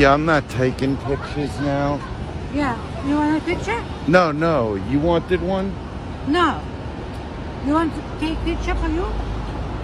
you. 0.00 0.06
I'm 0.06 0.24
not 0.24 0.48
taking 0.48 0.96
pictures 0.98 1.58
now. 1.60 2.00
Yeah. 2.54 2.76
You 3.06 3.14
want 3.14 3.42
a 3.42 3.44
picture? 3.44 3.84
No, 4.08 4.32
no. 4.32 4.74
You 4.74 4.98
wanted 4.98 5.42
one? 5.42 5.74
No. 6.26 6.60
You 7.66 7.74
want 7.74 7.94
to 7.94 8.02
take 8.18 8.38
a 8.38 8.44
picture 8.44 8.74
for 8.74 8.88
you? 8.88 9.06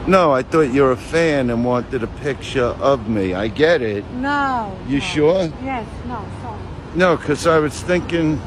No, 0.06 0.32
I 0.32 0.42
thought 0.42 0.72
you 0.72 0.82
were 0.82 0.92
a 0.92 0.96
fan 0.96 1.50
and 1.50 1.64
wanted 1.64 2.02
a 2.02 2.06
picture 2.06 2.64
of 2.64 3.08
me. 3.08 3.34
I 3.34 3.48
get 3.48 3.82
it. 3.82 4.04
No. 4.12 4.76
You 4.86 4.98
no. 4.98 5.04
sure? 5.04 5.52
Yes. 5.62 5.86
No. 6.06 6.24
Sorry. 6.42 6.60
No, 6.94 7.16
because 7.16 7.46
I 7.46 7.58
was 7.58 7.80
thinking. 7.80 8.40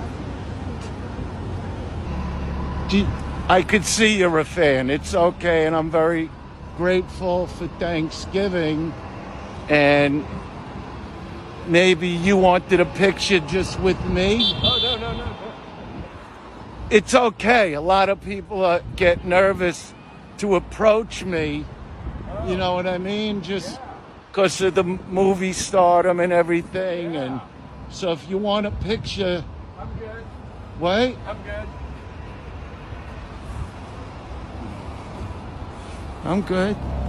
You- 2.89 3.07
I 3.47 3.63
could 3.63 3.83
see 3.83 4.17
you're 4.17 4.39
a 4.39 4.45
fan. 4.45 4.89
It's 4.89 5.15
okay, 5.15 5.65
and 5.65 5.75
I'm 5.75 5.89
very 5.89 6.29
grateful 6.77 7.47
for 7.47 7.67
Thanksgiving. 7.79 8.93
And 9.69 10.25
maybe 11.69 12.07
you 12.07 12.35
wanted 12.35 12.79
a 12.79 12.85
picture 12.85 13.39
just 13.39 13.79
with 13.79 14.03
me? 14.05 14.53
Oh, 14.63 14.79
no, 14.81 14.97
no, 14.97 15.11
no, 15.11 15.25
no. 15.25 15.35
It's 16.89 17.13
okay. 17.13 17.73
A 17.73 17.81
lot 17.81 18.09
of 18.09 18.19
people 18.21 18.65
uh, 18.65 18.81
get 18.95 19.23
nervous 19.23 19.93
to 20.39 20.55
approach 20.55 21.23
me. 21.23 21.65
You 22.47 22.57
know 22.57 22.73
what 22.73 22.87
I 22.87 22.97
mean? 22.97 23.41
Just 23.41 23.79
because 24.31 24.59
of 24.61 24.73
the 24.73 24.83
movie 24.83 25.53
stardom 25.53 26.19
and 26.19 26.33
everything. 26.33 27.15
And 27.15 27.41
so 27.89 28.11
if 28.11 28.27
you 28.29 28.37
want 28.37 28.65
a 28.65 28.71
picture, 28.71 29.43
I'm 29.77 29.97
good. 29.99 30.23
what? 30.79 31.15
I'm 31.27 31.43
good. 31.43 31.67
I'm 36.25 36.41
good. 36.41 37.08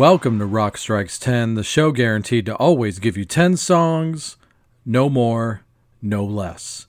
Welcome 0.00 0.38
to 0.38 0.46
Rock 0.46 0.78
Strikes 0.78 1.18
10, 1.18 1.56
the 1.56 1.62
show 1.62 1.92
guaranteed 1.92 2.46
to 2.46 2.56
always 2.56 2.98
give 2.98 3.18
you 3.18 3.26
10 3.26 3.58
songs, 3.58 4.38
no 4.86 5.10
more, 5.10 5.60
no 6.00 6.24
less. 6.24 6.86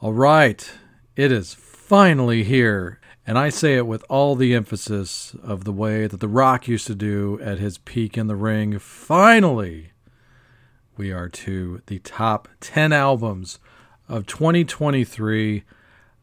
All 0.00 0.14
right, 0.14 0.70
it 1.14 1.30
is 1.30 1.52
finally 1.52 2.42
here, 2.42 3.00
and 3.26 3.38
I 3.38 3.50
say 3.50 3.74
it 3.74 3.86
with 3.86 4.02
all 4.08 4.34
the 4.34 4.54
emphasis 4.54 5.36
of 5.42 5.64
the 5.64 5.72
way 5.72 6.06
that 6.06 6.20
The 6.20 6.26
Rock 6.26 6.68
used 6.68 6.86
to 6.86 6.94
do 6.94 7.38
at 7.42 7.58
his 7.58 7.76
peak 7.76 8.16
in 8.16 8.28
the 8.28 8.36
ring. 8.36 8.78
Finally! 8.78 9.91
We 10.96 11.10
are 11.10 11.28
to 11.28 11.82
the 11.86 11.98
top 12.00 12.48
10 12.60 12.92
albums 12.92 13.58
of 14.08 14.26
2023. 14.26 15.64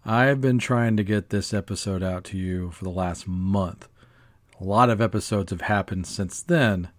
I've 0.06 0.42
been 0.42 0.60
trying 0.60 0.96
to 0.98 1.04
get 1.04 1.30
this 1.30 1.54
episode 1.54 2.04
out 2.04 2.24
to 2.26 2.38
you 2.38 2.72
for 2.72 2.84
the 2.84 2.90
last 2.90 3.28
month. 3.28 3.88
A 4.60 4.64
lot 4.64 4.90
of 4.90 5.02
episodes 5.02 5.52
have 5.52 5.62
happened 5.62 6.06
since 6.06 6.42
then, 6.42 6.90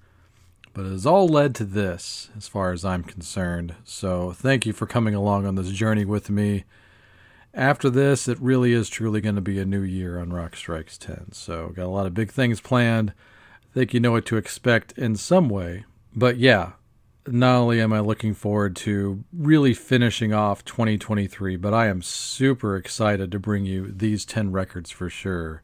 but 0.75 0.87
it 0.87 0.91
has 0.91 1.07
all 1.07 1.29
led 1.29 1.55
to 1.57 1.65
this, 1.65 2.31
as 2.37 2.49
far 2.49 2.73
as 2.73 2.85
I'm 2.85 3.05
concerned. 3.05 3.75
So 3.85 4.33
thank 4.33 4.67
you 4.67 4.73
for 4.73 4.87
coming 4.87 5.15
along 5.15 5.47
on 5.47 5.55
this 5.55 5.71
journey 5.71 6.05
with 6.05 6.31
me. 6.31 6.65
After 7.53 7.91
this, 7.91 8.29
it 8.29 8.41
really 8.41 8.73
is 8.73 8.89
truly 8.89 9.21
going 9.21 9.35
to 9.35 9.41
be 9.41 9.59
a 9.59 9.65
new 9.65 9.83
year 9.83 10.19
on 10.19 10.33
Rock 10.33 10.57
Strikes 10.57 10.97
10. 10.97 11.33
So, 11.33 11.71
got 11.71 11.87
a 11.87 11.89
lot 11.89 12.07
of 12.07 12.15
big 12.15 12.31
things 12.31 12.61
planned. 12.61 13.11
I 13.11 13.75
think 13.75 13.93
you 13.93 13.99
know 13.99 14.13
what 14.13 14.25
to 14.27 14.37
expect 14.37 14.97
in 14.97 15.17
some 15.17 15.49
way. 15.49 15.85
But 16.15 16.37
yeah, 16.37 16.73
not 17.27 17.57
only 17.57 17.81
am 17.81 17.93
I 17.93 18.01
looking 18.01 18.35
forward 18.35 18.77
to 18.77 19.25
really 19.33 19.75
finishing 19.75 20.33
off 20.33 20.65
2023, 20.65 21.57
but 21.57 21.75
I 21.75 21.87
am 21.87 22.03
super 22.03 22.77
excited 22.77 23.31
to 23.33 23.39
bring 23.39 23.65
you 23.65 23.91
these 23.91 24.25
10 24.25 24.53
records 24.53 24.91
for 24.91 25.11
sure. 25.11 25.63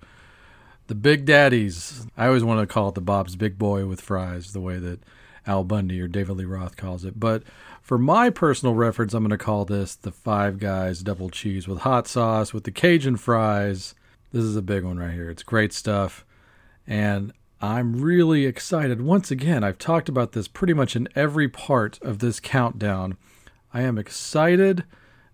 The 0.89 0.95
Big 0.95 1.25
Daddies, 1.25 2.07
I 2.17 2.27
always 2.27 2.45
want 2.45 2.61
to 2.61 2.73
call 2.73 2.91
it 2.91 2.95
the 2.95 3.01
Bob's 3.01 3.37
Big 3.37 3.59
Boy 3.59 3.87
with 3.87 4.01
Fries, 4.01 4.53
the 4.53 4.61
way 4.61 4.79
that 4.79 5.01
Al 5.47 5.65
Bundy 5.65 6.01
or 6.01 6.09
David 6.09 6.37
Lee 6.37 6.45
Roth 6.45 6.77
calls 6.77 7.05
it. 7.05 7.19
But 7.19 7.43
for 7.83 7.99
my 7.99 8.31
personal 8.31 8.75
reference, 8.75 9.15
I'm 9.15 9.23
going 9.23 9.31
to 9.31 9.39
call 9.39 9.65
this 9.65 9.95
the 9.95 10.13
Five 10.13 10.59
Guys 10.59 11.01
Double 11.01 11.31
Cheese 11.31 11.67
with 11.67 11.81
hot 11.81 12.07
sauce 12.07 12.53
with 12.53 12.65
the 12.65 12.71
Cajun 12.71 13.17
fries. 13.17 13.95
This 14.33 14.45
is 14.45 14.57
a 14.57 14.63
big 14.63 14.85
one 14.85 14.99
right 14.99 15.13
here. 15.13 15.31
It's 15.31 15.43
great 15.43 15.73
stuff. 15.73 16.25
And 16.87 17.33
I'm 17.67 18.01
really 18.01 18.47
excited. 18.47 19.03
Once 19.03 19.33
again, 19.33 19.65
I've 19.65 19.79
talked 19.79 20.09
about 20.09 20.33
this 20.33 20.47
pretty 20.47 20.73
much 20.73 20.95
in 20.95 21.09
every 21.17 21.49
part 21.49 22.01
of 22.01 22.21
this 22.21 22.39
countdown. 22.39 23.17
I 23.75 23.83
am 23.83 23.99
excited 23.99 24.85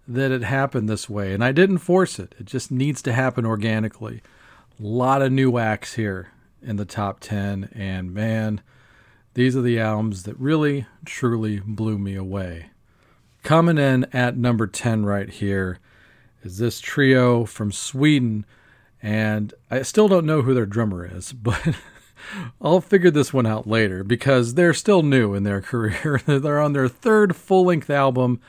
that 0.09 0.31
it 0.31 0.43
happened 0.43 0.89
this 0.89 1.11
way, 1.11 1.35
and 1.35 1.45
I 1.45 1.53
didn't 1.53 1.79
force 1.79 2.19
it. 2.19 2.35
It 2.39 2.47
just 2.47 2.71
needs 2.71 3.03
to 3.03 3.13
happen 3.13 3.45
organically. 3.45 4.23
A 4.81 4.83
lot 4.83 5.21
of 5.21 5.31
new 5.31 5.59
acts 5.59 5.95
here 5.95 6.29
in 6.63 6.77
the 6.77 6.87
top 6.87 7.21
10, 7.21 7.69
and 7.75 8.15
man, 8.15 8.63
these 9.35 9.55
are 9.55 9.63
the 9.63 9.79
albums 9.79 10.23
that 10.23 10.41
really, 10.41 10.87
truly 11.05 11.61
blew 11.61 11.99
me 11.99 12.15
away. 12.15 12.71
Coming 13.43 13.77
in 13.77 14.07
at 14.13 14.39
number 14.39 14.67
10 14.67 15.05
right 15.05 15.29
here 15.29 15.79
is 16.43 16.57
this 16.57 16.81
trio 16.81 17.45
from 17.45 17.73
Sweden, 17.73 18.47
and 19.03 19.53
I 19.71 19.83
still 19.83 20.09
don't 20.09 20.27
know 20.27 20.41
who 20.41 20.55
their 20.55 20.67
drummer 20.67 21.05
is, 21.05 21.33
but 21.35 21.77
I'll 22.61 22.81
figure 22.81 23.11
this 23.11 23.33
one 23.33 23.47
out 23.47 23.67
later 23.67 24.05
because 24.05 24.55
they're 24.55 24.75
still 24.75 25.03
new 25.03 25.35
in 25.35 25.43
their 25.43 25.61
career. 25.63 26.21
they're 26.27 26.61
on 26.61 26.73
their 26.73 26.89
third 26.89 27.37
full 27.37 27.67
length 27.67 27.91
album, 27.91 28.41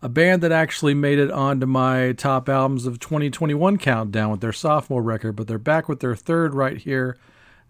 a 0.00 0.08
band 0.08 0.42
that 0.42 0.52
actually 0.52 0.94
made 0.94 1.18
it 1.18 1.30
onto 1.30 1.66
my 1.66 2.12
top 2.12 2.48
albums 2.48 2.86
of 2.86 2.98
2021 2.98 3.78
countdown 3.78 4.30
with 4.30 4.40
their 4.40 4.52
sophomore 4.52 5.02
record, 5.02 5.36
but 5.36 5.46
they're 5.46 5.58
back 5.58 5.88
with 5.88 6.00
their 6.00 6.16
third 6.16 6.54
right 6.54 6.78
here, 6.78 7.16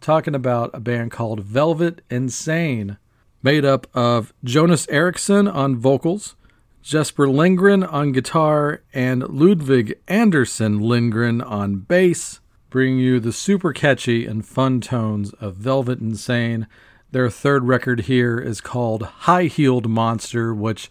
talking 0.01 0.35
about 0.35 0.71
a 0.73 0.81
band 0.81 1.11
called 1.11 1.41
Velvet 1.41 2.03
Insane, 2.11 2.97
made 3.43 3.65
up 3.65 3.87
of 3.95 4.33
Jonas 4.43 4.89
Eriksson 4.89 5.47
on 5.47 5.77
vocals, 5.77 6.35
Jesper 6.83 7.29
Lindgren 7.29 7.85
on 7.85 8.13
guitar, 8.13 8.83
and 8.93 9.29
Ludwig 9.29 9.99
Anderson 10.09 10.81
Lindgren 10.81 11.41
on 11.41 11.77
bass 11.77 12.41
bringing 12.73 12.99
you 12.99 13.21
the 13.21 13.33
super 13.35 13.71
catchy 13.75 14.25
and 14.25 14.47
fun 14.47 14.81
tones 14.81 15.35
of 15.35 15.57
Velvet 15.57 16.01
Insane. 16.01 16.67
Their 17.11 17.29
third 17.29 17.65
record 17.65 18.01
here 18.01 18.39
is 18.39 18.63
called 18.63 19.03
High 19.03 19.45
Heeled 19.45 19.91
Monster, 19.91 20.55
which 20.55 20.91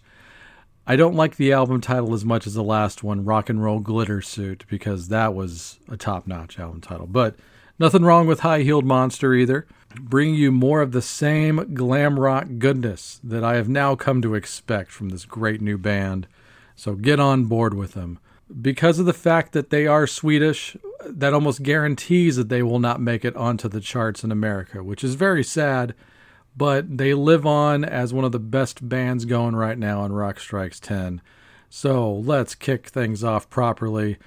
I 0.86 0.94
don't 0.94 1.16
like 1.16 1.36
the 1.36 1.52
album 1.52 1.80
title 1.80 2.14
as 2.14 2.24
much 2.24 2.46
as 2.46 2.54
the 2.54 2.62
last 2.62 3.02
one, 3.02 3.24
Rock 3.24 3.50
and 3.50 3.60
Roll 3.60 3.80
Glitter 3.80 4.22
Suit, 4.22 4.64
because 4.68 5.08
that 5.08 5.34
was 5.34 5.80
a 5.90 5.96
top 5.96 6.28
notch 6.28 6.56
album 6.56 6.80
title. 6.80 7.08
But 7.08 7.34
nothing 7.80 8.04
wrong 8.04 8.28
with 8.28 8.40
High 8.40 8.62
Heeled 8.62 8.84
Monster 8.84 9.34
either. 9.34 9.66
Bringing 10.00 10.36
you 10.36 10.52
more 10.52 10.82
of 10.82 10.92
the 10.92 11.02
same 11.02 11.74
glam 11.74 12.18
rock 12.18 12.46
goodness 12.60 13.20
that 13.24 13.42
I 13.42 13.56
have 13.56 13.68
now 13.68 13.96
come 13.96 14.22
to 14.22 14.36
expect 14.36 14.92
from 14.92 15.08
this 15.08 15.24
great 15.24 15.60
new 15.60 15.78
band. 15.78 16.28
So 16.76 16.94
get 16.94 17.18
on 17.18 17.46
board 17.46 17.74
with 17.74 17.94
them. 17.94 18.20
Because 18.60 18.98
of 18.98 19.06
the 19.06 19.12
fact 19.12 19.52
that 19.52 19.70
they 19.70 19.86
are 19.86 20.06
Swedish, 20.06 20.76
that 21.06 21.32
almost 21.32 21.62
guarantees 21.62 22.36
that 22.36 22.48
they 22.48 22.62
will 22.62 22.78
not 22.78 23.00
make 23.00 23.24
it 23.24 23.36
onto 23.36 23.68
the 23.68 23.80
charts 23.80 24.24
in 24.24 24.32
America, 24.32 24.82
which 24.82 25.02
is 25.02 25.14
very 25.14 25.44
sad. 25.44 25.94
But 26.56 26.98
they 26.98 27.14
live 27.14 27.46
on 27.46 27.84
as 27.84 28.12
one 28.12 28.24
of 28.24 28.32
the 28.32 28.38
best 28.38 28.86
bands 28.86 29.24
going 29.24 29.56
right 29.56 29.78
now 29.78 30.00
on 30.00 30.12
Rock 30.12 30.38
Strikes 30.38 30.78
10. 30.80 31.22
So 31.70 32.12
let's 32.12 32.54
kick 32.54 32.88
things 32.88 33.24
off 33.24 33.48
properly 33.48 34.18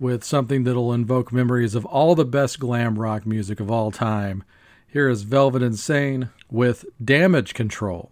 with 0.00 0.24
something 0.24 0.64
that'll 0.64 0.92
invoke 0.92 1.32
memories 1.32 1.74
of 1.74 1.84
all 1.86 2.14
the 2.14 2.24
best 2.24 2.58
glam 2.58 2.98
rock 2.98 3.26
music 3.26 3.60
of 3.60 3.70
all 3.70 3.90
time. 3.92 4.42
Here 4.88 5.08
is 5.08 5.22
Velvet 5.22 5.62
Insane 5.62 6.30
with 6.50 6.84
Damage 7.04 7.54
Control. 7.54 8.10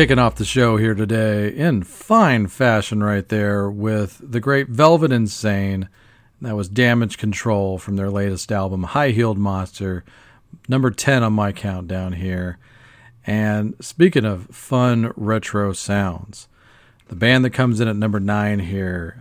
Kicking 0.00 0.18
off 0.18 0.36
the 0.36 0.46
show 0.46 0.78
here 0.78 0.94
today 0.94 1.54
in 1.54 1.82
fine 1.82 2.46
fashion, 2.46 3.02
right 3.02 3.28
there, 3.28 3.70
with 3.70 4.18
the 4.24 4.40
great 4.40 4.70
Velvet 4.70 5.12
Insane. 5.12 5.90
That 6.40 6.56
was 6.56 6.70
Damage 6.70 7.18
Control 7.18 7.76
from 7.76 7.96
their 7.96 8.08
latest 8.08 8.50
album, 8.50 8.84
High 8.84 9.10
Heeled 9.10 9.36
Monster, 9.36 10.02
number 10.70 10.90
10 10.90 11.22
on 11.22 11.34
my 11.34 11.52
countdown 11.52 12.14
here. 12.14 12.56
And 13.26 13.74
speaking 13.84 14.24
of 14.24 14.46
fun 14.46 15.12
retro 15.16 15.74
sounds, 15.74 16.48
the 17.08 17.14
band 17.14 17.44
that 17.44 17.50
comes 17.50 17.78
in 17.78 17.86
at 17.86 17.94
number 17.94 18.20
9 18.20 18.60
here, 18.60 19.18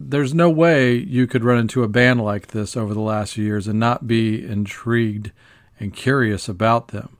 there's 0.00 0.34
no 0.34 0.50
way 0.50 0.96
you 0.96 1.28
could 1.28 1.44
run 1.44 1.58
into 1.58 1.84
a 1.84 1.88
band 1.88 2.20
like 2.20 2.48
this 2.48 2.76
over 2.76 2.94
the 2.94 3.00
last 3.00 3.34
few 3.34 3.44
years 3.44 3.68
and 3.68 3.78
not 3.78 4.08
be 4.08 4.44
intrigued 4.44 5.30
and 5.78 5.94
curious 5.94 6.48
about 6.48 6.88
them. 6.88 7.16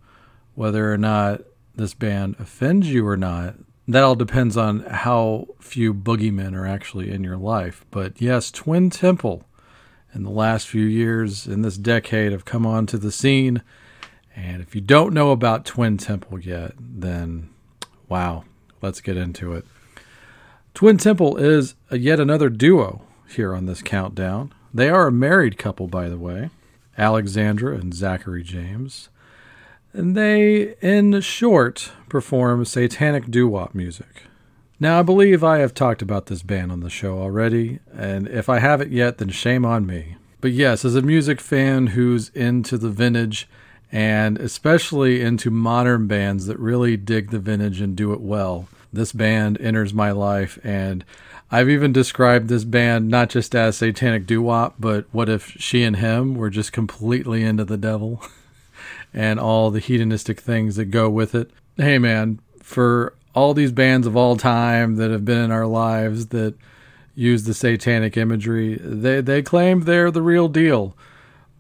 Whether 0.57 0.93
or 0.93 0.99
not 0.99 1.43
this 1.77 1.95
band 1.95 2.37
offends 2.39 2.89
you 2.89 3.07
or 3.07 3.17
not, 3.17 3.55
that 3.89 4.03
all 4.03 4.17
depends 4.17 4.57
on 4.57 4.81
how 4.81 5.47
few 5.61 5.95
boogeymen 5.95 6.55
are 6.55 6.67
actually 6.67 7.11
in 7.11 7.23
your 7.23 7.37
life. 7.37 7.85
But 7.91 8.21
yes, 8.21 8.51
Twin 8.51 8.91
Temple 8.91 9.45
in 10.13 10.25
the 10.25 10.31
last 10.31 10.67
few 10.67 10.85
years 10.85 11.47
in 11.47 11.63
this 11.63 11.77
decade 11.77 12.33
have 12.33 12.45
come 12.45 12.67
onto 12.67 12.99
the 12.99 13.13
scene. 13.13 13.63
And 14.35 14.61
if 14.61 14.75
you 14.75 14.81
don't 14.81 15.15
know 15.15 15.31
about 15.31 15.65
Twin 15.65 15.99
Temple 15.99 16.41
yet, 16.41 16.73
then 16.79 17.51
wow, 18.09 18.45
let's 18.83 19.01
get 19.01 19.17
into 19.17 19.53
it. 19.53 19.65
Twin 20.75 20.99
Temple 20.99 21.37
is 21.37 21.75
yet 21.91 22.21
another 22.21 22.49
duo 22.49 23.03
here 23.29 23.55
on 23.55 23.67
this 23.67 23.83
countdown. 23.83 24.53
They 24.75 24.91
are 24.91 25.07
a 25.07 25.13
married 25.13 25.59
couple, 25.59 25.87
by 25.87 26.09
the 26.09 26.19
way, 26.19 26.51
Alexandra 26.99 27.77
and 27.77 27.95
Zachary 27.95 28.43
James. 28.43 29.09
And 29.97 30.15
they, 30.15 30.75
in 30.83 31.23
short, 31.23 31.91
perform 32.11 32.67
satanic 32.67 33.31
doo 33.31 33.49
wop 33.49 33.75
music. 33.75 34.25
Now, 34.79 34.99
I 34.99 35.03
believe 35.03 35.43
I 35.43 35.57
have 35.61 35.73
talked 35.73 36.03
about 36.03 36.27
this 36.27 36.43
band 36.43 36.71
on 36.71 36.81
the 36.81 36.91
show 36.91 37.19
already, 37.19 37.79
and 37.97 38.29
if 38.29 38.51
I 38.51 38.59
haven't 38.59 38.93
yet, 38.93 39.17
then 39.17 39.31
shame 39.31 39.65
on 39.65 39.87
me. 39.87 40.17
But 40.43 40.53
yes, 40.53 40.85
as 40.85 40.97
a 40.97 41.01
music 41.01 41.41
fan 41.41 41.89
who's 41.89 42.29
into 42.35 42.77
the 42.77 42.91
vintage 42.91 43.49
and 43.91 44.37
especially 44.37 45.23
into 45.23 45.51
modern 45.51 46.07
bands 46.07 46.45
that 46.45 46.59
really 46.59 46.99
dig 46.99 47.31
the 47.31 47.39
vintage 47.39 47.81
and 47.81 47.97
do 47.97 48.13
it 48.13 48.21
well, 48.21 48.69
this 48.93 49.13
band 49.13 49.59
enters 49.63 49.95
my 49.95 50.11
life, 50.11 50.59
and 50.63 51.07
I've 51.51 51.71
even 51.71 51.95
described 51.95 52.49
this 52.49 52.65
band 52.65 53.09
not 53.09 53.31
just 53.31 53.55
as 53.55 53.79
satanic 53.79 54.27
doo 54.27 54.43
wop, 54.43 54.75
but 54.79 55.07
what 55.11 55.31
if 55.31 55.57
she 55.59 55.85
and 55.85 55.97
him 55.97 56.35
were 56.35 56.51
just 56.51 56.71
completely 56.71 57.43
into 57.43 57.65
the 57.65 57.79
devil 57.79 58.23
and 59.17 59.41
all 59.41 59.73
the 59.73 59.81
hedonistic 59.81 60.39
things 60.39 60.77
that 60.77 60.87
go 60.87 61.11
with 61.11 61.35
it? 61.35 61.51
Hey, 61.77 61.99
man, 61.99 62.41
for 62.63 63.15
all 63.35 63.53
these 63.53 63.73
bands 63.73 64.07
of 64.07 64.17
all 64.17 64.37
time 64.37 64.95
that 64.97 65.11
have 65.11 65.25
been 65.25 65.43
in 65.43 65.51
our 65.51 65.67
lives 65.67 66.27
that 66.29 66.55
use 67.17 67.43
the 67.43 67.55
satanic 67.55 68.17
imagery, 68.17 68.77
they, 68.77 69.21
they 69.21 69.43
claim 69.43 69.81
they're 69.81 70.13
the 70.13 70.23
real 70.23 70.47
deal. 70.47 70.97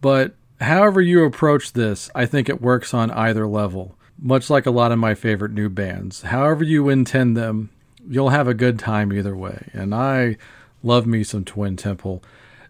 But 0.00 0.36
however 0.60 1.00
you 1.00 1.24
approach 1.24 1.72
this, 1.72 2.08
I 2.14 2.26
think 2.26 2.48
it 2.48 2.62
works 2.62 2.94
on 2.94 3.10
either 3.10 3.48
level 3.48 3.96
much 4.18 4.50
like 4.50 4.66
a 4.66 4.70
lot 4.70 4.92
of 4.92 4.98
my 4.98 5.14
favorite 5.14 5.52
new 5.52 5.68
bands. 5.68 6.22
However 6.22 6.64
you 6.64 6.88
intend 6.88 7.36
them, 7.36 7.70
you'll 8.08 8.30
have 8.30 8.48
a 8.48 8.54
good 8.54 8.78
time 8.78 9.12
either 9.12 9.36
way. 9.36 9.68
And 9.72 9.94
I 9.94 10.36
love 10.82 11.06
me 11.06 11.24
some 11.24 11.44
Twin 11.44 11.76
Temple. 11.76 12.22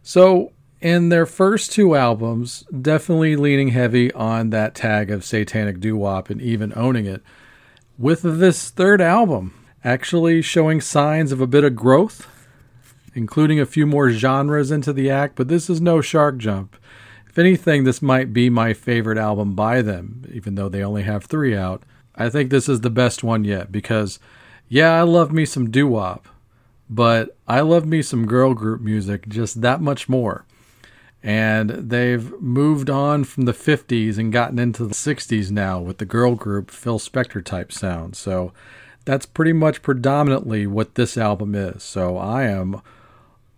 So, 0.03 0.53
in 0.87 1.09
their 1.09 1.27
first 1.27 1.73
two 1.73 1.97
albums, 1.97 2.65
definitely 2.81 3.35
leaning 3.35 3.71
heavy 3.71 4.13
on 4.13 4.51
that 4.51 4.73
tag 4.73 5.11
of 5.11 5.25
satanic 5.25 5.81
doo 5.81 5.97
wop 5.97 6.31
and 6.31 6.41
even 6.41 6.73
owning 6.77 7.07
it. 7.07 7.25
With 7.99 8.23
this 8.23 8.71
third 8.71 9.01
album, 9.01 9.53
actually 9.83 10.43
showing 10.43 10.81
signs 10.81 11.33
of 11.33 11.41
a 11.41 11.47
bit 11.49 11.65
of 11.65 11.75
growth, 11.75 12.29
including 13.17 13.59
a 13.59 13.67
few 13.67 13.85
more 13.85 14.11
genres 14.11 14.71
into 14.71 14.93
the 14.93 15.11
act, 15.11 15.35
but 15.35 15.49
this 15.49 15.69
is 15.69 15.81
no 15.81 16.01
shark 16.01 16.39
jump. 16.39 16.77
If 17.29 17.37
anything, 17.37 17.83
this 17.83 18.01
might 18.01 18.33
be 18.33 18.49
my 18.49 18.73
favorite 18.73 19.19
album 19.19 19.57
by 19.57 19.83
them, 19.83 20.23
even 20.33 20.55
though 20.55 20.69
they 20.69 20.85
only 20.85 21.03
have 21.03 21.25
three 21.25 21.57
out. 21.57 21.83
I 22.15 22.29
think 22.29 22.51
this 22.51 22.69
is 22.69 22.83
the 22.83 22.91
best 22.91 23.25
one 23.25 23.43
yet 23.43 23.73
because, 23.73 24.21
yeah, 24.69 24.93
I 24.93 25.03
love 25.03 25.33
me 25.33 25.47
some 25.47 25.69
doo 25.69 25.89
wop, 25.89 26.29
but 26.89 27.37
I 27.49 27.63
love 27.63 27.87
me 27.87 28.03
some 28.03 28.25
girl 28.25 28.55
group 28.55 28.81
music 28.81 29.29
just 29.29 29.63
that 29.63 29.81
much 29.81 30.09
more. 30.09 30.46
And 31.27 31.71
they've 31.71 32.41
moved 32.41 32.89
on 32.89 33.25
from 33.25 33.47
the 33.47 33.53
50s 33.53 34.17
and 34.17 34.33
gotten 34.33 34.61
into 34.61 34.87
the 34.87 34.95
60s 34.95 35.51
now 35.51 35.81
with 35.81 35.99
the 35.99 36.05
girl 36.05 36.37
group 36.37 36.71
Phil 36.71 37.01
Spector 37.01 37.45
type 37.45 37.73
sound. 37.73 38.15
So 38.15 38.53
that's 39.05 39.27
pretty 39.27 39.53
much 39.53 39.83
predominantly 39.83 40.69
what 40.69 40.95
this 40.95 41.19
album 41.19 41.57
is. 41.57 41.83
So 41.83 42.17
I 42.17 42.45
am 42.45 42.81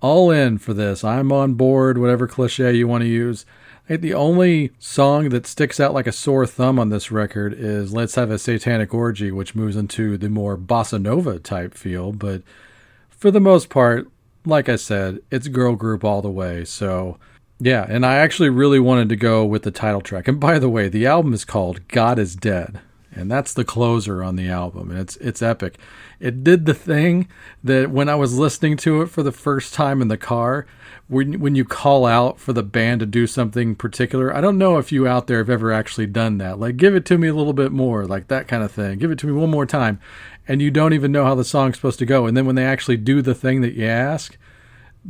all 0.01 0.31
in 0.31 0.57
for 0.57 0.73
this. 0.73 1.05
I'm 1.05 1.31
on 1.31 1.55
board, 1.55 1.99
whatever 1.99 2.27
cliche 2.27 2.73
you 2.73 2.89
want 2.89 3.03
to 3.03 3.09
use. 3.09 3.45
The 3.87 4.15
only 4.15 4.73
song 4.79 5.29
that 5.29 5.47
sticks 5.47 5.79
out 5.79 5.93
like 5.93 6.07
a 6.07 6.13
sore 6.13 6.47
thumb 6.47 6.79
on 6.79 6.89
this 6.89 7.13
record 7.13 7.53
is 7.53 7.93
Let's 7.93 8.15
Have 8.15 8.31
a 8.31 8.39
Satanic 8.39 8.95
Orgy, 8.95 9.31
which 9.31 9.55
moves 9.55 9.77
into 9.77 10.17
the 10.17 10.31
more 10.31 10.57
bossa 10.57 10.99
nova 10.99 11.39
type 11.39 11.75
feel. 11.75 12.13
But 12.13 12.43
for 13.11 13.31
the 13.31 13.41
most 13.41 13.69
part, 13.69 14.09
like 14.47 14.71
I 14.71 14.77
said, 14.77 15.21
it's 15.31 15.49
girl 15.49 15.77
group 15.77 16.03
all 16.03 16.23
the 16.23 16.31
way. 16.31 16.65
So, 16.65 17.19
yeah, 17.61 17.87
and 17.89 18.07
I 18.07 18.17
actually 18.17 18.51
really 18.51 18.81
wanted 18.81 19.09
to 19.09 19.17
go 19.17 19.45
with 19.45 19.63
the 19.63 19.71
title 19.71 20.01
track. 20.01 20.29
And 20.29 20.39
by 20.39 20.59
the 20.59 20.69
way, 20.69 20.89
the 20.89 21.07
album 21.07 21.33
is 21.33 21.45
called 21.45 21.87
God 21.89 22.19
is 22.19 22.37
Dead. 22.37 22.81
And 23.11 23.29
that's 23.29 23.53
the 23.53 23.65
closer 23.65 24.23
on 24.23 24.37
the 24.37 24.49
album. 24.49 24.91
And 24.91 25.01
it's 25.01 25.17
it's 25.17 25.43
epic. 25.43 25.77
It 26.21 26.45
did 26.45 26.67
the 26.67 26.75
thing 26.75 27.29
that 27.65 27.91
when 27.91 28.09
I 28.09 28.15
was 28.15 28.39
listening 28.39 28.77
to 28.79 29.03
it 29.03 29.07
for 29.09 29.25
the 29.25 29.33
first 29.33 29.75
time 29.75 30.01
in 30.01 30.07
the 30.07 30.17
car, 30.17 30.67
when 31.09 31.41
when 31.41 31.57
you 31.57 31.65
call 31.65 32.07
out 32.07 32.39
for 32.39 32.53
the 32.53 32.63
band 32.63 33.01
to 33.01 33.07
do 33.07 33.27
something 33.27 33.75
particular. 33.75 34.35
I 34.35 34.41
don't 34.41 34.59
know 34.59 34.79
if 34.79 34.93
you 34.93 35.09
out 35.09 35.27
there 35.27 35.39
have 35.39 35.51
ever 35.51 35.73
actually 35.73 36.07
done 36.07 36.39
that. 36.39 36.61
Like 36.61 36.77
give 36.77 36.95
it 36.95 37.05
to 37.07 37.19
me 37.19 37.27
a 37.27 37.35
little 37.35 37.55
bit 37.55 37.73
more, 37.73 38.07
like 38.07 38.29
that 38.29 38.47
kind 38.47 38.63
of 38.63 38.71
thing. 38.71 38.99
Give 38.99 39.11
it 39.11 39.19
to 39.21 39.27
me 39.27 39.33
one 39.33 39.51
more 39.51 39.67
time. 39.67 39.99
And 40.47 40.63
you 40.63 40.71
don't 40.71 40.93
even 40.93 41.11
know 41.11 41.25
how 41.25 41.35
the 41.35 41.45
song's 41.45 41.77
supposed 41.77 41.99
to 41.99 42.07
go. 42.07 42.27
And 42.27 42.37
then 42.37 42.47
when 42.47 42.55
they 42.55 42.65
actually 42.65 42.99
do 42.99 43.21
the 43.21 43.35
thing 43.35 43.63
that 43.63 43.75
you 43.75 43.87
ask, 43.87 44.39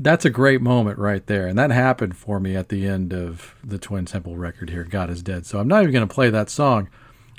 that's 0.00 0.24
a 0.24 0.30
great 0.30 0.62
moment 0.62 0.98
right 0.98 1.26
there. 1.26 1.46
And 1.46 1.58
that 1.58 1.70
happened 1.70 2.16
for 2.16 2.38
me 2.38 2.54
at 2.56 2.68
the 2.68 2.86
end 2.86 3.12
of 3.12 3.56
the 3.64 3.78
Twin 3.78 4.06
Temple 4.06 4.36
record 4.36 4.70
here, 4.70 4.84
God 4.84 5.10
is 5.10 5.22
Dead. 5.22 5.44
So 5.44 5.58
I'm 5.58 5.68
not 5.68 5.82
even 5.82 5.92
going 5.92 6.08
to 6.08 6.14
play 6.14 6.30
that 6.30 6.48
song. 6.48 6.88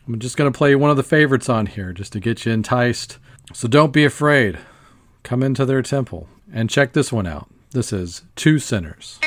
I'm 0.06 0.20
just 0.20 0.38
going 0.38 0.52
to 0.52 0.58
play 0.58 0.76
one 0.76 0.90
of 0.90 0.98
the 0.98 1.04
favorites 1.04 1.50
on 1.50 1.68
here 1.68 1.94
just 1.94 2.12
to 2.14 2.20
get 2.20 2.46
you 2.46 2.52
enticed. 2.52 3.18
So 3.54 3.68
don't 3.68 3.94
be 3.94 4.04
afraid. 4.04 4.60
Come 5.24 5.42
into 5.42 5.66
their 5.66 5.82
temple 5.82 6.28
and 6.52 6.70
check 6.70 6.94
this 6.94 7.12
one 7.12 7.28
out. 7.28 7.50
This 7.72 7.94
is 7.94 8.24
Two 8.36 8.60
Sinners. 8.60 9.20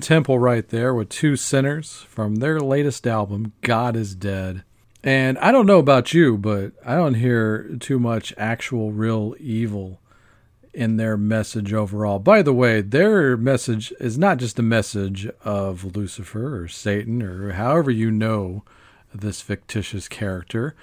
Temple 0.00 0.38
right 0.38 0.68
there 0.68 0.94
with 0.94 1.08
Two 1.08 1.36
Sinners 1.36 2.04
from 2.08 2.36
their 2.36 2.60
latest 2.60 3.06
album, 3.06 3.52
God 3.62 3.96
is 3.96 4.14
Dead. 4.14 4.64
And 5.02 5.38
I 5.38 5.52
don't 5.52 5.66
know 5.66 5.78
about 5.78 6.12
you, 6.12 6.36
but 6.36 6.72
I 6.84 6.96
don't 6.96 7.14
hear 7.14 7.76
too 7.78 7.98
much 7.98 8.34
actual 8.36 8.92
real 8.92 9.34
evil 9.38 10.00
in 10.74 10.96
their 10.96 11.16
message 11.16 11.72
overall. 11.72 12.18
By 12.18 12.42
the 12.42 12.52
way, 12.52 12.82
their 12.82 13.36
message 13.36 13.92
is 13.98 14.18
not 14.18 14.38
just 14.38 14.58
a 14.58 14.62
message 14.62 15.26
of 15.42 15.96
Lucifer 15.96 16.60
or 16.60 16.68
Satan 16.68 17.22
or 17.22 17.52
however 17.52 17.90
you 17.90 18.10
know 18.10 18.62
this 19.14 19.40
fictitious 19.40 20.08
character, 20.08 20.74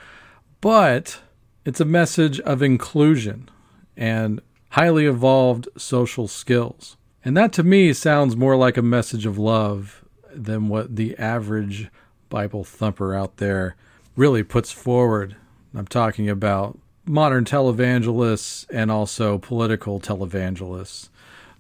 but 0.62 1.20
it's 1.66 1.80
a 1.80 1.86
message 1.86 2.40
of 2.40 2.62
inclusion 2.62 3.50
and 3.96 4.42
highly 4.70 5.06
evolved 5.06 5.68
social 5.78 6.28
skills. 6.28 6.98
And 7.26 7.38
that 7.38 7.54
to 7.54 7.64
me 7.64 7.94
sounds 7.94 8.36
more 8.36 8.56
like 8.56 8.78
a 8.78 8.82
message 8.82 9.26
of 9.26 9.38
love 9.38 10.04
than 10.34 10.68
what 10.68 10.96
the 10.96 11.18
average 11.18 11.90
Bible 12.30 12.64
thumper 12.64 13.16
out 13.16 13.38
there 13.38 13.76
really 14.16 14.44
puts 14.44 14.72
forward. 14.72 15.36
I'm 15.76 15.88
talking 15.88 16.30
about 16.30 16.78
modern 17.06 17.46
televangelists 17.46 18.66
and 18.70 18.92
also 18.92 19.38
political 19.38 20.00
televangelists. 20.00 21.10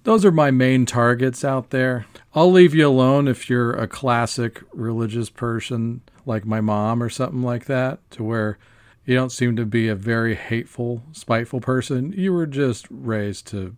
Those 0.03 0.25
are 0.25 0.31
my 0.31 0.51
main 0.51 0.85
targets 0.85 1.45
out 1.45 1.69
there. 1.69 2.05
I'll 2.35 2.51
leave 2.51 2.75
you 2.75 2.87
alone 2.87 3.27
if 3.27 3.49
you're 3.49 3.71
a 3.71 3.87
classic 3.87 4.61
religious 4.73 5.29
person 5.29 6.01
like 6.25 6.45
my 6.45 6.59
mom 6.59 7.01
or 7.01 7.09
something 7.09 7.41
like 7.41 7.65
that, 7.65 7.99
to 8.11 8.23
where 8.23 8.57
you 9.05 9.15
don't 9.15 9.31
seem 9.31 9.55
to 9.55 9.65
be 9.65 9.87
a 9.87 9.95
very 9.95 10.35
hateful, 10.35 11.03
spiteful 11.13 11.61
person. 11.61 12.13
You 12.13 12.33
were 12.33 12.45
just 12.45 12.87
raised 12.89 13.47
to 13.47 13.75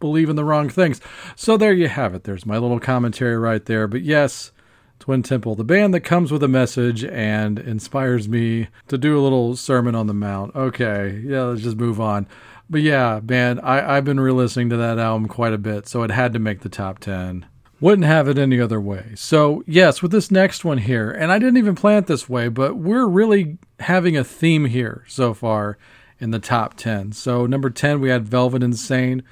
believe 0.00 0.28
in 0.28 0.36
the 0.36 0.44
wrong 0.44 0.68
things. 0.68 1.00
So 1.36 1.56
there 1.56 1.72
you 1.72 1.88
have 1.88 2.14
it. 2.14 2.24
There's 2.24 2.46
my 2.46 2.58
little 2.58 2.80
commentary 2.80 3.36
right 3.36 3.64
there. 3.64 3.86
But 3.86 4.02
yes, 4.02 4.50
Twin 4.98 5.22
Temple, 5.22 5.54
the 5.54 5.64
band 5.64 5.94
that 5.94 6.00
comes 6.00 6.30
with 6.30 6.42
a 6.42 6.48
message 6.48 7.04
and 7.04 7.58
inspires 7.58 8.28
me 8.28 8.68
to 8.88 8.98
do 8.98 9.18
a 9.18 9.22
little 9.22 9.56
Sermon 9.56 9.94
on 9.94 10.06
the 10.06 10.14
Mount. 10.14 10.54
Okay, 10.54 11.22
yeah, 11.24 11.44
let's 11.44 11.62
just 11.62 11.78
move 11.78 12.00
on. 12.00 12.28
But 12.68 12.82
yeah, 12.82 13.20
man, 13.26 13.58
I, 13.60 13.96
I've 13.96 14.04
been 14.04 14.20
re 14.20 14.30
listening 14.30 14.70
to 14.70 14.76
that 14.76 14.98
album 14.98 15.26
quite 15.26 15.52
a 15.52 15.58
bit, 15.58 15.88
so 15.88 16.02
it 16.02 16.10
had 16.10 16.32
to 16.34 16.38
make 16.38 16.60
the 16.60 16.68
top 16.68 17.00
10. 17.00 17.46
Wouldn't 17.80 18.06
have 18.06 18.28
it 18.28 18.38
any 18.38 18.60
other 18.60 18.80
way. 18.80 19.12
So, 19.16 19.64
yes, 19.66 20.02
with 20.02 20.12
this 20.12 20.30
next 20.30 20.66
one 20.66 20.78
here, 20.78 21.10
and 21.10 21.32
I 21.32 21.38
didn't 21.38 21.56
even 21.56 21.74
plan 21.74 21.98
it 21.98 22.06
this 22.06 22.28
way, 22.28 22.48
but 22.48 22.76
we're 22.76 23.06
really 23.06 23.56
having 23.80 24.18
a 24.18 24.22
theme 24.22 24.66
here 24.66 25.04
so 25.08 25.32
far 25.32 25.78
in 26.20 26.30
the 26.30 26.38
top 26.38 26.74
10. 26.74 27.12
So, 27.12 27.46
number 27.46 27.70
10, 27.70 28.00
we 28.00 28.10
had 28.10 28.28
Velvet 28.28 28.62
Insane, 28.62 29.22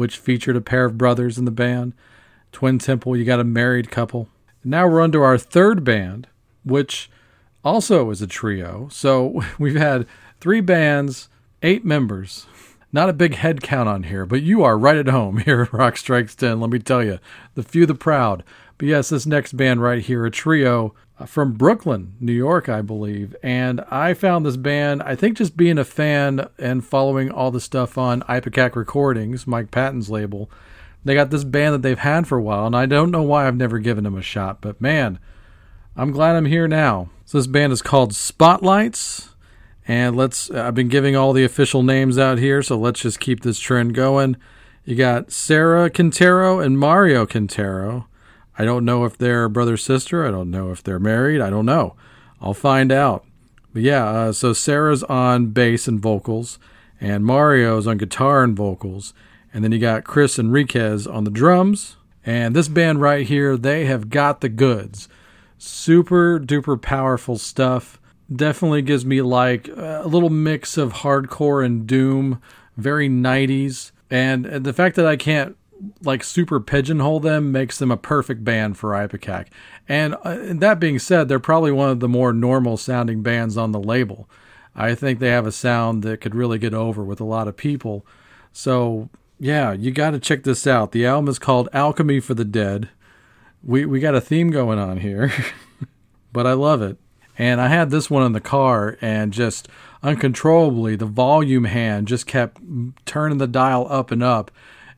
which 0.00 0.16
featured 0.16 0.56
a 0.56 0.62
pair 0.62 0.86
of 0.86 0.96
brothers 0.96 1.36
in 1.36 1.44
the 1.44 1.50
band. 1.50 1.92
Twin 2.52 2.78
Temple, 2.78 3.18
you 3.18 3.26
got 3.26 3.38
a 3.38 3.44
married 3.44 3.90
couple. 3.90 4.30
Now 4.64 4.88
we're 4.88 5.02
under 5.02 5.22
our 5.22 5.36
third 5.36 5.84
band, 5.84 6.26
which 6.64 7.10
also 7.62 8.08
is 8.08 8.22
a 8.22 8.26
trio. 8.26 8.88
So 8.90 9.42
we've 9.58 9.76
had 9.76 10.06
three 10.40 10.62
bands, 10.62 11.28
eight 11.62 11.84
members. 11.84 12.46
Not 12.90 13.10
a 13.10 13.12
big 13.12 13.34
head 13.34 13.60
count 13.60 13.90
on 13.90 14.04
here, 14.04 14.24
but 14.24 14.40
you 14.40 14.62
are 14.62 14.78
right 14.78 14.96
at 14.96 15.08
home 15.08 15.36
here 15.44 15.60
at 15.60 15.72
Rock 15.74 15.98
Strikes 15.98 16.34
10, 16.34 16.60
let 16.60 16.70
me 16.70 16.78
tell 16.78 17.04
you. 17.04 17.18
The 17.54 17.62
few, 17.62 17.84
the 17.84 17.94
proud. 17.94 18.42
But 18.78 18.88
yes, 18.88 19.10
this 19.10 19.26
next 19.26 19.54
band 19.54 19.82
right 19.82 20.00
here, 20.00 20.24
a 20.24 20.30
trio 20.30 20.94
Uh, 21.20 21.26
from 21.26 21.52
Brooklyn, 21.52 22.14
New 22.18 22.32
York, 22.32 22.70
I 22.70 22.80
believe. 22.80 23.36
And 23.42 23.82
I 23.90 24.14
found 24.14 24.46
this 24.46 24.56
band, 24.56 25.02
I 25.02 25.14
think 25.14 25.36
just 25.36 25.54
being 25.54 25.76
a 25.76 25.84
fan 25.84 26.48
and 26.58 26.82
following 26.82 27.30
all 27.30 27.50
the 27.50 27.60
stuff 27.60 27.98
on 27.98 28.22
Ipecac 28.22 28.74
Recordings, 28.74 29.46
Mike 29.46 29.70
Patton's 29.70 30.08
label, 30.08 30.50
they 31.04 31.14
got 31.14 31.28
this 31.30 31.44
band 31.44 31.74
that 31.74 31.82
they've 31.82 31.98
had 31.98 32.26
for 32.26 32.38
a 32.38 32.42
while, 32.42 32.66
and 32.66 32.74
I 32.74 32.86
don't 32.86 33.10
know 33.10 33.22
why 33.22 33.46
I've 33.46 33.56
never 33.56 33.78
given 33.78 34.04
them 34.04 34.16
a 34.16 34.22
shot, 34.22 34.62
but 34.62 34.80
man, 34.80 35.18
I'm 35.94 36.10
glad 36.10 36.36
I'm 36.36 36.46
here 36.46 36.66
now. 36.66 37.10
So 37.26 37.36
this 37.36 37.46
band 37.46 37.72
is 37.72 37.82
called 37.82 38.14
Spotlights, 38.14 39.34
and 39.86 40.16
let's 40.16 40.50
uh, 40.50 40.62
I've 40.62 40.74
been 40.74 40.88
giving 40.88 41.16
all 41.16 41.34
the 41.34 41.44
official 41.44 41.82
names 41.82 42.18
out 42.18 42.38
here, 42.38 42.62
so 42.62 42.78
let's 42.78 43.00
just 43.00 43.20
keep 43.20 43.40
this 43.40 43.58
trend 43.58 43.94
going. 43.94 44.36
You 44.84 44.96
got 44.96 45.32
Sarah 45.32 45.90
Quintero 45.90 46.60
and 46.60 46.78
Mario 46.78 47.26
Quintero. 47.26 48.06
I 48.60 48.66
don't 48.66 48.84
know 48.84 49.06
if 49.06 49.16
they're 49.16 49.48
brother 49.48 49.78
sister. 49.78 50.26
I 50.26 50.30
don't 50.30 50.50
know 50.50 50.70
if 50.70 50.82
they're 50.82 50.98
married. 50.98 51.40
I 51.40 51.48
don't 51.48 51.64
know. 51.64 51.94
I'll 52.42 52.52
find 52.52 52.92
out. 52.92 53.24
But 53.72 53.80
yeah, 53.80 54.04
uh, 54.04 54.32
so 54.32 54.52
Sarah's 54.52 55.02
on 55.04 55.46
bass 55.46 55.88
and 55.88 55.98
vocals, 55.98 56.58
and 57.00 57.24
Mario's 57.24 57.86
on 57.86 57.96
guitar 57.96 58.44
and 58.44 58.54
vocals. 58.54 59.14
And 59.54 59.64
then 59.64 59.72
you 59.72 59.78
got 59.78 60.04
Chris 60.04 60.38
Enriquez 60.38 61.06
on 61.06 61.24
the 61.24 61.30
drums. 61.30 61.96
And 62.26 62.54
this 62.54 62.68
band 62.68 63.00
right 63.00 63.26
here, 63.26 63.56
they 63.56 63.86
have 63.86 64.10
got 64.10 64.42
the 64.42 64.50
goods. 64.50 65.08
Super 65.56 66.38
duper 66.38 66.78
powerful 66.78 67.38
stuff. 67.38 67.98
Definitely 68.30 68.82
gives 68.82 69.06
me 69.06 69.22
like 69.22 69.68
a 69.68 70.04
little 70.04 70.28
mix 70.28 70.76
of 70.76 70.92
hardcore 70.92 71.64
and 71.64 71.86
doom, 71.86 72.42
very 72.76 73.08
90s. 73.08 73.92
And 74.10 74.44
the 74.44 74.74
fact 74.74 74.96
that 74.96 75.06
I 75.06 75.16
can't 75.16 75.56
like 76.02 76.22
super 76.22 76.60
pigeonhole 76.60 77.20
them 77.20 77.52
makes 77.52 77.78
them 77.78 77.90
a 77.90 77.96
perfect 77.96 78.44
band 78.44 78.76
for 78.76 78.90
Ipecac. 78.90 79.46
And, 79.88 80.14
uh, 80.24 80.38
and 80.40 80.60
that 80.60 80.80
being 80.80 80.98
said, 80.98 81.28
they're 81.28 81.38
probably 81.38 81.72
one 81.72 81.90
of 81.90 82.00
the 82.00 82.08
more 82.08 82.32
normal 82.32 82.76
sounding 82.76 83.22
bands 83.22 83.56
on 83.56 83.72
the 83.72 83.80
label. 83.80 84.28
I 84.74 84.94
think 84.94 85.18
they 85.18 85.30
have 85.30 85.46
a 85.46 85.52
sound 85.52 86.02
that 86.02 86.20
could 86.20 86.34
really 86.34 86.58
get 86.58 86.74
over 86.74 87.02
with 87.04 87.20
a 87.20 87.24
lot 87.24 87.48
of 87.48 87.56
people. 87.56 88.06
So 88.52 89.08
yeah, 89.40 89.72
you 89.72 89.90
got 89.90 90.10
to 90.10 90.20
check 90.20 90.44
this 90.44 90.66
out. 90.66 90.92
The 90.92 91.06
album 91.06 91.28
is 91.28 91.38
called 91.38 91.70
Alchemy 91.72 92.20
for 92.20 92.34
the 92.34 92.44
Dead. 92.44 92.90
We 93.62 93.86
we 93.86 93.98
got 93.98 94.14
a 94.14 94.20
theme 94.20 94.50
going 94.50 94.78
on 94.78 94.98
here, 94.98 95.32
but 96.32 96.46
I 96.46 96.52
love 96.52 96.82
it. 96.82 96.98
And 97.38 97.58
I 97.58 97.68
had 97.68 97.90
this 97.90 98.10
one 98.10 98.22
in 98.24 98.32
the 98.32 98.40
car, 98.40 98.98
and 99.00 99.32
just 99.32 99.66
uncontrollably, 100.02 100.94
the 100.94 101.06
volume 101.06 101.64
hand 101.64 102.06
just 102.06 102.26
kept 102.26 102.60
turning 103.06 103.38
the 103.38 103.46
dial 103.46 103.86
up 103.88 104.10
and 104.10 104.22
up, 104.22 104.50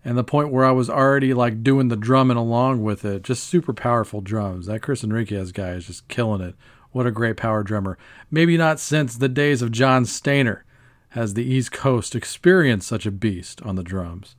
and 0.04 0.18
the 0.18 0.24
point 0.24 0.50
where 0.50 0.64
I 0.64 0.72
was 0.72 0.90
already 0.90 1.32
like 1.32 1.62
doing 1.62 1.88
the 1.88 1.96
drumming 1.96 2.36
along 2.36 2.82
with 2.82 3.04
it. 3.04 3.22
Just 3.22 3.44
super 3.44 3.72
powerful 3.72 4.20
drums. 4.20 4.66
That 4.66 4.82
Chris 4.82 5.04
Enriquez 5.04 5.52
guy 5.52 5.70
is 5.70 5.86
just 5.86 6.08
killing 6.08 6.40
it. 6.40 6.54
What 6.90 7.06
a 7.06 7.10
great 7.10 7.36
power 7.36 7.62
drummer. 7.62 7.96
Maybe 8.30 8.56
not 8.56 8.80
since 8.80 9.16
the 9.16 9.28
days 9.28 9.62
of 9.62 9.72
John 9.72 10.04
Stanier 10.04 10.62
has 11.10 11.34
the 11.34 11.44
East 11.44 11.72
Coast 11.72 12.14
experienced 12.14 12.88
such 12.88 13.06
a 13.06 13.10
beast 13.10 13.62
on 13.62 13.76
the 13.76 13.82
drums. 13.82 14.34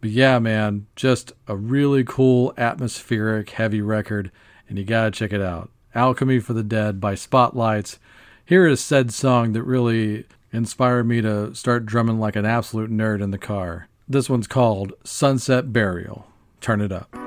But 0.00 0.10
yeah, 0.10 0.38
man, 0.38 0.86
just 0.96 1.32
a 1.48 1.56
really 1.56 2.04
cool, 2.04 2.52
atmospheric, 2.56 3.50
heavy 3.50 3.80
record, 3.80 4.30
and 4.68 4.78
you 4.78 4.84
gotta 4.84 5.10
check 5.10 5.32
it 5.32 5.40
out. 5.40 5.70
Alchemy 5.94 6.40
for 6.40 6.52
the 6.52 6.62
Dead 6.62 7.00
by 7.00 7.14
Spotlights. 7.14 7.98
Here 8.44 8.66
is 8.66 8.80
said 8.80 9.12
song 9.12 9.52
that 9.52 9.62
really 9.62 10.26
inspired 10.52 11.04
me 11.04 11.20
to 11.20 11.54
start 11.54 11.86
drumming 11.86 12.18
like 12.18 12.36
an 12.36 12.44
absolute 12.44 12.90
nerd 12.90 13.22
in 13.22 13.30
the 13.30 13.38
car. 13.38 13.88
This 14.06 14.28
one's 14.28 14.46
called 14.46 14.92
Sunset 15.02 15.72
Burial. 15.72 16.26
Turn 16.60 16.82
it 16.82 16.92
up. 16.92 17.23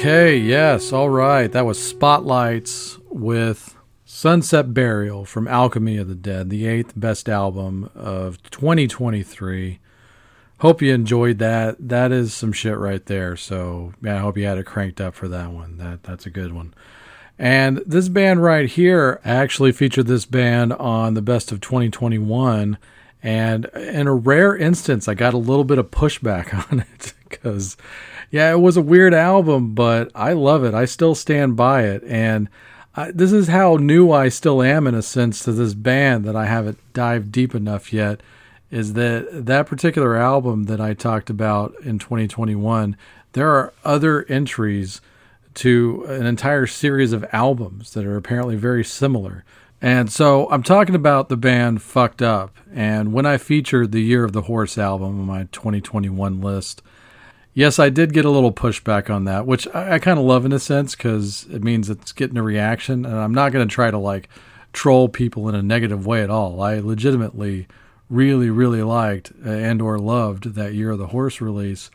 Okay, 0.00 0.38
yes, 0.38 0.94
all 0.94 1.10
right. 1.10 1.52
That 1.52 1.66
was 1.66 1.78
Spotlights 1.78 2.96
with 3.10 3.76
Sunset 4.06 4.72
Burial 4.72 5.26
from 5.26 5.46
Alchemy 5.46 5.98
of 5.98 6.08
the 6.08 6.14
Dead, 6.14 6.48
the 6.48 6.66
eighth 6.66 6.94
best 6.96 7.28
album 7.28 7.90
of 7.94 8.42
2023. 8.44 9.78
Hope 10.60 10.80
you 10.80 10.94
enjoyed 10.94 11.36
that. 11.40 11.76
That 11.86 12.12
is 12.12 12.32
some 12.32 12.50
shit 12.50 12.78
right 12.78 13.04
there. 13.04 13.36
So, 13.36 13.92
yeah, 14.00 14.16
I 14.16 14.20
hope 14.20 14.38
you 14.38 14.46
had 14.46 14.56
it 14.56 14.64
cranked 14.64 15.02
up 15.02 15.14
for 15.14 15.28
that 15.28 15.50
one. 15.50 15.76
That 15.76 16.02
that's 16.02 16.24
a 16.24 16.30
good 16.30 16.54
one. 16.54 16.72
And 17.38 17.82
this 17.84 18.08
band 18.08 18.42
right 18.42 18.70
here, 18.70 19.20
I 19.22 19.32
actually 19.32 19.72
featured 19.72 20.06
this 20.06 20.24
band 20.24 20.72
on 20.72 21.12
the 21.12 21.20
best 21.20 21.52
of 21.52 21.60
2021. 21.60 22.78
And 23.22 23.66
in 23.74 24.06
a 24.06 24.14
rare 24.14 24.56
instance, 24.56 25.08
I 25.08 25.14
got 25.14 25.34
a 25.34 25.38
little 25.38 25.64
bit 25.64 25.78
of 25.78 25.90
pushback 25.90 26.54
on 26.72 26.80
it 26.80 27.14
because, 27.28 27.76
yeah, 28.30 28.50
it 28.50 28.60
was 28.60 28.76
a 28.76 28.82
weird 28.82 29.14
album, 29.14 29.74
but 29.74 30.10
I 30.14 30.32
love 30.32 30.64
it. 30.64 30.74
I 30.74 30.84
still 30.84 31.14
stand 31.14 31.56
by 31.56 31.84
it. 31.84 32.02
And 32.04 32.48
I, 32.94 33.10
this 33.12 33.32
is 33.32 33.48
how 33.48 33.76
new 33.76 34.10
I 34.10 34.28
still 34.28 34.62
am 34.62 34.86
in 34.86 34.94
a 34.94 35.02
sense 35.02 35.44
to 35.44 35.52
this 35.52 35.74
band 35.74 36.24
that 36.24 36.36
I 36.36 36.46
haven't 36.46 36.78
dived 36.92 37.30
deep 37.30 37.54
enough 37.54 37.92
yet. 37.92 38.20
Is 38.70 38.94
that 38.94 39.46
that 39.46 39.66
particular 39.66 40.16
album 40.16 40.64
that 40.64 40.80
I 40.80 40.94
talked 40.94 41.30
about 41.30 41.74
in 41.82 41.98
2021? 41.98 42.96
There 43.32 43.48
are 43.48 43.72
other 43.84 44.24
entries 44.28 45.00
to 45.54 46.04
an 46.08 46.26
entire 46.26 46.66
series 46.66 47.12
of 47.12 47.24
albums 47.32 47.92
that 47.94 48.04
are 48.04 48.16
apparently 48.16 48.56
very 48.56 48.84
similar. 48.84 49.44
And 49.82 50.12
so 50.12 50.50
I'm 50.50 50.62
talking 50.62 50.94
about 50.94 51.28
the 51.28 51.36
band 51.36 51.80
Fucked 51.80 52.20
Up. 52.20 52.54
And 52.72 53.12
when 53.12 53.24
I 53.24 53.38
featured 53.38 53.92
the 53.92 54.02
Year 54.02 54.24
of 54.24 54.32
the 54.32 54.42
Horse 54.42 54.76
album 54.76 55.20
on 55.20 55.26
my 55.26 55.44
2021 55.52 56.40
list, 56.40 56.82
yes, 57.54 57.78
I 57.78 57.88
did 57.88 58.12
get 58.12 58.26
a 58.26 58.30
little 58.30 58.52
pushback 58.52 59.08
on 59.08 59.24
that, 59.24 59.46
which 59.46 59.66
I, 59.68 59.94
I 59.94 59.98
kind 59.98 60.18
of 60.18 60.26
love 60.26 60.44
in 60.44 60.52
a 60.52 60.58
sense 60.58 60.94
because 60.94 61.46
it 61.50 61.64
means 61.64 61.88
it's 61.88 62.12
getting 62.12 62.36
a 62.36 62.42
reaction. 62.42 63.06
And 63.06 63.16
I'm 63.16 63.32
not 63.32 63.52
going 63.52 63.66
to 63.66 63.74
try 63.74 63.90
to 63.90 63.98
like 63.98 64.28
troll 64.72 65.08
people 65.08 65.48
in 65.48 65.54
a 65.54 65.62
negative 65.62 66.06
way 66.06 66.22
at 66.22 66.30
all. 66.30 66.60
I 66.60 66.78
legitimately 66.78 67.66
really, 68.10 68.50
really 68.50 68.82
liked 68.82 69.30
and 69.44 69.80
or 69.80 69.98
loved 69.98 70.54
that 70.54 70.74
Year 70.74 70.90
of 70.90 70.98
the 70.98 71.08
Horse 71.08 71.40
release. 71.40 71.90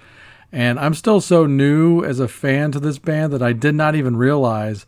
And 0.52 0.80
I'm 0.80 0.94
still 0.96 1.22
so 1.22 1.46
new 1.46 2.04
as 2.04 2.20
a 2.20 2.28
fan 2.28 2.72
to 2.72 2.80
this 2.80 2.98
band 2.98 3.32
that 3.34 3.44
I 3.44 3.54
did 3.54 3.76
not 3.76 3.94
even 3.94 4.16
realize 4.16 4.86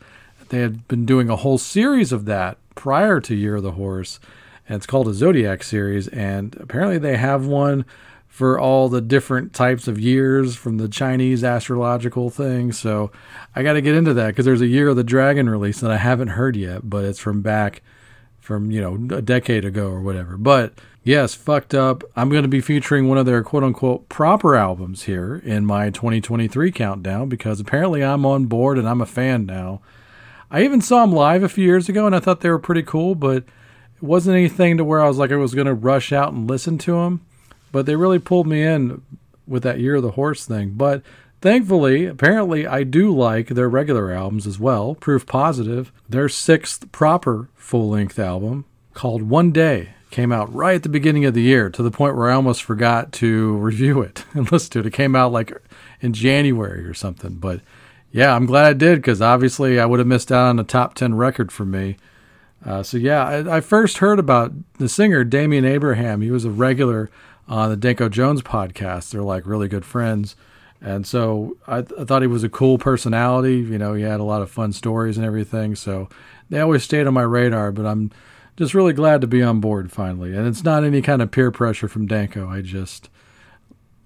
they 0.49 0.59
had 0.59 0.87
been 0.87 1.05
doing 1.05 1.29
a 1.29 1.35
whole 1.35 1.57
series 1.57 2.11
of 2.11 2.25
that 2.25 2.57
prior 2.77 3.19
to 3.19 3.35
Year 3.35 3.57
of 3.57 3.63
the 3.63 3.71
Horse. 3.71 4.21
And 4.69 4.77
it's 4.77 4.85
called 4.85 5.09
a 5.09 5.13
Zodiac 5.13 5.63
series. 5.63 6.07
And 6.07 6.55
apparently 6.61 6.97
they 6.97 7.17
have 7.17 7.45
one 7.45 7.83
for 8.27 8.59
all 8.59 8.87
the 8.87 9.01
different 9.01 9.51
types 9.51 9.87
of 9.87 9.99
years 9.99 10.55
from 10.55 10.77
the 10.77 10.87
Chinese 10.87 11.43
astrological 11.43 12.29
thing. 12.29 12.71
So 12.71 13.11
I 13.55 13.63
got 13.63 13.73
to 13.73 13.81
get 13.81 13.95
into 13.95 14.13
that 14.13 14.27
because 14.27 14.45
there's 14.45 14.61
a 14.61 14.67
Year 14.67 14.89
of 14.89 14.95
the 14.95 15.03
Dragon 15.03 15.49
release 15.49 15.79
that 15.79 15.91
I 15.91 15.97
haven't 15.97 16.29
heard 16.29 16.55
yet, 16.55 16.89
but 16.89 17.03
it's 17.03 17.19
from 17.19 17.41
back 17.41 17.81
from, 18.39 18.69
you 18.69 18.79
know, 18.79 19.17
a 19.17 19.21
decade 19.21 19.65
ago 19.65 19.87
or 19.87 20.01
whatever. 20.01 20.37
But 20.37 20.73
yes, 21.03 21.33
fucked 21.33 21.73
up. 21.73 22.03
I'm 22.15 22.29
going 22.29 22.43
to 22.43 22.47
be 22.47 22.61
featuring 22.61 23.09
one 23.09 23.17
of 23.17 23.25
their 23.25 23.41
quote 23.43 23.63
unquote 23.63 24.07
proper 24.07 24.55
albums 24.55 25.03
here 25.03 25.37
in 25.43 25.65
my 25.65 25.89
2023 25.89 26.71
countdown 26.71 27.29
because 27.29 27.59
apparently 27.59 28.03
I'm 28.03 28.25
on 28.25 28.45
board 28.45 28.77
and 28.77 28.87
I'm 28.87 29.01
a 29.01 29.07
fan 29.07 29.47
now. 29.47 29.81
I 30.49 30.63
even 30.63 30.81
saw 30.81 31.01
them 31.01 31.13
live 31.13 31.43
a 31.43 31.49
few 31.49 31.65
years 31.65 31.89
ago 31.89 32.05
and 32.05 32.15
I 32.15 32.19
thought 32.19 32.41
they 32.41 32.49
were 32.49 32.59
pretty 32.59 32.83
cool, 32.83 33.15
but 33.15 33.37
it 33.37 34.03
wasn't 34.03 34.37
anything 34.37 34.77
to 34.77 34.83
where 34.83 35.01
I 35.01 35.07
was 35.07 35.17
like 35.17 35.31
I 35.31 35.35
was 35.35 35.55
going 35.55 35.67
to 35.67 35.73
rush 35.73 36.11
out 36.11 36.31
and 36.33 36.49
listen 36.49 36.77
to 36.79 36.93
them. 36.93 37.25
But 37.71 37.85
they 37.85 37.95
really 37.95 38.19
pulled 38.19 38.47
me 38.47 38.63
in 38.63 39.01
with 39.45 39.63
that 39.63 39.79
Year 39.79 39.95
of 39.95 40.03
the 40.03 40.11
Horse 40.11 40.45
thing. 40.45 40.71
But 40.71 41.01
thankfully, 41.41 42.05
apparently, 42.05 42.65
I 42.65 42.83
do 42.83 43.13
like 43.13 43.47
their 43.49 43.69
regular 43.69 44.11
albums 44.11 44.47
as 44.47 44.59
well. 44.59 44.95
Proof 44.95 45.25
positive. 45.25 45.91
Their 46.07 46.29
sixth 46.29 46.91
proper 46.91 47.49
full 47.55 47.89
length 47.89 48.19
album 48.19 48.65
called 48.93 49.23
One 49.23 49.51
Day 49.51 49.89
came 50.09 50.31
out 50.31 50.53
right 50.53 50.75
at 50.75 50.83
the 50.83 50.89
beginning 50.89 51.25
of 51.25 51.33
the 51.33 51.41
year 51.41 51.69
to 51.69 51.83
the 51.83 51.91
point 51.91 52.15
where 52.15 52.31
I 52.31 52.35
almost 52.35 52.63
forgot 52.63 53.11
to 53.13 53.57
review 53.57 54.01
it 54.01 54.25
and 54.33 54.49
listen 54.51 54.71
to 54.71 54.79
it. 54.79 54.85
It 54.85 54.93
came 54.93 55.15
out 55.15 55.31
like 55.31 55.51
in 55.99 56.13
January 56.13 56.85
or 56.85 56.93
something. 56.93 57.35
But 57.35 57.61
yeah, 58.11 58.35
I'm 58.35 58.45
glad 58.45 58.65
I 58.65 58.73
did 58.73 58.99
because 58.99 59.21
obviously 59.21 59.79
I 59.79 59.85
would 59.85 59.99
have 59.99 60.07
missed 60.07 60.31
out 60.31 60.47
on 60.47 60.59
a 60.59 60.63
top 60.63 60.93
10 60.93 61.15
record 61.15 61.51
for 61.51 61.65
me. 61.65 61.97
Uh, 62.65 62.83
so 62.83 62.97
yeah, 62.97 63.23
I, 63.23 63.57
I, 63.57 63.61
first 63.61 63.99
heard 63.99 64.17
about 64.17 64.51
the 64.79 64.89
singer 64.89 65.23
Damian 65.23 65.63
Abraham. 65.63 66.21
He 66.21 66.31
was 66.31 66.43
a 66.43 66.49
regular 66.49 67.09
on 67.47 67.69
the 67.69 67.77
Danko 67.77 68.09
Jones 68.09 68.41
podcast. 68.41 69.11
They're 69.11 69.21
like 69.21 69.45
really 69.45 69.67
good 69.67 69.85
friends. 69.85 70.35
And 70.81 71.05
so 71.05 71.57
I, 71.67 71.81
th- 71.81 71.99
I 71.99 72.03
thought 72.03 72.21
he 72.23 72.27
was 72.27 72.43
a 72.43 72.49
cool 72.49 72.77
personality. 72.77 73.57
You 73.57 73.77
know, 73.77 73.93
he 73.93 74.03
had 74.03 74.19
a 74.19 74.23
lot 74.23 74.41
of 74.41 74.51
fun 74.51 74.73
stories 74.73 75.17
and 75.17 75.25
everything. 75.25 75.75
So 75.75 76.09
they 76.49 76.59
always 76.59 76.83
stayed 76.83 77.07
on 77.07 77.13
my 77.13 77.21
radar, 77.21 77.71
but 77.71 77.85
I'm 77.85 78.11
just 78.57 78.73
really 78.73 78.93
glad 78.93 79.21
to 79.21 79.27
be 79.27 79.43
on 79.43 79.59
board 79.59 79.91
finally. 79.91 80.35
And 80.35 80.47
it's 80.47 80.63
not 80.63 80.83
any 80.83 81.01
kind 81.01 81.21
of 81.21 81.31
peer 81.31 81.51
pressure 81.51 81.87
from 81.87 82.07
Danko. 82.07 82.49
I 82.49 82.61
just 82.61 83.09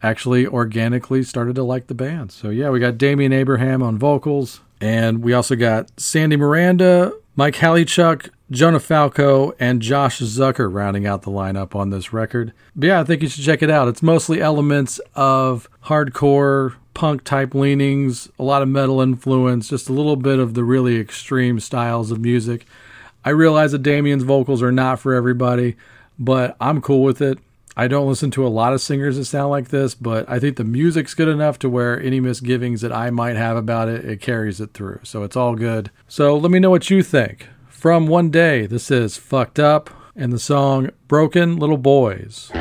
actually 0.04 0.48
organically 0.48 1.24
started 1.24 1.56
to 1.56 1.64
like 1.64 1.88
the 1.88 1.94
band. 1.94 2.32
So 2.32 2.50
yeah, 2.50 2.70
we 2.70 2.80
got 2.80 2.98
Damian 2.98 3.34
Abraham 3.34 3.84
on 3.84 3.98
vocals, 3.98 4.62
and 4.80 5.22
we 5.22 5.34
also 5.34 5.56
got 5.56 5.92
Sandy 6.00 6.36
Miranda, 6.36 7.14
Mike 7.36 7.56
Haliechuk, 7.56 8.30
Jonah 8.50 8.80
Falco, 8.80 9.54
and 9.60 9.82
Josh 9.82 10.20
Zucker 10.20 10.72
rounding 10.72 11.08
out 11.08 11.22
the 11.22 11.32
lineup 11.32 11.76
on 11.76 11.90
this 11.90 12.12
record. 12.12 12.52
But 12.76 12.88
yeah, 12.88 13.00
I 13.00 13.04
think 13.04 13.22
you 13.22 13.30
should 13.30 13.46
check 13.46 13.62
it 13.62 13.70
out. 13.70 13.88
It's 13.88 14.04
mostly 14.04 14.42
elements 14.42 15.00
of 15.16 15.70
hardcore, 15.86 16.76
punk 16.94 17.24
type 17.24 17.56
leanings, 17.56 18.30
a 18.38 18.44
lot 18.44 18.62
of 18.62 18.68
metal 18.68 19.00
influence, 19.00 19.70
just 19.70 19.88
a 19.88 19.94
little 19.94 20.18
bit 20.18 20.40
of 20.40 20.54
the 20.54 20.64
really 20.64 21.00
extreme 21.00 21.60
styles 21.60 22.12
of 22.12 22.20
music. 22.20 22.66
I 23.24 23.30
realize 23.30 23.72
that 23.72 23.84
Damian's 23.84 24.24
vocals 24.24 24.62
are 24.62 24.72
not 24.72 25.00
for 25.00 25.14
everybody, 25.14 25.78
but 26.20 26.58
I'm 26.60 26.82
cool 26.82 27.04
with 27.04 27.22
it. 27.22 27.38
I 27.76 27.88
don't 27.88 28.08
listen 28.08 28.32
to 28.32 28.46
a 28.46 28.50
lot 28.50 28.74
of 28.74 28.82
singers 28.82 29.18
that 29.18 29.26
sound 29.26 29.50
like 29.50 29.70
this, 29.70 29.96
but 29.96 30.30
I 30.30 30.40
think 30.40 30.58
the 30.58 30.64
music's 30.64 31.14
good 31.14 31.30
enough 31.30 31.58
to 31.60 31.70
where 31.70 32.02
any 32.02 32.20
misgivings 32.20 32.82
that 32.82 32.92
I 32.92 33.10
might 33.12 33.38
have 33.38 33.56
about 33.56 33.88
it, 33.88 34.04
it 34.04 34.22
carries 34.22 34.60
it 34.60 34.74
through. 34.74 35.00
So 35.04 35.24
it's 35.24 35.38
all 35.38 35.56
good. 35.56 35.90
So 36.08 36.36
let 36.38 36.52
me 36.52 36.60
know 36.60 36.70
what 36.70 36.90
you 36.90 37.02
think. 37.02 37.48
From 37.70 38.08
One 38.08 38.30
Day, 38.30 38.66
this 38.66 38.92
is 38.92 39.18
Fucked 39.18 39.60
Up 39.60 39.90
and 40.16 40.34
the 40.34 40.40
song 40.40 40.90
Broken 41.08 41.56
Little 41.56 41.78
Boys. 41.78 42.52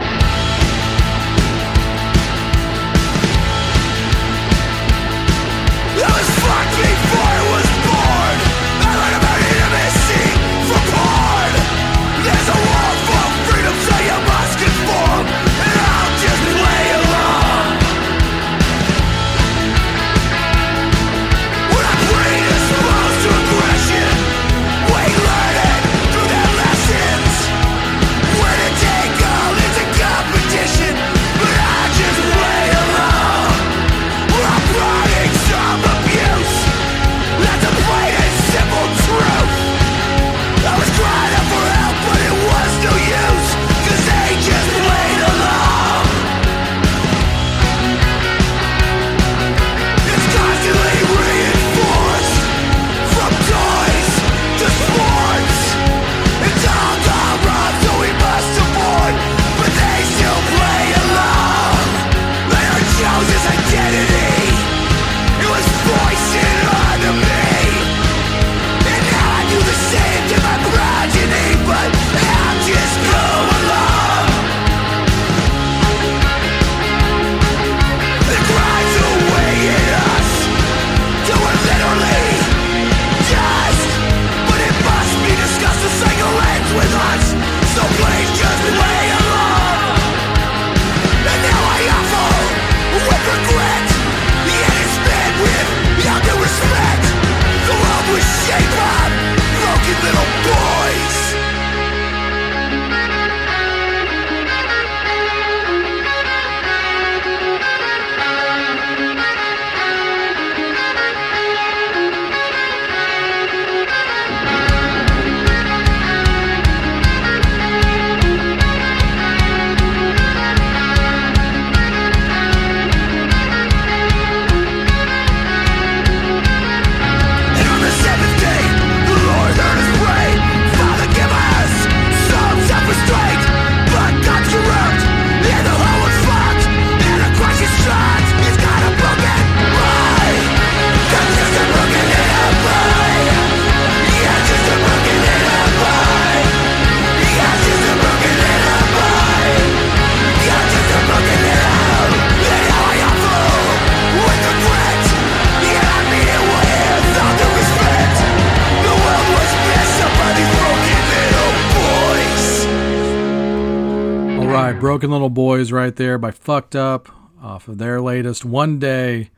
Broken 164.90 165.12
Little 165.12 165.31
Boys 165.31 165.70
right 165.70 165.94
there 165.94 166.18
by 166.18 166.33
Fucked 166.33 166.74
Up 166.74 167.09
off 167.40 167.68
of 167.68 167.79
their 167.79 168.00
latest 168.00 168.44
One 168.44 168.81
Day. 168.81 169.31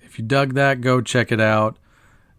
If 0.00 0.16
you 0.16 0.24
dug 0.24 0.54
that, 0.54 0.80
go 0.80 1.00
check 1.00 1.32
it 1.32 1.40
out. 1.40 1.76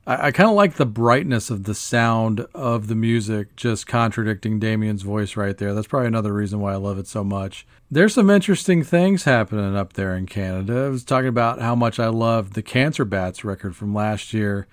I, 0.07 0.27
I 0.27 0.31
kind 0.31 0.49
of 0.49 0.55
like 0.55 0.75
the 0.75 0.85
brightness 0.85 1.49
of 1.49 1.65
the 1.65 1.75
sound 1.75 2.47
of 2.53 2.87
the 2.87 2.95
music, 2.95 3.57
just 3.57 3.85
contradicting 3.85 4.59
Damian's 4.59 5.01
voice 5.01 5.35
right 5.35 5.57
there. 5.57 5.73
That's 5.73 5.87
probably 5.87 6.07
another 6.07 6.31
reason 6.31 6.61
why 6.61 6.71
I 6.71 6.77
love 6.77 6.97
it 6.97 7.05
so 7.07 7.21
much. 7.21 7.67
There's 7.91 8.13
some 8.13 8.29
interesting 8.29 8.81
things 8.81 9.25
happening 9.25 9.75
up 9.75 9.91
there 9.91 10.15
in 10.15 10.25
Canada. 10.25 10.85
I 10.85 10.87
was 10.87 11.03
talking 11.03 11.27
about 11.27 11.59
how 11.59 11.75
much 11.75 11.99
I 11.99 12.07
loved 12.07 12.53
the 12.53 12.63
Cancer 12.63 13.03
Bats 13.03 13.43
record 13.43 13.75
from 13.75 13.93
last 13.93 14.31
year. 14.31 14.67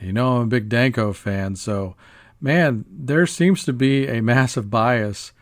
You 0.00 0.12
know, 0.12 0.36
I'm 0.36 0.42
a 0.42 0.46
big 0.46 0.68
Danko 0.68 1.12
fan, 1.12 1.56
so 1.56 1.96
man, 2.40 2.84
there 2.88 3.26
seems 3.26 3.64
to 3.64 3.72
be 3.72 4.06
a 4.06 4.22
massive 4.22 4.70
bias 4.70 5.32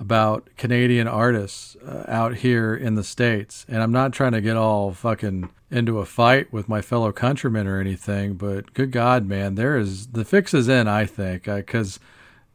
about 0.00 0.48
Canadian 0.56 1.08
artists 1.08 1.76
uh, 1.76 2.04
out 2.06 2.36
here 2.36 2.74
in 2.74 2.94
the 2.94 3.04
States. 3.04 3.66
And 3.68 3.82
I'm 3.82 3.92
not 3.92 4.12
trying 4.12 4.32
to 4.32 4.40
get 4.40 4.56
all 4.56 4.92
fucking 4.92 5.50
into 5.70 5.98
a 5.98 6.06
fight 6.06 6.52
with 6.52 6.68
my 6.68 6.80
fellow 6.80 7.12
countrymen 7.12 7.66
or 7.66 7.80
anything, 7.80 8.34
but 8.34 8.72
good 8.74 8.90
God, 8.90 9.26
man, 9.26 9.54
there 9.54 9.76
is 9.76 10.08
the 10.08 10.24
fix 10.24 10.54
is 10.54 10.68
in, 10.68 10.88
I 10.88 11.04
think, 11.04 11.44
because 11.44 12.00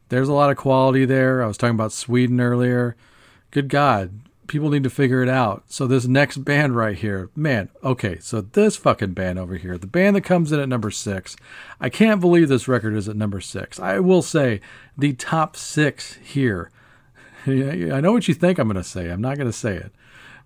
there's 0.08 0.28
a 0.28 0.32
lot 0.32 0.50
of 0.50 0.56
quality 0.56 1.04
there. 1.04 1.42
I 1.42 1.46
was 1.46 1.56
talking 1.56 1.76
about 1.76 1.92
Sweden 1.92 2.40
earlier. 2.40 2.96
Good 3.52 3.68
God, 3.68 4.20
people 4.46 4.70
need 4.70 4.82
to 4.82 4.90
figure 4.90 5.22
it 5.22 5.28
out. 5.28 5.64
So 5.68 5.86
this 5.86 6.06
next 6.06 6.38
band 6.38 6.76
right 6.76 6.96
here, 6.96 7.30
man, 7.36 7.68
okay, 7.82 8.18
so 8.18 8.40
this 8.40 8.76
fucking 8.76 9.12
band 9.12 9.38
over 9.38 9.56
here, 9.56 9.78
the 9.78 9.86
band 9.86 10.16
that 10.16 10.22
comes 10.22 10.50
in 10.50 10.60
at 10.60 10.68
number 10.68 10.90
six, 10.90 11.36
I 11.80 11.88
can't 11.88 12.20
believe 12.20 12.48
this 12.48 12.68
record 12.68 12.94
is 12.94 13.08
at 13.08 13.16
number 13.16 13.40
six. 13.40 13.78
I 13.78 14.00
will 14.00 14.22
say 14.22 14.60
the 14.98 15.12
top 15.12 15.56
six 15.56 16.14
here. 16.22 16.70
I 17.92 18.00
know 18.00 18.12
what 18.12 18.28
you 18.28 18.34
think 18.34 18.58
I'm 18.58 18.68
going 18.68 18.76
to 18.76 18.88
say. 18.88 19.10
I'm 19.10 19.20
not 19.20 19.36
going 19.36 19.48
to 19.48 19.52
say 19.52 19.76
it. 19.76 19.92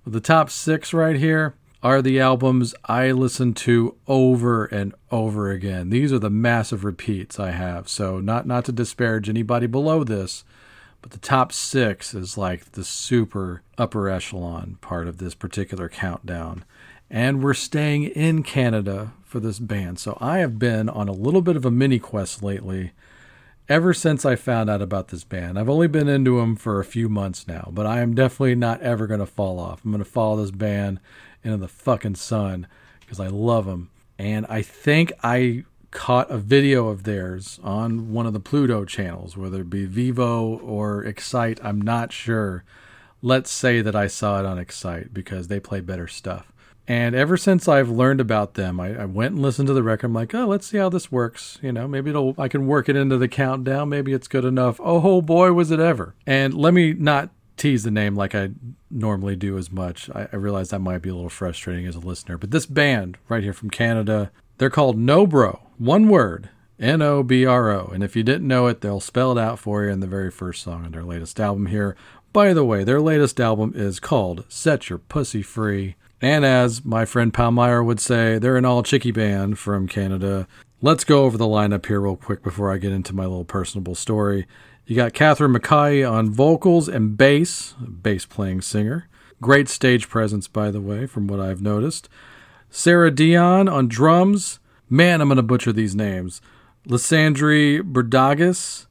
But 0.04 0.12
the 0.12 0.20
top 0.20 0.50
six 0.50 0.92
right 0.92 1.16
here 1.16 1.54
are 1.82 2.02
the 2.02 2.18
albums 2.18 2.74
I 2.86 3.12
listen 3.12 3.54
to 3.54 3.94
over 4.08 4.64
and 4.64 4.94
over 5.12 5.50
again. 5.50 5.90
These 5.90 6.12
are 6.12 6.18
the 6.18 6.30
massive 6.30 6.84
repeats 6.84 7.38
I 7.38 7.52
have. 7.52 7.88
So 7.88 8.18
not 8.18 8.46
not 8.46 8.64
to 8.64 8.72
disparage 8.72 9.28
anybody 9.28 9.66
below 9.66 10.02
this, 10.02 10.44
but 11.02 11.12
the 11.12 11.18
top 11.18 11.52
six 11.52 12.14
is 12.14 12.36
like 12.36 12.72
the 12.72 12.84
super 12.84 13.62
upper 13.76 14.08
echelon 14.08 14.78
part 14.80 15.06
of 15.06 15.18
this 15.18 15.34
particular 15.34 15.88
countdown. 15.88 16.64
And 17.10 17.42
we're 17.42 17.54
staying 17.54 18.04
in 18.04 18.42
Canada 18.42 19.12
for 19.24 19.38
this 19.40 19.58
band. 19.58 19.98
So 19.98 20.18
I 20.20 20.38
have 20.38 20.58
been 20.58 20.88
on 20.88 21.08
a 21.08 21.12
little 21.12 21.42
bit 21.42 21.56
of 21.56 21.64
a 21.64 21.70
mini 21.70 21.98
quest 21.98 22.42
lately 22.42 22.92
ever 23.68 23.92
since 23.92 24.24
I 24.24 24.34
found 24.34 24.70
out 24.70 24.80
about 24.80 25.08
this 25.08 25.24
band. 25.24 25.58
I've 25.58 25.68
only 25.68 25.88
been 25.88 26.08
into 26.08 26.38
them 26.38 26.56
for 26.56 26.80
a 26.80 26.84
few 26.84 27.08
months 27.08 27.46
now, 27.46 27.68
but 27.72 27.86
I 27.86 28.00
am 28.00 28.14
definitely 28.14 28.54
not 28.54 28.80
ever 28.80 29.06
going 29.06 29.20
to 29.20 29.26
fall 29.26 29.58
off. 29.60 29.84
I'm 29.84 29.90
going 29.90 30.02
to 30.02 30.10
follow 30.10 30.36
this 30.36 30.50
band 30.50 31.00
into 31.44 31.58
the 31.58 31.68
fucking 31.68 32.14
sun 32.14 32.66
because 33.00 33.20
I 33.20 33.26
love 33.26 33.66
them. 33.66 33.90
And 34.18 34.46
I 34.48 34.62
think 34.62 35.12
I 35.22 35.64
caught 35.90 36.30
a 36.30 36.38
video 36.38 36.88
of 36.88 37.04
theirs 37.04 37.60
on 37.62 38.12
one 38.12 38.26
of 38.26 38.32
the 38.32 38.40
Pluto 38.40 38.84
channels, 38.84 39.36
whether 39.36 39.60
it 39.60 39.70
be 39.70 39.86
Vivo 39.86 40.58
or 40.58 41.04
Excite. 41.04 41.60
I'm 41.62 41.80
not 41.80 42.12
sure. 42.12 42.64
Let's 43.22 43.50
say 43.50 43.80
that 43.80 43.96
I 43.96 44.06
saw 44.06 44.40
it 44.40 44.46
on 44.46 44.58
Excite 44.58 45.12
because 45.12 45.48
they 45.48 45.60
play 45.60 45.80
better 45.80 46.08
stuff. 46.08 46.52
And 46.88 47.14
ever 47.14 47.36
since 47.36 47.68
I've 47.68 47.90
learned 47.90 48.18
about 48.18 48.54
them, 48.54 48.80
I, 48.80 49.02
I, 49.02 49.04
went 49.04 49.34
and 49.34 49.42
listened 49.42 49.66
to 49.68 49.74
the 49.74 49.82
record. 49.82 50.06
I'm 50.06 50.14
like, 50.14 50.34
oh, 50.34 50.46
let's 50.46 50.66
see 50.66 50.78
how 50.78 50.88
this 50.88 51.12
works. 51.12 51.58
You 51.60 51.70
know, 51.70 51.86
maybe 51.86 52.08
it'll 52.08 52.34
I 52.38 52.48
can 52.48 52.66
work 52.66 52.88
it 52.88 52.96
into 52.96 53.18
the 53.18 53.28
countdown. 53.28 53.90
Maybe 53.90 54.14
it's 54.14 54.26
good 54.26 54.46
enough. 54.46 54.80
Oh 54.82 55.20
boy, 55.20 55.52
was 55.52 55.70
it 55.70 55.80
ever! 55.80 56.14
And 56.26 56.54
let 56.54 56.72
me 56.72 56.94
not 56.94 57.28
tease 57.58 57.82
the 57.82 57.90
name 57.90 58.14
like 58.14 58.34
I 58.34 58.50
normally 58.90 59.36
do 59.36 59.58
as 59.58 59.70
much. 59.70 60.08
I, 60.10 60.28
I 60.32 60.36
realize 60.36 60.70
that 60.70 60.78
might 60.78 61.02
be 61.02 61.10
a 61.10 61.14
little 61.14 61.28
frustrating 61.28 61.86
as 61.86 61.94
a 61.94 62.00
listener. 62.00 62.38
But 62.38 62.52
this 62.52 62.64
band 62.64 63.18
right 63.28 63.42
here 63.42 63.52
from 63.52 63.68
Canada, 63.68 64.30
they're 64.56 64.70
called 64.70 64.96
Nobro. 64.96 65.60
One 65.76 66.08
word. 66.08 66.48
N 66.80 67.02
O 67.02 67.24
B 67.24 67.44
R 67.44 67.70
O. 67.70 67.90
And 67.92 68.04
if 68.04 68.14
you 68.14 68.22
didn't 68.22 68.46
know 68.46 68.68
it, 68.68 68.80
they'll 68.80 69.00
spell 69.00 69.32
it 69.32 69.38
out 69.38 69.58
for 69.58 69.84
you 69.84 69.90
in 69.90 70.00
the 70.00 70.06
very 70.06 70.30
first 70.30 70.62
song 70.62 70.84
on 70.84 70.92
their 70.92 71.02
latest 71.02 71.40
album 71.40 71.66
here. 71.66 71.96
By 72.32 72.52
the 72.54 72.64
way, 72.64 72.84
their 72.84 73.00
latest 73.00 73.40
album 73.40 73.72
is 73.74 73.98
called 73.98 74.44
Set 74.48 74.88
Your 74.88 74.98
Pussy 74.98 75.42
Free. 75.42 75.96
And 76.20 76.44
as 76.44 76.84
my 76.84 77.04
friend 77.04 77.32
Palmyra 77.32 77.84
would 77.84 78.00
say, 78.00 78.38
they're 78.38 78.56
an 78.56 78.64
all 78.64 78.82
chickie 78.82 79.12
band 79.12 79.58
from 79.58 79.86
Canada. 79.86 80.48
Let's 80.82 81.04
go 81.04 81.24
over 81.24 81.36
the 81.36 81.46
lineup 81.46 81.86
here 81.86 82.00
real 82.00 82.16
quick 82.16 82.42
before 82.42 82.72
I 82.72 82.78
get 82.78 82.92
into 82.92 83.14
my 83.14 83.24
little 83.24 83.44
personable 83.44 83.94
story. 83.94 84.46
You 84.86 84.96
got 84.96 85.12
Catherine 85.12 85.52
Mackay 85.52 86.02
on 86.02 86.30
vocals 86.30 86.88
and 86.88 87.16
bass, 87.16 87.74
bass 87.80 88.24
playing 88.24 88.62
singer. 88.62 89.08
Great 89.40 89.68
stage 89.68 90.08
presence, 90.08 90.48
by 90.48 90.70
the 90.70 90.80
way, 90.80 91.06
from 91.06 91.28
what 91.28 91.40
I've 91.40 91.62
noticed. 91.62 92.08
Sarah 92.70 93.10
Dion 93.10 93.68
on 93.68 93.86
drums. 93.86 94.58
Man, 94.90 95.20
I'm 95.20 95.28
going 95.28 95.36
to 95.36 95.42
butcher 95.42 95.72
these 95.72 95.94
names. 95.94 96.40
Lisandre 96.86 97.82
Bourdages 97.82 98.86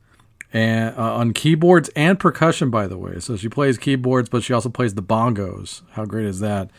and 0.53 0.97
uh, 0.97 1.15
on 1.15 1.33
keyboards 1.33 1.89
and 1.95 2.19
percussion, 2.19 2.69
by 2.69 2.87
the 2.87 2.97
way. 2.97 3.19
So 3.19 3.35
she 3.35 3.49
plays 3.49 3.77
keyboards, 3.77 4.29
but 4.29 4.43
she 4.43 4.53
also 4.53 4.69
plays 4.69 4.93
the 4.93 5.03
bongos. 5.03 5.81
How 5.91 6.05
great 6.05 6.25
is 6.25 6.39
that? 6.39 6.69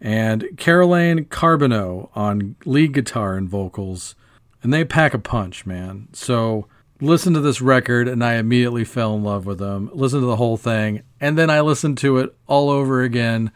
And 0.00 0.42
Karolane 0.54 1.28
Carbonneau 1.28 2.10
on 2.14 2.56
lead 2.64 2.92
guitar 2.92 3.34
and 3.34 3.48
vocals. 3.48 4.14
And 4.62 4.72
they 4.72 4.84
pack 4.84 5.14
a 5.14 5.18
punch, 5.18 5.66
man. 5.66 6.08
So 6.12 6.66
listen 7.00 7.34
to 7.34 7.40
this 7.40 7.60
record, 7.60 8.08
and 8.08 8.24
I 8.24 8.34
immediately 8.34 8.84
fell 8.84 9.14
in 9.14 9.22
love 9.22 9.46
with 9.46 9.58
them. 9.58 9.90
Listen 9.92 10.20
to 10.20 10.26
the 10.26 10.36
whole 10.36 10.56
thing, 10.56 11.02
and 11.20 11.38
then 11.38 11.50
I 11.50 11.60
listened 11.60 11.98
to 11.98 12.18
it 12.18 12.34
all 12.46 12.70
over 12.70 13.02
again. 13.02 13.50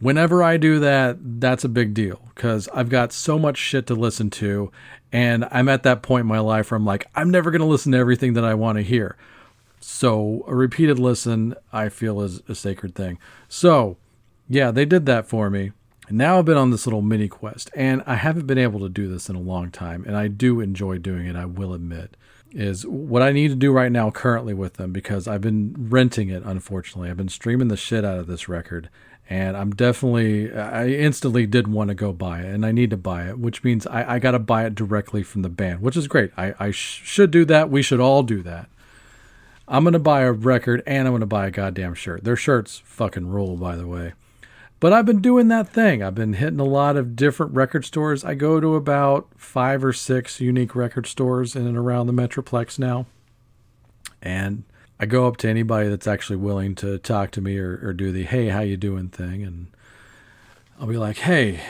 Whenever 0.00 0.42
I 0.42 0.56
do 0.56 0.78
that, 0.80 1.16
that's 1.20 1.64
a 1.64 1.68
big 1.68 1.92
deal 1.92 2.20
because 2.34 2.68
I've 2.72 2.88
got 2.88 3.12
so 3.12 3.38
much 3.38 3.58
shit 3.58 3.86
to 3.88 3.94
listen 3.94 4.30
to. 4.30 4.70
And 5.12 5.46
I'm 5.50 5.68
at 5.68 5.82
that 5.82 6.02
point 6.02 6.22
in 6.22 6.28
my 6.28 6.38
life 6.38 6.70
where 6.70 6.76
I'm 6.76 6.84
like, 6.84 7.06
I'm 7.16 7.30
never 7.30 7.50
going 7.50 7.60
to 7.60 7.66
listen 7.66 7.92
to 7.92 7.98
everything 7.98 8.34
that 8.34 8.44
I 8.44 8.54
want 8.54 8.76
to 8.76 8.82
hear. 8.82 9.16
So 9.80 10.44
a 10.46 10.54
repeated 10.54 10.98
listen, 10.98 11.54
I 11.72 11.88
feel, 11.88 12.20
is 12.20 12.42
a 12.48 12.54
sacred 12.54 12.94
thing. 12.94 13.18
So 13.48 13.96
yeah, 14.48 14.70
they 14.70 14.84
did 14.84 15.06
that 15.06 15.28
for 15.28 15.50
me. 15.50 15.72
And 16.08 16.16
now 16.16 16.38
I've 16.38 16.46
been 16.46 16.56
on 16.56 16.70
this 16.70 16.86
little 16.86 17.02
mini 17.02 17.28
quest, 17.28 17.70
and 17.74 18.02
I 18.06 18.14
haven't 18.14 18.46
been 18.46 18.58
able 18.58 18.80
to 18.80 18.88
do 18.88 19.08
this 19.08 19.28
in 19.28 19.36
a 19.36 19.40
long 19.40 19.70
time, 19.70 20.04
and 20.06 20.16
I 20.16 20.28
do 20.28 20.60
enjoy 20.60 20.98
doing 20.98 21.26
it, 21.26 21.36
I 21.36 21.44
will 21.44 21.74
admit. 21.74 22.16
Is 22.52 22.86
what 22.86 23.20
I 23.20 23.30
need 23.30 23.48
to 23.48 23.54
do 23.54 23.70
right 23.72 23.92
now 23.92 24.10
currently 24.10 24.54
with 24.54 24.74
them 24.74 24.90
because 24.90 25.28
I've 25.28 25.42
been 25.42 25.74
renting 25.90 26.30
it, 26.30 26.42
unfortunately. 26.44 27.10
I've 27.10 27.16
been 27.18 27.28
streaming 27.28 27.68
the 27.68 27.76
shit 27.76 28.06
out 28.06 28.18
of 28.18 28.26
this 28.26 28.48
record, 28.48 28.88
and 29.28 29.54
I'm 29.54 29.72
definitely, 29.72 30.50
I 30.50 30.86
instantly 30.88 31.46
did 31.46 31.68
want 31.68 31.88
to 31.88 31.94
go 31.94 32.14
buy 32.14 32.40
it, 32.40 32.46
and 32.46 32.64
I 32.64 32.72
need 32.72 32.88
to 32.88 32.96
buy 32.96 33.28
it, 33.28 33.38
which 33.38 33.62
means 33.62 33.86
I, 33.86 34.14
I 34.14 34.18
got 34.18 34.30
to 34.30 34.38
buy 34.38 34.64
it 34.64 34.74
directly 34.74 35.22
from 35.22 35.42
the 35.42 35.50
band, 35.50 35.82
which 35.82 35.96
is 35.96 36.08
great. 36.08 36.30
I, 36.38 36.54
I 36.58 36.70
sh- 36.70 37.02
should 37.04 37.30
do 37.30 37.44
that. 37.44 37.68
We 37.68 37.82
should 37.82 38.00
all 38.00 38.22
do 38.22 38.42
that. 38.44 38.70
I'm 39.66 39.84
going 39.84 39.92
to 39.92 39.98
buy 39.98 40.22
a 40.22 40.32
record, 40.32 40.82
and 40.86 41.06
I'm 41.06 41.12
going 41.12 41.20
to 41.20 41.26
buy 41.26 41.46
a 41.46 41.50
goddamn 41.50 41.92
shirt. 41.92 42.24
Their 42.24 42.36
shirts 42.36 42.80
fucking 42.86 43.28
rule, 43.28 43.58
by 43.58 43.76
the 43.76 43.86
way. 43.86 44.14
But 44.80 44.92
I've 44.92 45.06
been 45.06 45.20
doing 45.20 45.48
that 45.48 45.68
thing. 45.68 46.02
I've 46.02 46.14
been 46.14 46.34
hitting 46.34 46.60
a 46.60 46.64
lot 46.64 46.96
of 46.96 47.16
different 47.16 47.54
record 47.54 47.84
stores. 47.84 48.24
I 48.24 48.34
go 48.34 48.60
to 48.60 48.76
about 48.76 49.28
five 49.36 49.84
or 49.84 49.92
six 49.92 50.40
unique 50.40 50.76
record 50.76 51.06
stores 51.06 51.56
in 51.56 51.66
and 51.66 51.76
around 51.76 52.06
the 52.06 52.12
Metroplex 52.12 52.78
now. 52.78 53.06
And 54.22 54.64
I 55.00 55.06
go 55.06 55.26
up 55.26 55.36
to 55.38 55.48
anybody 55.48 55.88
that's 55.88 56.06
actually 56.06 56.36
willing 56.36 56.74
to 56.76 56.98
talk 56.98 57.32
to 57.32 57.40
me 57.40 57.58
or, 57.58 57.80
or 57.82 57.92
do 57.92 58.12
the 58.12 58.24
hey, 58.24 58.48
how 58.48 58.60
you 58.60 58.76
doing 58.76 59.08
thing. 59.08 59.42
And 59.42 59.68
I'll 60.78 60.86
be 60.86 60.96
like, 60.96 61.18
hey, 61.18 61.60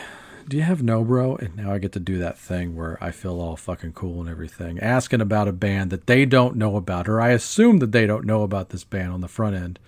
do 0.47 0.59
you 0.59 0.63
have 0.63 0.81
Nobro? 0.81 1.39
And 1.39 1.57
now 1.57 1.73
I 1.73 1.79
get 1.79 1.93
to 1.93 2.01
do 2.01 2.19
that 2.19 2.39
thing 2.39 2.77
where 2.77 3.03
I 3.03 3.11
feel 3.11 3.41
all 3.41 3.57
fucking 3.57 3.93
cool 3.93 4.21
and 4.21 4.29
everything, 4.29 4.81
asking 4.81 5.23
about 5.23 5.49
a 5.49 5.53
band 5.53 5.91
that 5.91 6.07
they 6.07 6.27
don't 6.27 6.57
know 6.57 6.77
about, 6.77 7.09
or 7.09 7.21
I 7.21 7.31
assume 7.31 7.79
that 7.79 7.93
they 7.93 8.07
don't 8.07 8.27
know 8.27 8.43
about 8.43 8.71
this 8.71 8.85
band 8.85 9.13
on 9.13 9.21
the 9.23 9.29
front 9.29 9.57
end. 9.57 9.79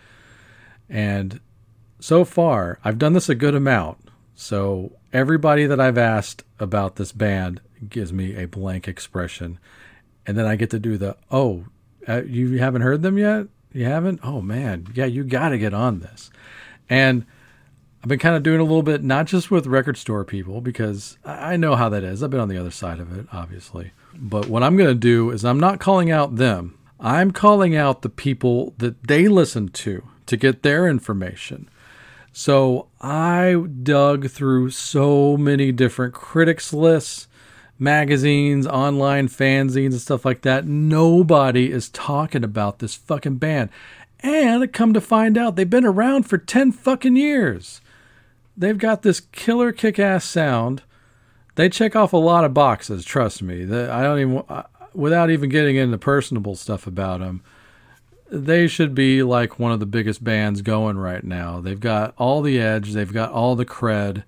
And 0.89 1.41
so 2.01 2.25
far, 2.25 2.79
I've 2.85 2.99
done 2.99 3.13
this 3.13 3.29
a 3.29 3.35
good 3.35 3.55
amount. 3.55 3.99
So 4.35 4.93
everybody 5.13 5.67
that 5.67 5.81
I've 5.81 5.99
asked 5.99 6.45
about 6.59 6.97
this 6.97 7.13
band 7.13 7.61
gives 7.89 8.13
me 8.13 8.37
a 8.37 8.47
blank 8.47 8.89
expression. 8.89 9.59
And 10.27 10.37
then 10.37 10.47
I 10.47 10.57
get 10.57 10.71
to 10.71 10.79
do 10.79 10.97
the, 10.97 11.17
oh, 11.31 11.67
uh, 12.09 12.23
you 12.23 12.59
haven't 12.59 12.83
heard 12.83 13.03
them 13.03 13.19
yet? 13.19 13.47
You 13.73 13.85
haven't? 13.85 14.21
Oh, 14.23 14.41
man. 14.41 14.87
Yeah, 14.95 15.05
you 15.05 15.25
got 15.25 15.51
to 15.51 15.59
get 15.59 15.75
on 15.75 16.01
this. 16.01 16.31
And 16.89 17.27
I've 18.03 18.09
been 18.09 18.19
kind 18.19 18.35
of 18.35 18.43
doing 18.43 18.61
a 18.61 18.65
little 18.65 18.83
bit, 18.83 19.03
not 19.03 19.27
just 19.27 19.51
with 19.51 19.67
record 19.67 19.97
store 19.97 20.25
people, 20.25 20.61
because 20.61 21.19
I 21.25 21.57
know 21.57 21.77
how 21.77 21.91
that 21.91 22.03
is. 22.03 22.23
I've 22.23 22.31
been 22.31 22.41
on 22.41 22.49
the 22.49 22.59
other 22.59 22.71
side 22.71 22.99
of 22.99 23.17
it, 23.17 23.27
obviously. 23.33 23.93
But 24.15 24.47
what 24.47 24.63
I'm 24.63 24.77
going 24.77 24.89
to 24.89 24.95
do 24.95 25.31
is 25.31 25.45
I'm 25.45 25.61
not 25.61 25.81
calling 25.81 26.11
out 26.11 26.37
them, 26.37 26.79
I'm 26.99 27.31
calling 27.31 27.77
out 27.77 28.03
the 28.03 28.09
people 28.09 28.75
that 28.79 29.07
they 29.07 29.29
listen 29.29 29.69
to 29.69 30.03
to 30.27 30.37
get 30.37 30.63
their 30.63 30.89
information. 30.89 31.69
So 32.33 32.89
I 33.01 33.65
dug 33.83 34.31
through 34.31 34.71
so 34.71 35.37
many 35.37 35.73
different 35.73 36.15
critics 36.15 36.73
lists, 36.73 37.27
magazines, 37.79 38.67
online 38.67 39.29
fanzines, 39.29 39.93
and 39.93 40.01
stuff 40.01 40.25
like 40.25 40.43
that. 40.43 40.67
Nobody 40.67 41.73
is 41.73 41.89
talking 41.89 42.45
about 42.45 42.79
this 42.79 42.95
fucking 42.95 43.37
band. 43.37 43.71
And 44.21 44.73
come 44.73 44.93
to 44.93 45.01
find 45.01 45.39
out, 45.39 45.57
they've 45.57 45.69
been 45.69 45.87
around 45.87 46.25
for 46.25 46.39
10 46.39 46.73
fucking 46.73 47.17
years. 47.17 47.81
They've 48.57 48.79
got 48.79 49.03
this 49.03 49.21
killer 49.21 49.73
kick 49.73 49.99
ass 49.99 50.25
sound. 50.25 50.83
They 51.57 51.69
check 51.69 51.97
off 51.97 52.13
a 52.13 52.19
lot 52.19 52.45
of 52.45 52.55
boxes, 52.55 53.05
trust 53.05 53.43
me. 53.43 53.65
I 53.65 54.03
don't 54.03 54.21
even, 54.21 54.43
without 54.93 55.31
even 55.31 55.49
getting 55.49 55.77
into 55.77 55.99
personable 55.99 56.55
stuff 56.55 56.87
about 56.87 57.21
them, 57.21 57.43
they 58.31 58.67
should 58.67 58.95
be 58.95 59.23
like 59.23 59.59
one 59.59 59.73
of 59.73 59.81
the 59.81 59.87
biggest 59.87 60.23
bands 60.23 60.63
going 60.63 60.99
right 60.99 61.25
now. 61.25 61.61
They've 61.61 61.79
got 61.79 62.15
all 62.17 62.43
the 62.43 62.61
edge, 62.61 62.93
they've 62.93 63.13
got 63.13 63.33
all 63.33 63.57
the 63.57 63.67
cred. 63.67 64.25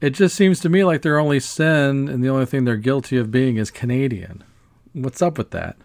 It 0.00 0.10
just 0.10 0.36
seems 0.36 0.60
to 0.60 0.68
me 0.68 0.84
like 0.84 1.02
their 1.02 1.18
only 1.18 1.40
sin 1.40 2.08
and 2.08 2.22
the 2.22 2.28
only 2.28 2.46
thing 2.46 2.64
they're 2.64 2.76
guilty 2.76 3.16
of 3.16 3.30
being 3.30 3.56
is 3.56 3.70
Canadian. 3.70 4.44
What's 4.92 5.22
up 5.22 5.38
with 5.38 5.50
that? 5.50 5.76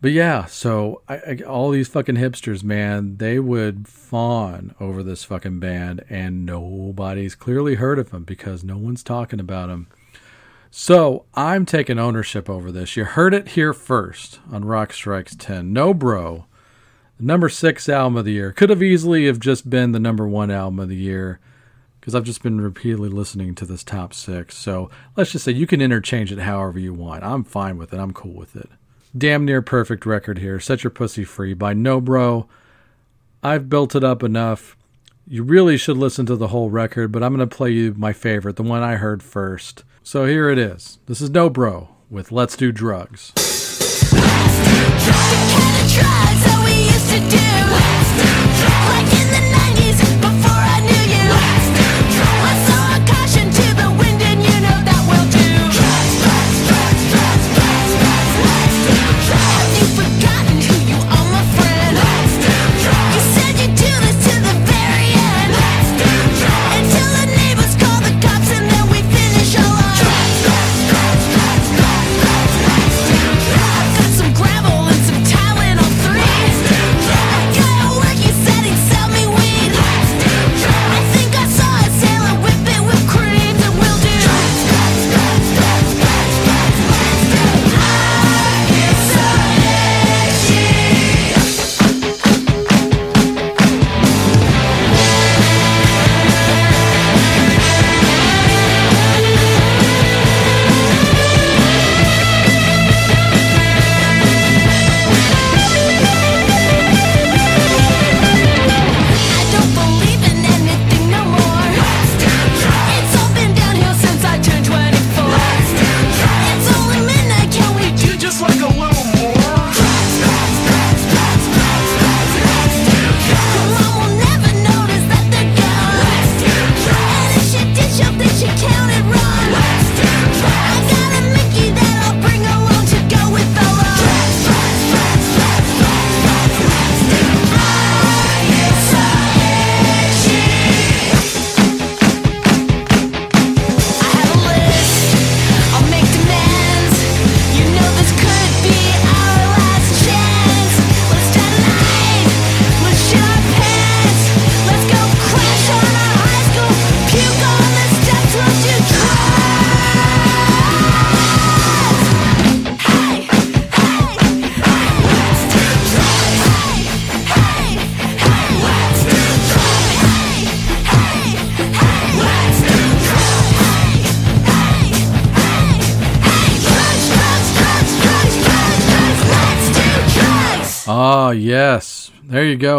But 0.00 0.12
yeah, 0.12 0.44
so 0.44 1.02
I, 1.08 1.16
I, 1.16 1.38
all 1.46 1.70
these 1.70 1.88
fucking 1.88 2.14
hipsters, 2.14 2.62
man, 2.62 3.16
they 3.16 3.40
would 3.40 3.88
fawn 3.88 4.74
over 4.78 5.02
this 5.02 5.24
fucking 5.24 5.58
band, 5.58 6.04
and 6.08 6.46
nobody's 6.46 7.34
clearly 7.34 7.74
heard 7.74 7.98
of 7.98 8.10
them 8.10 8.22
because 8.22 8.62
no 8.62 8.78
one's 8.78 9.02
talking 9.02 9.40
about 9.40 9.68
them. 9.68 9.88
So 10.80 11.24
I'm 11.34 11.66
taking 11.66 11.98
ownership 11.98 12.48
over 12.48 12.70
this. 12.70 12.96
You 12.96 13.04
heard 13.04 13.34
it 13.34 13.48
here 13.48 13.72
first 13.72 14.38
on 14.48 14.64
Rock 14.64 14.92
Strikes 14.92 15.34
10. 15.34 15.74
Nobro, 15.74 16.44
the 17.18 17.24
number 17.24 17.48
six 17.48 17.88
album 17.88 18.16
of 18.16 18.24
the 18.24 18.34
year. 18.34 18.52
Could 18.52 18.70
have 18.70 18.80
easily 18.80 19.26
have 19.26 19.40
just 19.40 19.68
been 19.68 19.90
the 19.90 19.98
number 19.98 20.28
one 20.28 20.52
album 20.52 20.78
of 20.78 20.88
the 20.88 20.94
year 20.94 21.40
because 21.98 22.14
I've 22.14 22.22
just 22.22 22.44
been 22.44 22.60
repeatedly 22.60 23.08
listening 23.08 23.56
to 23.56 23.64
this 23.64 23.82
top 23.82 24.14
six. 24.14 24.56
So 24.56 24.88
let's 25.16 25.32
just 25.32 25.44
say 25.44 25.50
you 25.50 25.66
can 25.66 25.82
interchange 25.82 26.30
it 26.30 26.38
however 26.38 26.78
you 26.78 26.94
want. 26.94 27.24
I'm 27.24 27.42
fine 27.42 27.76
with 27.76 27.92
it. 27.92 27.98
I'm 27.98 28.12
cool 28.12 28.34
with 28.34 28.54
it. 28.54 28.70
Damn 29.18 29.44
near 29.44 29.62
perfect 29.62 30.06
record 30.06 30.38
here. 30.38 30.60
Set 30.60 30.84
Your 30.84 30.92
Pussy 30.92 31.24
Free 31.24 31.54
by 31.54 31.74
Nobro. 31.74 32.46
I've 33.42 33.68
built 33.68 33.96
it 33.96 34.04
up 34.04 34.22
enough. 34.22 34.76
You 35.26 35.42
really 35.42 35.76
should 35.76 35.96
listen 35.96 36.24
to 36.26 36.36
the 36.36 36.48
whole 36.48 36.70
record, 36.70 37.10
but 37.10 37.24
I'm 37.24 37.34
going 37.34 37.46
to 37.46 37.56
play 37.56 37.72
you 37.72 37.94
my 37.96 38.12
favorite, 38.12 38.54
the 38.54 38.62
one 38.62 38.84
I 38.84 38.94
heard 38.94 39.24
first. 39.24 39.82
So 40.08 40.24
here 40.24 40.48
it 40.48 40.56
is. 40.56 41.00
This 41.04 41.20
is 41.20 41.28
Nobro 41.28 41.88
with 42.08 42.32
Let's 42.32 42.56
Do 42.56 42.72
Drugs. 42.72 43.30
Got 48.56 49.07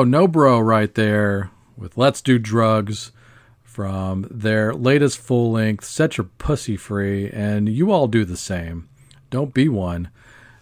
Nobro 0.04 0.66
right 0.66 0.94
there 0.94 1.52
with 1.78 1.98
Let's 1.98 2.22
Do 2.22 2.38
Drugs 2.38 3.12
from 3.64 4.28
their 4.30 4.74
latest 4.74 5.18
full 5.18 5.52
length, 5.52 5.86
Set 5.86 6.18
Your 6.18 6.30
Pussy 6.38 6.76
Free. 6.76 7.30
And 7.30 7.70
you 7.70 7.92
all 7.92 8.08
do 8.08 8.26
the 8.26 8.38
same. 8.38 8.90
Don't 9.30 9.54
be 9.54 9.70
one. 9.70 10.10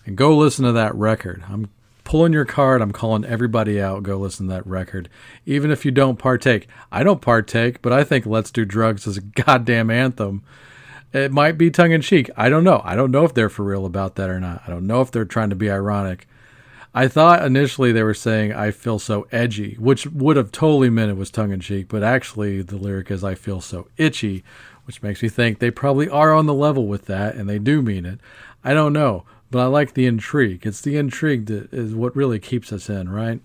And 0.06 0.16
go 0.16 0.36
listen 0.36 0.66
to 0.66 0.72
that 0.74 0.94
record. 0.96 1.44
I'm 1.50 1.70
pulling 2.04 2.32
your 2.32 2.46
card. 2.46 2.82
I'm 2.82 2.92
calling 2.92 3.26
everybody 3.26 3.82
out. 3.82 4.04
Go 4.04 4.18
listen 4.18 4.48
to 4.48 4.54
that 4.54 4.68
record. 4.68 5.10
Even 5.46 5.72
if 5.72 5.84
you 5.84 5.92
don't 5.92 6.18
partake. 6.18 6.68
I 6.92 7.04
don't 7.04 7.22
partake, 7.22 7.82
but 7.82 7.92
I 7.92 8.04
think 8.04 8.26
Let's 8.26 8.52
Do 8.52 8.66
Drugs 8.66 9.08
is 9.08 9.18
a 9.18 9.22
goddamn 9.44 9.90
anthem. 9.90 10.44
It 11.14 11.32
might 11.32 11.58
be 11.58 11.72
tongue 11.72 11.92
in 11.92 12.02
cheek. 12.02 12.30
I 12.38 12.50
don't 12.50 12.64
know. 12.64 12.82
I 12.84 12.96
don't 12.96 13.12
know 13.12 13.26
if 13.26 13.34
they're 13.34 13.50
for 13.50 13.64
real 13.64 13.86
about 13.86 14.16
that 14.16 14.30
or 14.30 14.40
not. 14.40 14.62
I 14.68 14.70
don't 14.70 14.88
know 14.88 15.02
if 15.02 15.12
they're 15.12 15.26
trying 15.26 15.50
to 15.50 15.56
be 15.56 15.70
ironic. 15.72 16.28
I 16.98 17.08
thought 17.08 17.46
initially 17.46 17.92
they 17.92 18.02
were 18.02 18.16
saying 18.16 18.54
I 18.54 18.72
feel 18.72 18.98
so 18.98 19.28
edgy, 19.32 19.76
which 19.76 20.08
would 20.08 20.36
have 20.36 20.52
totally 20.52 20.90
meant 20.90 21.12
it 21.12 21.16
was 21.16 21.30
tongue 21.30 21.52
in 21.52 21.60
cheek, 21.60 21.90
but 21.90 22.02
actually 22.02 22.64
the 22.64 22.76
lyric 22.76 23.12
is 23.12 23.24
I 23.24 23.36
feel 23.36 23.62
so 23.62 23.88
itchy, 23.98 24.44
which 24.86 25.04
makes 25.04 25.22
me 25.22 25.30
think 25.30 25.60
they 25.60 25.70
probably 25.70 26.10
are 26.10 26.34
on 26.34 26.48
the 26.48 26.56
level 26.56 26.88
with 26.88 27.06
that 27.06 27.36
and 27.36 27.48
they 27.48 27.60
do 27.60 27.84
mean 27.84 28.04
it. 28.04 28.20
I 28.64 28.74
don't 28.74 28.94
know, 28.94 29.26
but 29.52 29.60
I 29.60 29.66
like 29.68 29.94
the 29.94 30.08
intrigue. 30.08 30.66
It's 30.66 30.82
the 30.82 30.98
intrigue 30.98 31.46
that 31.46 31.72
is 31.72 31.94
what 31.94 32.16
really 32.16 32.40
keeps 32.40 32.74
us 32.74 32.90
in, 32.90 33.10
right? 33.10 33.42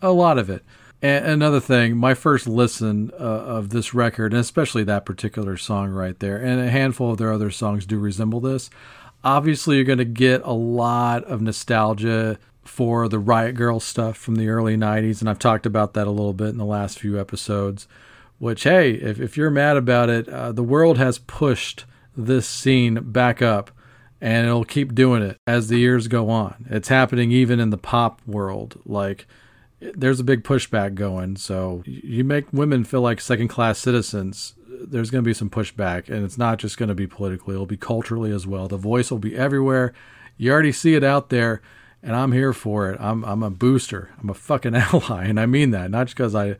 A 0.00 0.12
lot 0.12 0.38
of 0.38 0.48
it. 0.48 0.62
And 1.02 1.26
another 1.26 1.58
thing, 1.58 1.96
my 1.96 2.14
first 2.14 2.46
listen 2.46 3.10
uh, 3.18 3.24
of 3.24 3.70
this 3.70 3.94
record, 3.94 4.32
and 4.32 4.40
especially 4.40 4.84
that 4.84 5.04
particular 5.04 5.56
song 5.56 5.90
right 5.90 6.16
there, 6.20 6.36
and 6.36 6.60
a 6.60 6.70
handful 6.70 7.10
of 7.10 7.18
their 7.18 7.32
other 7.32 7.50
songs 7.50 7.84
do 7.84 7.98
resemble 7.98 8.38
this. 8.38 8.70
Obviously, 9.24 9.74
you're 9.74 9.84
going 9.84 9.98
to 9.98 10.04
get 10.04 10.40
a 10.44 10.52
lot 10.52 11.24
of 11.24 11.42
nostalgia 11.42 12.38
for 12.66 13.08
the 13.08 13.18
Riot 13.18 13.54
Girl 13.54 13.80
stuff 13.80 14.16
from 14.16 14.36
the 14.36 14.48
early 14.48 14.76
90s, 14.76 15.20
and 15.20 15.30
I've 15.30 15.38
talked 15.38 15.66
about 15.66 15.94
that 15.94 16.06
a 16.06 16.10
little 16.10 16.32
bit 16.32 16.48
in 16.48 16.58
the 16.58 16.64
last 16.64 16.98
few 16.98 17.18
episodes. 17.18 17.88
Which, 18.38 18.64
hey, 18.64 18.92
if, 18.92 19.18
if 19.18 19.36
you're 19.36 19.50
mad 19.50 19.78
about 19.78 20.10
it, 20.10 20.28
uh, 20.28 20.52
the 20.52 20.62
world 20.62 20.98
has 20.98 21.18
pushed 21.18 21.86
this 22.16 22.46
scene 22.46 22.96
back 22.96 23.40
up, 23.40 23.70
and 24.20 24.46
it'll 24.46 24.64
keep 24.64 24.94
doing 24.94 25.22
it 25.22 25.38
as 25.46 25.68
the 25.68 25.78
years 25.78 26.08
go 26.08 26.28
on. 26.28 26.66
It's 26.68 26.88
happening 26.88 27.32
even 27.32 27.60
in 27.60 27.70
the 27.70 27.78
pop 27.78 28.20
world. 28.26 28.80
Like, 28.84 29.26
there's 29.80 30.20
a 30.20 30.24
big 30.24 30.42
pushback 30.42 30.94
going. 30.94 31.36
So 31.36 31.82
you 31.86 32.24
make 32.24 32.52
women 32.52 32.84
feel 32.84 33.02
like 33.02 33.20
second 33.20 33.48
class 33.48 33.78
citizens. 33.78 34.54
There's 34.66 35.10
going 35.10 35.22
to 35.22 35.28
be 35.28 35.34
some 35.34 35.50
pushback, 35.50 36.08
and 36.08 36.24
it's 36.24 36.38
not 36.38 36.58
just 36.58 36.78
going 36.78 36.88
to 36.88 36.94
be 36.94 37.06
politically, 37.06 37.54
it'll 37.54 37.66
be 37.66 37.76
culturally 37.76 38.30
as 38.30 38.46
well. 38.46 38.68
The 38.68 38.76
voice 38.76 39.10
will 39.10 39.18
be 39.18 39.36
everywhere. 39.36 39.92
You 40.36 40.52
already 40.52 40.72
see 40.72 40.94
it 40.94 41.04
out 41.04 41.30
there, 41.30 41.62
and 42.06 42.14
I'm 42.14 42.32
here 42.32 42.52
for 42.52 42.90
it. 42.90 42.98
I'm 43.00 43.24
I'm 43.24 43.42
a 43.42 43.50
booster. 43.50 44.10
I'm 44.22 44.30
a 44.30 44.34
fucking 44.34 44.74
ally, 44.76 45.26
and 45.26 45.38
I 45.38 45.46
mean 45.46 45.72
that 45.72 45.90
not 45.90 46.06
just 46.06 46.16
because 46.16 46.34
I 46.34 46.56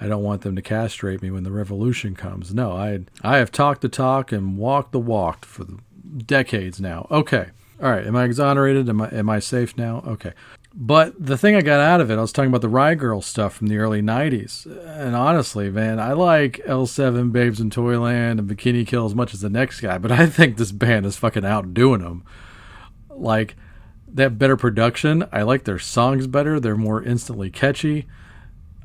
I 0.00 0.06
don't 0.06 0.22
want 0.22 0.42
them 0.42 0.54
to 0.54 0.62
castrate 0.62 1.22
me 1.22 1.30
when 1.30 1.42
the 1.42 1.50
revolution 1.50 2.14
comes. 2.14 2.54
No, 2.54 2.72
I 2.72 3.00
I 3.22 3.38
have 3.38 3.50
talked 3.50 3.80
the 3.80 3.88
talk 3.88 4.30
and 4.30 4.58
walked 4.58 4.92
the 4.92 5.00
walk 5.00 5.46
for 5.46 5.66
decades 6.26 6.80
now. 6.80 7.06
Okay, 7.10 7.46
all 7.82 7.90
right. 7.90 8.06
Am 8.06 8.14
I 8.14 8.24
exonerated? 8.24 8.88
Am 8.88 9.00
I 9.00 9.08
am 9.08 9.30
I 9.30 9.38
safe 9.40 9.76
now? 9.76 10.04
Okay. 10.06 10.34
But 10.74 11.14
the 11.18 11.36
thing 11.36 11.54
I 11.54 11.60
got 11.60 11.80
out 11.80 12.00
of 12.00 12.10
it, 12.10 12.16
I 12.16 12.20
was 12.22 12.32
talking 12.32 12.48
about 12.48 12.62
the 12.62 12.68
Riot 12.68 12.98
Girl 12.98 13.20
stuff 13.20 13.54
from 13.54 13.66
the 13.66 13.76
early 13.76 14.00
90s. 14.00 14.64
And 14.86 15.14
honestly, 15.14 15.68
man, 15.68 16.00
I 16.00 16.14
like 16.14 16.62
L7, 16.66 17.30
Babes 17.30 17.60
in 17.60 17.68
Toyland, 17.68 18.40
and 18.40 18.48
Bikini 18.48 18.86
Kill 18.86 19.04
as 19.04 19.14
much 19.14 19.34
as 19.34 19.42
the 19.42 19.50
next 19.50 19.82
guy, 19.82 19.98
but 19.98 20.10
I 20.10 20.26
think 20.26 20.56
this 20.56 20.72
band 20.72 21.04
is 21.04 21.18
fucking 21.18 21.44
outdoing 21.44 22.00
them. 22.00 22.24
Like, 23.10 23.54
they 24.12 24.24
have 24.24 24.38
better 24.38 24.56
production. 24.56 25.24
I 25.32 25.42
like 25.42 25.64
their 25.64 25.78
songs 25.78 26.26
better. 26.26 26.60
They're 26.60 26.76
more 26.76 27.02
instantly 27.02 27.50
catchy. 27.50 28.06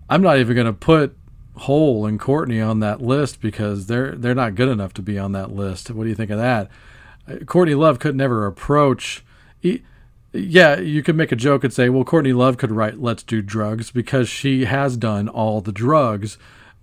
I'm 0.09 0.21
not 0.21 0.39
even 0.39 0.55
going 0.55 0.67
to 0.67 0.73
put 0.73 1.17
Hole 1.57 2.05
and 2.05 2.19
Courtney 2.19 2.61
on 2.61 2.79
that 2.79 3.01
list 3.01 3.41
because 3.41 3.87
they're 3.87 4.15
they're 4.15 4.35
not 4.35 4.55
good 4.55 4.69
enough 4.69 4.93
to 4.93 5.01
be 5.01 5.17
on 5.17 5.31
that 5.33 5.51
list. 5.51 5.91
What 5.91 6.03
do 6.03 6.09
you 6.09 6.15
think 6.15 6.31
of 6.31 6.37
that? 6.37 6.69
Uh, 7.27 7.43
Courtney 7.45 7.75
Love 7.75 7.99
could 7.99 8.15
never 8.15 8.45
approach. 8.45 9.23
Yeah, 10.33 10.79
you 10.79 11.01
could 11.03 11.15
make 11.15 11.31
a 11.31 11.37
joke 11.37 11.63
and 11.63 11.73
say, 11.73 11.89
well, 11.89 12.03
Courtney 12.03 12.33
Love 12.33 12.57
could 12.57 12.71
write 12.71 12.99
Let's 12.99 13.23
Do 13.23 13.41
Drugs 13.41 13.91
because 13.91 14.29
she 14.29 14.65
has 14.65 14.95
done 14.97 15.27
all 15.27 15.61
the 15.61 15.71
drugs, 15.71 16.37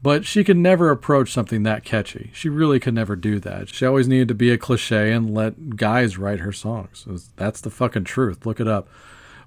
but 0.05 0.27
she 0.27 0.45
could 0.45 0.59
never 0.59 0.91
approach 0.91 1.33
something 1.33 1.63
that 1.63 1.83
catchy. 1.83 2.31
She 2.35 2.51
really 2.51 2.79
could 2.79 2.93
never 2.93 3.17
do 3.17 3.41
that. 3.41 3.71
She 3.71 3.87
always 3.87 4.07
needed 4.07 4.29
to 4.29 4.35
be 4.35 4.51
a 4.51 4.59
cliche 4.59 5.11
and 5.11 5.33
let 5.33 5.77
guys 5.77 6.19
write 6.19 6.41
her 6.41 6.53
songs. 6.53 7.07
That's 7.37 7.63
the 7.63 7.71
fucking 7.71 8.05
truth. 8.05 8.45
Look 8.45 8.61
it 8.61 8.69
up. 8.69 8.87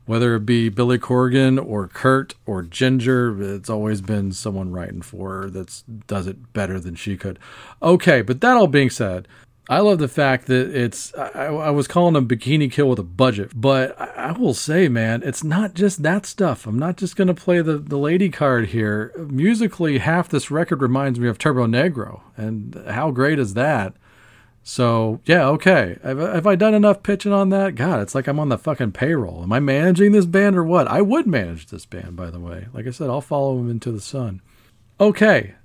Whether 0.08 0.34
it 0.34 0.48
be 0.48 0.70
Billy 0.70 0.98
Corgan 0.98 1.64
or 1.64 1.88
Kurt 1.88 2.34
or 2.48 2.64
Ginger, 2.64 3.40
it's 3.56 3.70
always 3.70 4.02
been 4.02 4.32
someone 4.32 4.72
writing 4.72 5.04
for 5.04 5.44
her 5.44 5.50
that 5.52 5.84
does 6.08 6.26
it 6.26 6.54
better 6.54 6.80
than 6.80 6.96
she 6.96 7.18
could. 7.18 7.38
Okay, 7.84 8.24
but 8.24 8.42
that 8.42 8.58
all 8.58 8.66
being 8.66 8.90
said, 8.90 9.28
I 9.70 9.80
love 9.80 10.00
the 10.00 10.08
fact 10.08 10.48
that 10.48 10.74
it's. 10.74 11.14
I, 11.16 11.48
I 11.48 11.70
was 11.72 11.88
calling 11.88 12.14
them 12.14 12.28
Bikini 12.28 12.72
Kill 12.72 12.90
with 12.90 13.00
a 13.00 13.04
budget, 13.04 13.52
but 13.54 14.00
I, 14.00 14.30
I 14.30 14.32
will 14.32 14.54
say, 14.54 14.88
man, 14.88 15.22
it's 15.24 15.44
not 15.44 15.74
just 15.74 16.04
that 16.04 16.26
stuff. 16.26 16.66
I'm 16.66 16.80
not 16.80 16.96
just 16.96 17.16
going 17.16 17.28
to 17.28 17.34
play 17.34 17.62
the, 17.62 17.78
the 17.78 17.98
lady 17.98 18.30
card 18.30 18.68
here. 18.68 19.12
Musically, 19.18 19.98
half 19.98 20.30
this 20.30 20.50
record 20.50 20.82
reminds 20.82 21.20
me 21.20 21.28
of 21.28 21.38
Turbonegro, 21.38 22.22
and 22.38 22.82
how 22.88 23.12
great 23.12 23.40
is 23.40 23.56
that? 23.56 23.94
So, 24.64 25.22
yeah, 25.26 25.48
okay. 25.48 25.98
Have, 26.04 26.20
have 26.20 26.48
I 26.48 26.56
done 26.56 26.74
enough 26.74 27.02
pitching 27.02 27.32
on 27.32 27.50
that? 27.50 27.76
God, 27.76 28.02
it's 28.02 28.14
like 28.14 28.28
I'm 28.28 28.40
on 28.40 28.50
the 28.50 28.58
fucking 28.58 28.92
payroll. 28.92 29.44
Am 29.44 29.54
I 29.54 29.62
managing 29.62 30.12
this 30.12 30.26
band 30.26 30.58
or 30.58 30.64
what? 30.64 30.90
I 30.90 31.02
would 31.02 31.26
manage 31.26 31.68
this 31.68 31.86
band, 31.86 32.18
by 32.18 32.30
the 32.30 32.40
way. 32.42 32.68
Like 32.74 32.86
I 32.86 32.92
said, 32.92 33.10
I'll 33.10 33.22
follow 33.22 33.56
them 33.58 33.70
into 33.70 33.94
the 33.94 34.02
sun. 34.02 34.42
Okay, 35.00 35.56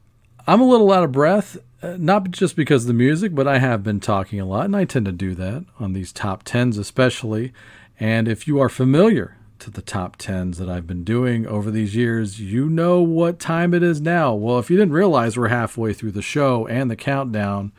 I'm 0.47 0.61
a 0.61 0.69
little 0.69 0.93
out 0.93 1.03
of 1.03 1.11
breath 1.11 1.57
uh, 1.83 1.97
not 1.99 2.31
just 2.31 2.55
because 2.55 2.85
of 2.85 2.89
the 2.89 2.95
music, 2.95 3.35
but 3.35 3.49
I 3.49 3.59
have 3.59 3.83
been 3.83 4.01
talking 4.01 4.39
a 4.41 4.47
lot, 4.47 4.67
and 4.67 4.77
I 4.77 4.85
tend 4.85 5.07
to 5.07 5.13
do 5.13 5.35
that 5.35 5.65
on 5.81 5.93
these 5.93 6.13
top 6.13 6.45
tens, 6.45 6.79
especially. 6.79 7.53
And 7.99 8.29
if 8.29 8.47
you 8.47 8.61
are 8.61 8.69
familiar 8.69 9.37
to 9.59 9.71
the 9.71 9.83
top 9.83 10.17
tens 10.17 10.59
that 10.59 10.69
I've 10.69 10.87
been 10.87 11.05
doing 11.05 11.47
over 11.47 11.71
these 11.71 11.95
years, 11.95 12.41
you 12.41 12.69
know 12.69 13.01
what 13.01 13.39
time 13.39 13.75
it 13.75 13.83
is 13.83 14.01
now. 14.01 14.35
Well, 14.35 14.59
if 14.59 14.71
you 14.71 14.77
didn't 14.77 14.95
realize, 14.95 15.37
we're 15.37 15.49
halfway 15.49 15.93
through 15.93 16.13
the 16.13 16.23
show 16.23 16.67
and 16.67 16.91
the 16.91 16.97
countdown 16.97 17.73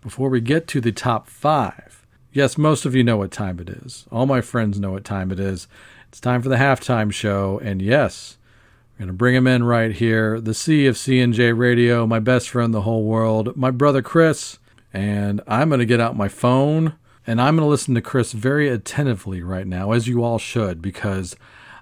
before 0.00 0.30
we 0.30 0.40
get 0.40 0.66
to 0.68 0.80
the 0.80 0.92
top 0.92 1.28
five. 1.28 2.06
Yes, 2.32 2.56
most 2.56 2.84
of 2.84 2.94
you 2.94 3.04
know 3.04 3.16
what 3.16 3.30
time 3.30 3.58
it 3.58 3.68
is. 3.68 4.06
All 4.10 4.26
my 4.26 4.40
friends 4.40 4.78
know 4.78 4.92
what 4.92 5.04
time 5.04 5.30
it 5.30 5.40
is. 5.40 5.68
It's 6.08 6.20
time 6.20 6.40
for 6.40 6.48
the 6.48 6.56
halftime 6.56 7.12
show, 7.12 7.60
and 7.62 7.82
yes, 7.82 8.37
we're 8.98 9.04
going 9.04 9.14
to 9.14 9.16
bring 9.16 9.36
him 9.36 9.46
in 9.46 9.62
right 9.62 9.92
here. 9.92 10.40
The 10.40 10.54
C 10.54 10.88
of 10.88 10.98
C&J 10.98 11.52
Radio, 11.52 12.04
my 12.04 12.18
best 12.18 12.50
friend 12.50 12.74
the 12.74 12.82
whole 12.82 13.04
world, 13.04 13.56
my 13.56 13.70
brother 13.70 14.02
Chris. 14.02 14.58
And 14.92 15.40
I'm 15.46 15.68
going 15.68 15.78
to 15.78 15.86
get 15.86 16.00
out 16.00 16.16
my 16.16 16.26
phone 16.26 16.94
and 17.24 17.40
I'm 17.40 17.54
going 17.54 17.64
to 17.64 17.70
listen 17.70 17.94
to 17.94 18.00
Chris 18.00 18.32
very 18.32 18.68
attentively 18.68 19.40
right 19.40 19.68
now, 19.68 19.92
as 19.92 20.08
you 20.08 20.24
all 20.24 20.38
should, 20.38 20.82
because 20.82 21.36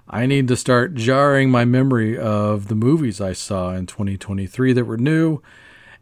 I 0.07 0.27
need 0.27 0.47
to 0.49 0.55
start 0.55 0.93
jarring 0.93 1.49
my 1.49 1.65
memory 1.65 2.15
of 2.15 2.67
the 2.67 2.75
movies 2.75 3.19
I 3.19 3.33
saw 3.33 3.71
in 3.71 3.87
2023 3.87 4.73
that 4.73 4.85
were 4.85 4.97
new. 4.97 5.41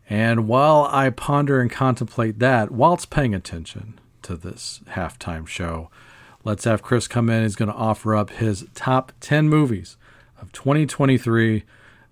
And 0.09 0.49
while 0.49 0.89
I 0.91 1.11
ponder 1.11 1.61
and 1.61 1.71
contemplate 1.71 2.39
that, 2.39 2.71
whilst 2.71 3.09
paying 3.09 3.33
attention 3.33 4.01
to 4.23 4.35
this 4.35 4.81
halftime 4.89 5.47
show, 5.47 5.89
let's 6.43 6.65
have 6.65 6.81
Chris 6.81 7.07
come 7.07 7.29
in. 7.29 7.43
He's 7.43 7.55
going 7.55 7.71
to 7.71 7.73
offer 7.73 8.17
up 8.17 8.31
his 8.31 8.65
top 8.73 9.13
10 9.21 9.47
movies 9.47 9.95
of 10.41 10.51
2023. 10.51 11.63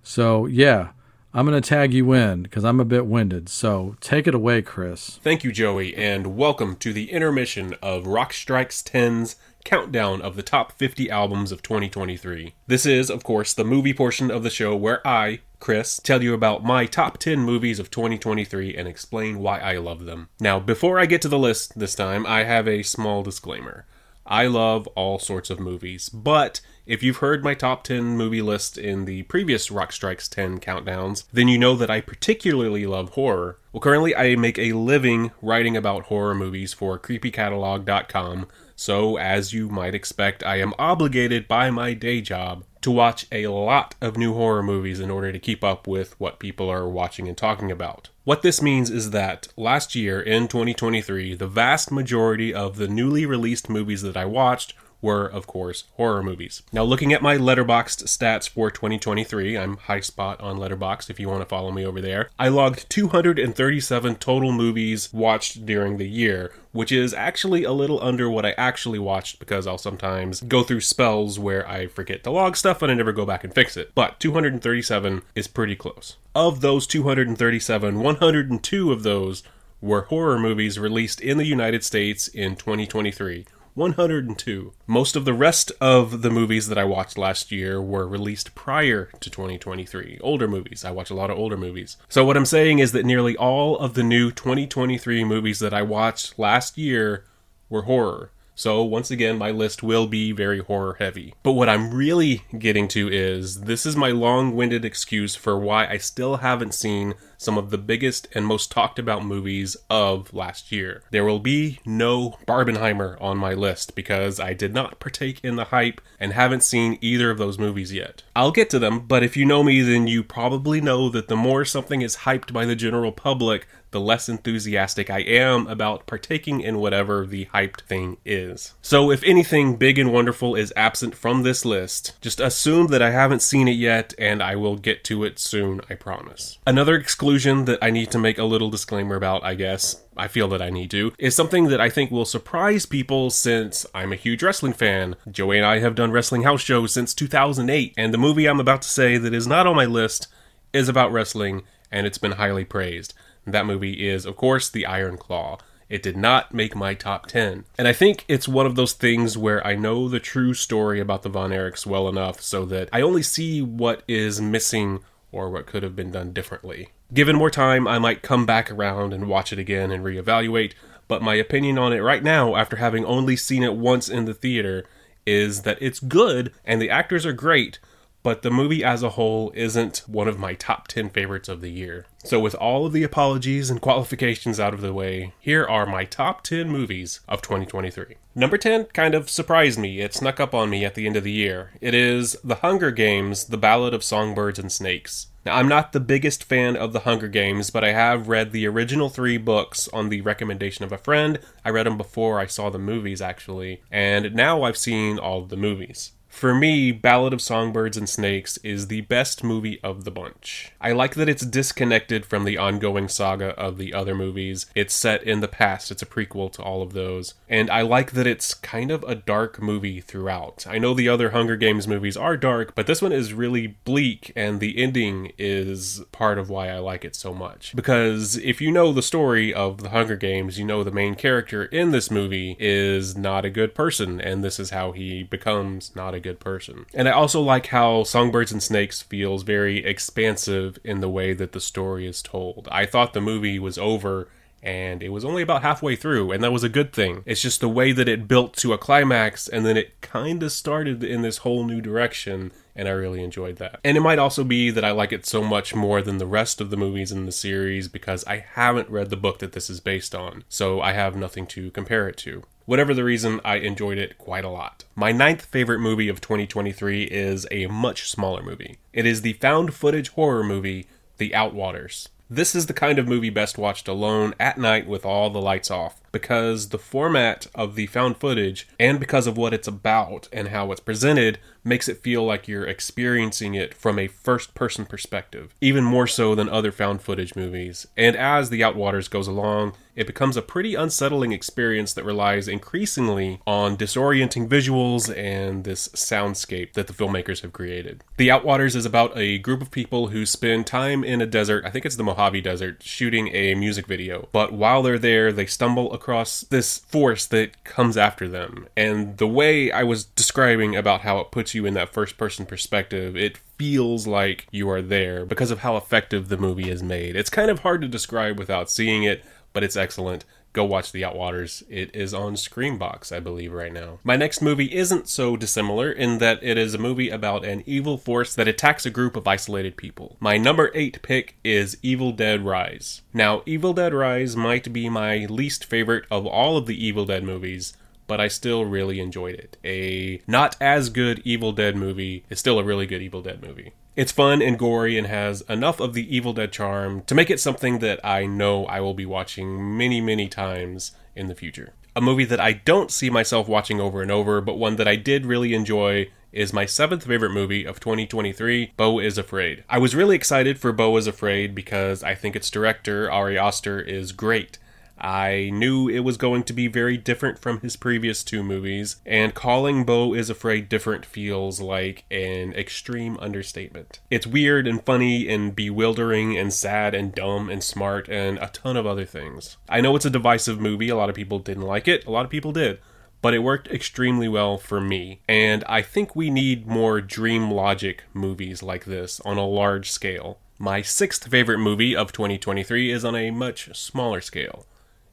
So, 0.02 0.46
yeah, 0.46 0.90
I'm 1.34 1.48
going 1.48 1.60
to 1.60 1.68
tag 1.68 1.94
you 1.94 2.14
in 2.14 2.44
because 2.44 2.64
I'm 2.64 2.80
a 2.80 2.86
bit 2.86 3.06
winded. 3.06 3.50
So, 3.50 3.96
take 4.00 4.28
it 4.28 4.36
away, 4.36 4.62
Chris. 4.62 5.20
Thank 5.24 5.44
you, 5.44 5.52
Joey, 5.52 5.96
and 5.96 6.38
welcome 6.38 6.76
to 6.76 6.94
the 6.94 7.12
intermission 7.12 7.76
of 7.82 8.06
Rock 8.06 8.34
Strikes 8.34 8.84
10's 8.84 9.36
countdown 9.64 10.22
of 10.22 10.36
the 10.36 10.44
top 10.44 10.74
50 10.74 11.10
albums 11.10 11.52
of 11.52 11.62
2023. 11.62 12.54
This 12.68 12.86
is, 12.86 13.10
of 13.10 13.24
course, 13.24 13.54
the 13.54 13.64
movie 13.64 13.94
portion 13.94 14.30
of 14.30 14.44
the 14.44 14.50
show 14.50 14.76
where 14.76 15.06
I, 15.08 15.40
Chris, 15.60 16.00
tell 16.04 16.22
you 16.22 16.34
about 16.34 16.64
my 16.64 16.86
top 16.86 17.18
10 17.18 17.40
movies 17.40 17.80
of 17.80 17.90
2023 17.90 18.76
and 18.76 18.88
explain 18.88 19.40
why 19.40 19.60
I 19.60 19.78
love 19.78 20.06
them. 20.06 20.30
Now, 20.40 20.60
before 20.60 21.00
I 21.00 21.06
get 21.06 21.22
to 21.24 21.30
the 21.30 21.40
list 21.40 21.80
this 21.80 21.96
time, 21.96 22.26
I 22.26 22.44
have 22.44 22.68
a 22.68 22.84
small 22.84 23.24
disclaimer. 23.24 23.86
I 24.26 24.48
love 24.48 24.88
all 24.88 25.20
sorts 25.20 25.50
of 25.50 25.60
movies, 25.60 26.10
but 26.10 26.62
if 26.86 27.02
you've 27.02 27.18
heard 27.18 27.44
my 27.44 27.54
top 27.54 27.84
10 27.84 28.18
movie 28.18 28.42
list 28.42 28.78
in 28.78 29.06
the 29.06 29.24
previous 29.24 29.72
Rock 29.72 29.92
Strikes 29.92 30.28
10 30.28 30.60
countdowns, 30.60 31.24
then 31.32 31.48
you 31.48 31.58
know 31.58 31.76
that 31.76 31.90
I 31.90 32.02
particularly 32.02 32.86
love 32.86 33.12
horror. 33.12 33.58
Well, 33.72 33.82
currently 33.82 34.16
I 34.16 34.36
make 34.36 34.60
a 34.60 34.74
living 34.74 35.32
writing 35.42 35.78
about 35.78 36.06
horror 36.06 36.36
movies 36.36 36.74
for 36.74 37.00
creepycatalog.com, 37.00 38.48
so 38.76 39.18
as 39.18 39.54
you 39.54 39.70
might 39.70 39.96
expect, 39.96 40.44
I 40.44 40.58
am 40.58 40.74
obligated 40.78 41.48
by 41.48 41.72
my 41.72 41.94
day 41.94 42.22
job 42.22 42.66
to 42.82 42.92
watch 42.92 43.28
a 43.32 43.48
lot 43.48 43.96
of 44.02 44.18
new 44.18 44.34
horror 44.34 44.62
movies 44.62 45.00
in 45.00 45.10
order 45.10 45.32
to 45.32 45.40
keep 45.40 45.64
up 45.64 45.88
with 45.88 46.20
what 46.20 46.38
people 46.38 46.70
are 46.70 46.90
watching 46.90 47.30
and 47.30 47.38
talking 47.38 47.72
about. 47.72 48.10
What 48.26 48.42
this 48.42 48.62
means 48.62 48.90
is 48.90 49.12
that 49.12 49.48
last 49.56 49.96
year 49.96 50.22
in 50.22 50.50
2023, 50.50 51.36
the 51.36 51.48
vast 51.48 51.92
majority 51.92 52.54
of 52.54 52.76
the 52.76 52.90
newly 52.90 53.26
released 53.26 53.70
movies 53.70 54.02
that 54.02 54.18
I 54.18 54.26
watched 54.26 54.74
were, 55.04 55.28
of 55.28 55.46
course, 55.46 55.84
horror 55.98 56.24
movies. 56.24 56.64
Now, 56.72 56.84
looking 56.84 57.14
at 57.14 57.22
my 57.22 57.38
Letterboxd 57.38 58.06
stats 58.06 58.50
for 58.50 58.72
2023, 58.72 59.58
I'm 59.58 59.78
high 59.78 60.00
spot 60.00 60.40
on 60.42 60.58
Letterboxd 60.58 61.10
if 61.10 61.20
you 61.20 61.28
want 61.30 61.42
to 61.42 61.46
follow 61.46 61.72
me 61.72 61.86
over 61.86 62.02
there. 62.02 62.30
I 62.40 62.48
logged 62.48 62.90
237 62.90 64.16
total 64.16 64.52
movies 64.52 65.12
watched 65.14 65.66
during 65.66 65.98
the 65.98 66.08
year, 66.08 66.54
which 66.72 66.92
is 66.92 67.14
actually 67.14 67.64
a 67.64 67.74
little 67.74 68.02
under 68.02 68.30
what 68.30 68.46
I 68.46 68.52
actually 68.52 69.00
watched 69.00 69.40
because 69.40 69.68
I'll 69.68 69.78
sometimes 69.78 70.42
go 70.42 70.64
through 70.64 70.82
spells 70.82 71.38
where 71.38 71.68
I 71.68 71.88
forget 71.88 72.24
to 72.24 72.32
log 72.32 72.56
stuff 72.56 72.82
and 72.82 72.92
I 72.92 72.96
never 72.96 73.12
go 73.12 73.26
back 73.26 73.44
and 73.44 73.54
fix 73.54 73.76
it. 73.76 73.92
But 73.94 74.20
237 74.22 75.22
is 75.36 75.48
pretty 75.48 75.76
close. 75.76 76.16
Of 76.34 76.62
those 76.62 76.88
237, 76.88 78.00
102 78.00 78.92
of 78.92 79.04
those 79.04 79.44
were 79.82 80.04
horror 80.04 80.40
movies 80.40 80.80
released 80.80 81.20
in 81.20 81.38
the 81.38 81.46
United 81.46 81.84
States 81.84 82.30
in 82.30 82.56
2023. 82.56 83.46
102. 83.76 84.74
Most 84.86 85.16
of 85.16 85.26
the 85.26 85.34
rest 85.34 85.72
of 85.82 86.22
the 86.22 86.30
movies 86.30 86.68
that 86.68 86.78
I 86.78 86.84
watched 86.84 87.18
last 87.18 87.52
year 87.52 87.82
were 87.82 88.08
released 88.08 88.54
prior 88.54 89.10
to 89.20 89.30
2023. 89.32 90.20
Older 90.22 90.48
movies. 90.48 90.86
I 90.86 90.92
watch 90.92 91.10
a 91.10 91.16
lot 91.16 91.32
of 91.32 91.38
older 91.40 91.58
movies. 91.58 91.98
So, 92.08 92.24
what 92.24 92.38
I'm 92.38 92.46
saying 92.46 92.80
is 92.80 92.92
that 92.92 93.06
nearly 93.06 93.36
all 93.36 93.78
of 93.80 93.96
the 93.96 94.04
new 94.04 94.32
2023 94.32 95.24
movies 95.24 95.60
that 95.60 95.74
I 95.74 95.82
watched 95.82 96.38
last 96.38 96.78
year 96.78 97.26
were 97.68 97.84
horror. 97.84 98.32
So, 98.56 98.84
once 98.84 99.10
again, 99.10 99.40
my 99.40 99.50
list 99.50 99.82
will 99.82 100.06
be 100.06 100.32
very 100.32 100.60
horror 100.60 100.98
heavy. 101.00 101.34
But 101.42 101.54
what 101.54 101.70
I'm 101.70 101.92
really 101.92 102.44
getting 102.56 102.88
to 102.90 103.12
is 103.12 103.62
this 103.62 103.88
is 103.88 103.96
my 103.96 104.10
long 104.10 104.56
winded 104.56 104.86
excuse 104.86 105.36
for 105.36 105.58
why 105.58 105.88
I 105.88 105.98
still 105.98 106.38
haven't 106.38 106.76
seen 106.76 107.16
some 107.44 107.58
of 107.58 107.70
the 107.70 107.78
biggest 107.78 108.28
and 108.34 108.46
most 108.46 108.72
talked 108.72 108.98
about 108.98 109.26
movies 109.26 109.76
of 109.90 110.34
last 110.34 110.72
year. 110.72 111.04
There 111.12 111.26
will 111.26 111.40
be 111.40 111.80
no 111.86 112.38
Barbenheimer 112.48 113.22
on 113.22 113.38
my 113.38 113.54
list 113.54 113.96
because 113.96 114.40
I 114.40 114.54
did 114.54 114.74
not 114.74 115.00
partake 115.00 115.40
in 115.44 115.56
the 115.56 115.66
hype 115.66 116.02
and 116.20 116.34
haven't 116.34 116.64
seen 116.64 116.98
either 117.02 117.30
of 117.30 117.38
those 117.38 117.60
movies 117.60 117.94
yet. 117.94 118.24
I'll 118.36 118.52
get 118.52 118.70
to 118.72 118.80
them, 118.80 119.02
but 119.02 119.24
if 119.24 119.36
you 119.38 119.46
know 119.46 119.64
me, 119.64 119.82
then 119.82 120.08
you 120.08 120.24
probably 120.24 120.82
know 120.82 121.10
that 121.10 121.28
the 121.28 121.36
more 121.36 121.66
something 121.66 122.02
is 122.02 122.18
hyped 122.18 122.54
by 122.54 122.66
the 122.66 122.76
general 122.76 123.12
public, 123.12 123.68
the 123.94 124.02
less 124.02 124.28
enthusiastic 124.28 125.10
I 125.10 125.20
am 125.20 125.68
about 125.68 126.06
partaking 126.06 126.60
in 126.60 126.80
whatever 126.80 127.26
the 127.26 127.46
hyped 127.54 127.82
thing 127.82 128.18
is. 128.26 128.74
So, 128.82 129.12
if 129.12 129.24
anything 129.24 129.78
big 129.78 129.98
and 129.98 130.12
wonderful 130.12 130.56
is 130.56 130.74
absent 130.76 131.16
from 131.16 131.44
this 131.44 131.64
list, 131.64 132.20
just 132.20 132.42
assume 132.42 132.88
that 132.88 133.02
I 133.02 133.12
haven't 133.12 133.42
seen 133.42 133.68
it 133.68 133.74
yet 133.74 134.14
and 134.18 134.44
I 134.44 134.56
will 134.58 134.76
get 134.76 135.04
to 135.06 135.24
it 135.24 135.40
soon, 135.40 135.80
I 135.90 135.94
promise. 135.94 136.58
Another 136.68 136.96
exclusion 137.34 137.66
that 137.66 137.80
I 137.82 137.90
need 137.90 138.12
to 138.12 138.20
make 138.20 138.38
a 138.38 138.44
little 138.44 138.70
disclaimer 138.70 139.16
about, 139.16 139.44
I 139.44 139.56
guess, 139.56 140.04
I 140.16 140.28
feel 140.28 140.48
that 140.50 140.62
I 140.62 140.70
need 140.70 140.92
to, 140.92 141.14
is 141.18 141.36
something 141.36 141.66
that 141.70 141.82
I 141.82 141.90
think 141.90 142.12
will 142.12 142.26
surprise 142.26 142.86
people 142.86 143.32
since 143.32 143.88
I'm 143.92 144.14
a 144.14 144.18
huge 144.18 144.44
wrestling 144.44 144.74
fan. 144.74 145.16
Joey 145.32 145.58
and 145.58 145.66
I 145.66 145.80
have 145.80 145.96
done 145.96 146.12
wrestling 146.12 146.44
house 146.44 146.62
shows 146.62 146.94
since 146.94 147.16
2008, 147.16 147.96
and 147.98 148.14
the 148.14 148.20
movie 148.20 148.48
I'm 148.48 148.60
about 148.60 148.84
to 148.84 148.88
say 148.88 149.18
that 149.18 149.34
is 149.34 149.48
not 149.48 149.66
on 149.66 149.76
my 149.76 149.86
list 149.86 150.28
is 150.74 150.88
about 150.88 151.12
wrestling, 151.12 151.64
and 151.92 152.06
it's 152.06 152.20
been 152.20 152.34
highly 152.34 152.66
praised. 152.66 153.16
That 153.48 153.66
movie 153.66 154.08
is, 154.08 154.28
of 154.28 154.36
course, 154.36 154.70
The 154.70 154.86
Iron 154.86 155.18
Claw. 155.18 155.58
It 155.90 156.04
did 156.04 156.16
not 156.16 156.54
make 156.54 156.76
my 156.76 156.94
top 156.94 157.26
10. 157.26 157.66
And 157.80 157.88
I 157.88 157.94
think 157.94 158.26
it's 158.28 158.48
one 158.48 158.68
of 158.68 158.76
those 158.76 158.94
things 158.94 159.40
where 159.40 159.66
I 159.66 159.74
know 159.74 160.08
the 160.08 160.20
true 160.20 160.54
story 160.54 161.00
about 161.00 161.24
the 161.24 161.30
Von 161.30 161.50
Erichs 161.50 161.88
well 161.88 162.08
enough 162.08 162.42
so 162.42 162.64
that 162.66 162.90
I 162.94 163.02
only 163.02 163.24
see 163.24 163.64
what 163.64 164.04
is 164.08 164.40
missing 164.40 165.00
or 165.34 165.50
what 165.50 165.66
could 165.66 165.84
have 165.84 165.96
been 165.96 166.12
done 166.12 166.32
differently. 166.32 166.90
Given 167.14 167.36
more 167.36 167.50
time, 167.50 167.88
I 167.88 168.00
might 168.00 168.22
come 168.22 168.46
back 168.46 168.72
around 168.72 169.12
and 169.12 169.28
watch 169.28 169.52
it 169.52 169.60
again 169.60 169.92
and 169.92 170.06
reevaluate, 170.06 170.74
but 171.08 171.22
my 171.22 171.36
opinion 171.36 171.78
on 171.78 171.92
it 171.92 172.00
right 172.00 172.24
now, 172.24 172.56
after 172.56 172.78
having 172.78 173.04
only 173.04 173.36
seen 173.36 173.64
it 173.64 173.76
once 173.76 174.08
in 174.08 174.26
the 174.26 174.34
theater, 174.34 174.86
is 175.26 175.64
that 175.64 175.78
it's 175.82 176.00
good 176.00 176.54
and 176.64 176.82
the 176.82 176.90
actors 176.90 177.26
are 177.26 177.34
great, 177.34 177.80
but 178.24 178.42
the 178.42 178.50
movie 178.50 178.84
as 178.84 179.04
a 179.04 179.10
whole 179.10 179.52
isn't 179.54 179.98
one 180.08 180.28
of 180.28 180.40
my 180.40 180.54
top 180.54 180.88
10 180.88 181.10
favorites 181.10 181.50
of 181.50 181.62
the 181.62 181.70
year. 181.70 182.06
So, 182.24 182.40
with 182.40 182.56
all 182.56 182.86
of 182.86 182.94
the 182.94 183.04
apologies 183.04 183.70
and 183.70 183.82
qualifications 183.82 184.60
out 184.60 184.74
of 184.74 184.82
the 184.82 184.94
way, 184.94 185.34
here 185.40 185.66
are 185.66 185.86
my 185.86 186.06
top 186.06 186.42
10 186.42 186.70
movies 186.70 187.20
of 187.28 187.42
2023. 187.42 188.16
Number 188.34 188.58
10 188.58 188.86
kind 188.86 189.14
of 189.14 189.30
surprised 189.30 189.78
me. 189.78 190.00
It 190.00 190.14
snuck 190.14 190.40
up 190.40 190.54
on 190.54 190.70
me 190.70 190.86
at 190.86 190.96
the 190.96 191.06
end 191.06 191.18
of 191.18 191.26
the 191.26 191.32
year. 191.32 191.72
It 191.82 191.94
is 191.94 192.38
The 192.44 192.56
Hunger 192.56 192.92
Games 192.92 193.46
The 193.46 193.58
Ballad 193.58 193.94
of 193.94 194.04
Songbirds 194.04 194.58
and 194.58 194.72
Snakes. 194.72 195.28
Now, 195.46 195.58
I'm 195.58 195.68
not 195.68 195.92
the 195.92 196.00
biggest 196.00 196.46
fan 196.46 196.78
of 196.78 196.94
The 196.94 197.02
Hunger 197.02 197.28
Games, 197.28 197.70
but 197.70 197.84
I 197.84 197.92
have 197.92 198.30
read 198.30 198.54
the 198.54 198.66
original 198.66 199.10
three 199.10 199.38
books 199.38 199.90
on 199.90 200.08
the 200.08 200.22
recommendation 200.22 200.86
of 200.86 200.94
a 200.94 200.98
friend. 200.98 201.40
I 201.66 201.70
read 201.70 201.86
them 201.86 201.98
before 201.98 202.40
I 202.40 202.46
saw 202.46 202.70
the 202.70 202.80
movies, 202.80 203.22
actually, 203.22 203.82
and 203.92 204.34
now 204.34 204.64
I've 204.64 204.78
seen 204.78 205.20
all 205.20 205.42
of 205.42 205.50
the 205.50 205.58
movies. 205.58 206.14
For 206.34 206.54
me, 206.54 206.92
Ballad 206.92 207.32
of 207.32 207.42
Songbirds 207.42 207.96
and 207.96 208.10
Snakes 208.10 208.58
is 208.58 208.88
the 208.88 209.02
best 209.02 209.46
movie 209.46 209.80
of 209.82 210.04
the 210.04 210.12
bunch. 210.12 210.74
I 210.82 210.92
like 210.92 211.16
that 211.16 211.30
it's 211.30 211.46
disconnected 211.46 212.26
from 212.26 212.44
the 212.44 212.58
ongoing 212.58 213.08
saga 213.08 213.58
of 213.58 213.78
the 213.78 213.94
other 213.94 214.14
movies. 214.14 214.66
It's 214.76 214.94
set 214.94 215.24
in 215.24 215.40
the 215.40 215.48
past, 215.48 215.90
it's 215.90 216.02
a 216.02 216.06
prequel 216.08 216.52
to 216.54 216.62
all 216.62 216.82
of 216.82 216.92
those. 216.92 217.36
And 217.48 217.70
I 217.70 217.82
like 217.84 218.12
that 218.12 218.28
it's 218.28 218.56
kind 218.56 218.92
of 218.92 219.04
a 219.04 219.16
dark 219.16 219.62
movie 219.62 220.02
throughout. 220.02 220.66
I 220.68 220.80
know 220.80 220.94
the 220.94 221.08
other 221.08 221.30
Hunger 221.30 221.56
Games 221.56 221.88
movies 221.88 222.18
are 222.18 222.36
dark, 222.36 222.76
but 222.76 222.88
this 222.88 223.02
one 223.02 223.14
is 223.14 223.32
really 223.32 223.68
bleak, 223.86 224.34
and 224.36 224.60
the 224.60 224.78
ending 224.84 225.32
is 225.38 226.02
part 226.12 226.38
of 226.38 226.50
why 226.50 226.68
I 226.68 226.80
like 226.80 227.06
it 227.06 227.16
so 227.16 227.34
much. 227.34 227.74
Because 227.74 228.36
if 228.38 228.60
you 228.60 228.72
know 228.72 228.92
the 228.92 229.02
story 229.02 229.54
of 229.54 229.78
the 229.78 229.90
Hunger 229.90 230.18
Games, 230.18 230.60
you 230.60 230.66
know 230.66 230.84
the 230.84 230.92
main 230.92 231.16
character 231.16 231.66
in 231.66 231.92
this 231.92 232.12
movie 232.12 232.58
is 232.60 233.16
not 233.16 233.46
a 233.46 233.52
good 233.52 233.74
person, 233.74 234.20
and 234.20 234.44
this 234.44 234.60
is 234.60 234.72
how 234.72 234.92
he 234.92 235.24
becomes 235.24 235.96
not 235.96 236.14
a 236.14 236.23
good 236.24 236.40
person. 236.40 236.86
And 236.94 237.08
I 237.08 237.12
also 237.12 237.42
like 237.42 237.68
how 237.68 238.04
Songbirds 238.04 238.52
and 238.52 238.64
Snakes 238.64 239.02
feels 239.02 239.44
very 239.44 239.86
expansive 239.86 240.80
in 240.84 241.02
the 241.02 241.10
way 241.10 241.34
that 241.34 241.52
the 241.52 241.60
story 241.60 242.08
is 242.08 242.22
told. 242.22 242.68
I 242.72 242.86
thought 242.86 243.14
the 243.14 243.22
movie 243.22 243.60
was 243.60 243.78
over 243.78 244.30
and 244.64 245.04
it 245.04 245.10
was 245.10 245.26
only 245.26 245.42
about 245.42 245.62
halfway 245.62 245.96
through, 245.98 246.32
and 246.32 246.42
that 246.42 246.54
was 246.54 246.64
a 246.64 246.70
good 246.70 246.94
thing. 246.94 247.22
It's 247.26 247.42
just 247.42 247.60
the 247.60 247.68
way 247.68 247.92
that 247.92 248.08
it 248.08 248.30
built 248.30 248.56
to 248.58 248.72
a 248.72 248.78
climax, 248.78 249.50
and 249.50 249.66
then 249.66 249.76
it 249.76 250.00
kind 250.00 250.42
of 250.42 250.54
started 250.54 251.04
in 251.04 251.22
this 251.22 251.40
whole 251.40 251.66
new 251.66 251.82
direction, 251.82 252.54
and 252.74 252.88
I 252.88 252.92
really 252.92 253.22
enjoyed 253.22 253.58
that. 253.58 253.82
And 253.84 253.98
it 253.98 254.02
might 254.02 254.20
also 254.20 254.46
be 254.46 254.72
that 254.72 254.86
I 254.86 254.92
like 254.92 255.12
it 255.12 255.26
so 255.26 255.44
much 255.44 255.76
more 255.76 256.02
than 256.02 256.18
the 256.18 256.26
rest 256.26 256.62
of 256.62 256.70
the 256.70 256.78
movies 256.78 257.12
in 257.12 257.26
the 257.26 257.34
series 257.34 257.90
because 257.90 258.26
I 258.26 258.46
haven't 258.54 258.90
read 258.90 259.10
the 259.10 259.18
book 259.18 259.40
that 259.40 259.52
this 259.52 259.70
is 259.70 259.82
based 259.82 260.16
on, 260.16 260.46
so 260.48 260.80
I 260.80 260.94
have 260.94 261.18
nothing 261.18 261.46
to 261.48 261.70
compare 261.72 262.08
it 262.08 262.16
to. 262.20 262.44
Whatever 262.66 262.94
the 262.94 263.04
reason, 263.04 263.42
I 263.44 263.58
enjoyed 263.58 263.98
it 263.98 264.18
quite 264.18 264.46
a 264.46 264.50
lot. 264.50 264.86
My 264.96 265.12
ninth 265.12 265.46
favorite 265.46 265.80
movie 265.80 266.08
of 266.08 266.22
2023 266.22 267.04
is 267.04 267.46
a 267.52 267.68
much 267.68 268.10
smaller 268.10 268.42
movie. 268.42 268.78
It 268.94 269.06
is 269.06 269.22
the 269.22 269.34
found 269.34 269.74
footage 269.74 270.10
horror 270.10 270.44
movie, 270.44 270.88
The 271.18 271.32
Outwaters. 271.32 272.08
This 272.30 272.56
is 272.56 272.68
the 272.68 272.74
kind 272.74 273.00
of 273.00 273.08
movie 273.08 273.30
best 273.30 273.58
watched 273.58 273.88
alone 273.90 274.34
at 274.40 274.58
night 274.58 274.88
with 274.88 275.06
all 275.06 275.30
the 275.30 275.42
lights 275.42 275.70
off 275.70 276.00
because 276.14 276.70
the 276.70 276.78
format 276.78 277.48
of 277.54 277.76
the 277.76 277.88
found 277.88 278.16
footage 278.16 278.70
and 278.80 279.02
because 279.02 279.28
of 279.28 279.36
what 279.36 279.54
it's 279.54 279.68
about 279.68 280.30
and 280.32 280.48
how 280.48 280.72
it's 280.72 280.80
presented 280.80 281.40
makes 281.64 281.88
it 281.88 282.02
feel 282.02 282.24
like 282.26 282.48
you're 282.48 282.66
experiencing 282.66 283.56
it 283.56 283.74
from 283.74 283.98
a 283.98 284.08
first 284.08 284.54
person 284.54 284.86
perspective, 284.86 285.54
even 285.62 285.84
more 285.84 286.08
so 286.08 286.36
than 286.36 286.50
other 286.50 286.72
found 286.72 287.02
footage 287.02 287.36
movies. 287.36 287.88
And 287.98 288.16
as 288.16 288.50
The 288.50 288.62
Outwaters 288.62 289.10
goes 289.10 289.28
along, 289.28 289.74
it 289.96 290.08
becomes 290.08 290.36
a 290.36 290.42
pretty 290.42 290.76
unsettling 290.76 291.32
experience 291.32 291.94
that 291.94 292.04
relies 292.04 292.48
increasingly 292.48 293.40
on 293.46 293.78
disorienting 293.78 294.48
visuals 294.48 295.16
and 295.16 295.64
this 295.64 295.88
soundscape 295.90 296.74
that 296.74 296.88
the 296.88 296.94
filmmakers 296.94 297.42
have 297.42 297.54
created. 297.54 298.04
The 298.18 298.30
Outwaters 298.30 298.76
is 298.76 298.86
about 298.86 299.16
a 299.16 299.38
group 299.38 299.62
of 299.62 299.72
people 299.72 300.08
who 300.08 300.26
spend 300.26 300.66
time 300.66 301.04
in 301.04 301.22
a 301.22 301.28
desert, 301.28 301.64
I 301.66 301.70
think 301.70 301.86
it's 301.86 301.96
the 301.96 302.04
Mojave 302.04 302.42
Desert, 302.42 302.82
shooting 302.82 303.28
a 303.36 303.54
music 303.56 303.86
video. 303.86 304.28
But 304.32 304.52
while 304.52 304.82
they're 304.82 305.00
there, 305.00 305.32
they 305.32 305.46
stumble 305.46 305.94
across 306.04 306.42
this 306.42 306.80
force 306.80 307.26
that 307.26 307.64
comes 307.64 307.96
after 307.96 308.28
them. 308.28 308.68
And 308.76 309.18
the 309.20 309.28
way 309.28 309.72
I 309.72 309.84
was 309.84 310.04
describing 310.04 310.76
about 310.76 311.00
how 311.02 311.20
it 311.20 311.32
puts 311.32 311.56
you 311.56 311.66
in 311.66 311.76
that 311.76 311.94
first 311.94 312.18
person 312.18 312.46
perspective, 312.46 313.16
it 313.16 313.40
feels 313.58 314.06
like 314.06 314.46
you 314.52 314.70
are 314.70 314.82
there 314.82 315.26
because 315.26 315.50
of 315.50 315.60
how 315.60 315.78
effective 315.78 316.28
the 316.28 316.36
movie 316.36 316.70
is 316.70 316.84
made. 316.84 317.16
It's 317.16 317.30
kind 317.30 317.50
of 317.50 317.60
hard 317.60 317.80
to 317.84 317.88
describe 317.88 318.38
without 318.38 318.70
seeing 318.70 319.04
it, 319.04 319.24
but 319.54 319.64
it's 319.64 319.78
excellent. 319.78 320.26
Go 320.54 320.64
watch 320.64 320.92
The 320.92 321.02
Outwaters. 321.02 321.64
It 321.68 321.96
is 321.96 322.14
on 322.14 322.36
Screambox, 322.36 323.12
I 323.12 323.20
believe, 323.20 323.52
right 323.52 323.74
now. 323.74 323.98
My 324.04 324.16
next 324.16 324.40
movie 324.40 324.72
isn't 324.72 325.10
so 325.10 325.36
dissimilar 325.36 325.92
in 325.92 326.20
that 326.20 326.44
it 326.44 326.60
is 326.60 326.76
a 326.76 326.78
movie 326.78 327.10
about 327.10 327.44
an 327.44 327.64
evil 327.66 327.98
force 327.98 328.36
that 328.36 328.48
attacks 328.48 328.86
a 328.86 328.92
group 328.92 329.16
of 329.16 329.28
isolated 329.28 329.78
people. 329.78 330.16
My 330.20 330.38
number 330.38 330.70
8 330.76 331.02
pick 331.02 331.38
is 331.44 331.78
Evil 331.82 332.12
Dead 332.12 332.46
Rise. 332.46 333.02
Now, 333.14 333.42
Evil 333.48 333.74
Dead 333.74 333.96
Rise 333.96 334.36
might 334.36 334.72
be 334.72 334.90
my 334.90 335.26
least 335.26 335.66
favorite 335.66 336.06
of 336.12 336.28
all 336.28 336.56
of 336.56 336.68
the 336.68 336.86
Evil 336.86 337.06
Dead 337.06 337.24
movies, 337.24 337.76
but 338.06 338.22
I 338.22 338.28
still 338.28 338.64
really 338.64 339.00
enjoyed 339.00 339.34
it. 339.36 339.58
A 339.66 340.22
not 340.28 340.56
as 340.62 340.92
good 340.92 341.20
Evil 341.26 341.52
Dead 341.52 341.76
movie 341.76 342.26
is 342.30 342.40
still 342.40 342.60
a 342.60 342.64
really 342.64 342.86
good 342.86 343.02
Evil 343.02 343.24
Dead 343.24 343.42
movie. 343.42 343.74
It's 343.96 344.12
fun 344.12 344.42
and 344.42 344.58
gory 344.58 344.98
and 344.98 345.06
has 345.06 345.42
enough 345.42 345.80
of 345.80 345.94
the 345.94 346.16
Evil 346.16 346.34
Dead 346.34 346.52
charm 346.52 347.04
to 347.04 347.14
make 347.14 347.30
it 347.30 347.40
something 347.40 347.78
that 347.80 348.04
I 348.04 348.26
know 348.26 348.66
I 348.66 348.80
will 348.80 348.96
be 348.96 349.06
watching 349.06 349.78
many, 349.78 350.02
many 350.02 350.28
times 350.28 350.94
in 351.16 351.28
the 351.28 351.36
future. 351.36 351.74
A 351.96 352.02
movie 352.02 352.26
that 352.26 352.40
I 352.40 352.54
don't 352.54 352.90
see 352.90 353.12
myself 353.12 353.48
watching 353.48 353.80
over 353.80 354.02
and 354.02 354.10
over, 354.10 354.42
but 354.42 354.58
one 354.58 354.78
that 354.78 354.88
I 354.88 354.96
did 354.96 355.28
really 355.28 355.54
enjoy 355.54 356.08
is 356.32 356.52
my 356.52 356.66
seventh 356.66 357.06
favorite 357.06 357.34
movie 357.34 357.66
of 357.66 357.80
2023, 357.80 358.74
Beau 358.76 358.98
is 358.98 359.20
Afraid. 359.20 359.64
I 359.70 359.78
was 359.78 359.94
really 359.94 360.16
excited 360.16 360.58
for 360.58 360.72
Beau 360.72 360.98
is 360.98 361.06
Afraid 361.06 361.54
because 361.54 362.02
I 362.02 362.16
think 362.16 362.36
its 362.36 362.50
director, 362.50 363.12
Ari 363.12 363.38
Aster, 363.38 363.80
is 363.80 364.12
great. 364.12 364.58
I 364.98 365.50
knew 365.52 365.90
it 365.90 366.00
was 366.00 366.18
going 366.18 366.44
to 366.44 366.54
be 366.54 366.68
very 366.68 366.98
different 366.98 367.40
from 367.40 367.60
his 367.60 367.76
previous 367.76 368.24
two 368.24 368.42
movies, 368.42 368.98
and 369.06 369.34
calling 369.34 369.84
Beau 369.84 370.14
is 370.14 370.30
Afraid 370.30 370.70
different 370.70 371.06
feels 371.06 371.60
like 371.60 372.06
an 372.10 372.54
extreme 372.54 373.18
understatement. 373.20 374.00
It's 374.10 374.26
weird 374.26 374.66
and 374.66 374.84
funny 374.84 375.28
and 375.28 375.56
bewildering 375.56 376.38
and 376.38 376.54
sad 376.54 376.94
and 376.94 377.14
dumb 377.14 377.50
and 377.50 377.64
smart 377.64 378.08
and 378.08 378.38
a 378.38 378.48
ton 378.48 378.78
of 378.78 378.86
other 378.86 379.06
things. 379.06 379.58
I 379.68 379.82
know 379.82 379.96
it's 379.96 380.06
a 380.06 380.10
divisive 380.10 380.62
movie, 380.62 380.90
a 380.90 380.96
lot 380.96 381.10
of 381.10 381.16
people 381.16 381.40
didn't 381.40 381.64
like 381.64 381.88
it, 381.88 382.06
a 382.06 382.12
lot 382.12 382.26
of 382.26 382.32
people 382.32 382.52
did. 382.54 382.80
But 383.22 383.34
it 383.34 383.40
worked 383.40 383.70
extremely 383.70 384.28
well 384.28 384.58
for 384.58 384.82
me, 384.82 385.22
and 385.28 385.64
I 385.66 385.82
think 385.82 386.16
we 386.16 386.30
need 386.30 386.68
more 386.68 387.00
dream 387.02 387.50
logic 387.50 388.04
movies 388.14 388.62
like 388.62 388.86
this 388.86 389.20
on 389.22 389.38
a 389.38 389.46
large 389.46 389.90
scale. 389.92 390.40
My 390.60 390.82
sixth 390.82 391.28
favorite 391.28 391.60
movie 391.60 391.96
of 391.96 392.12
2023 392.12 392.92
is 392.92 393.04
on 393.04 393.16
a 393.16 393.32
much 393.32 393.76
smaller 393.76 394.22
scale. 394.22 394.66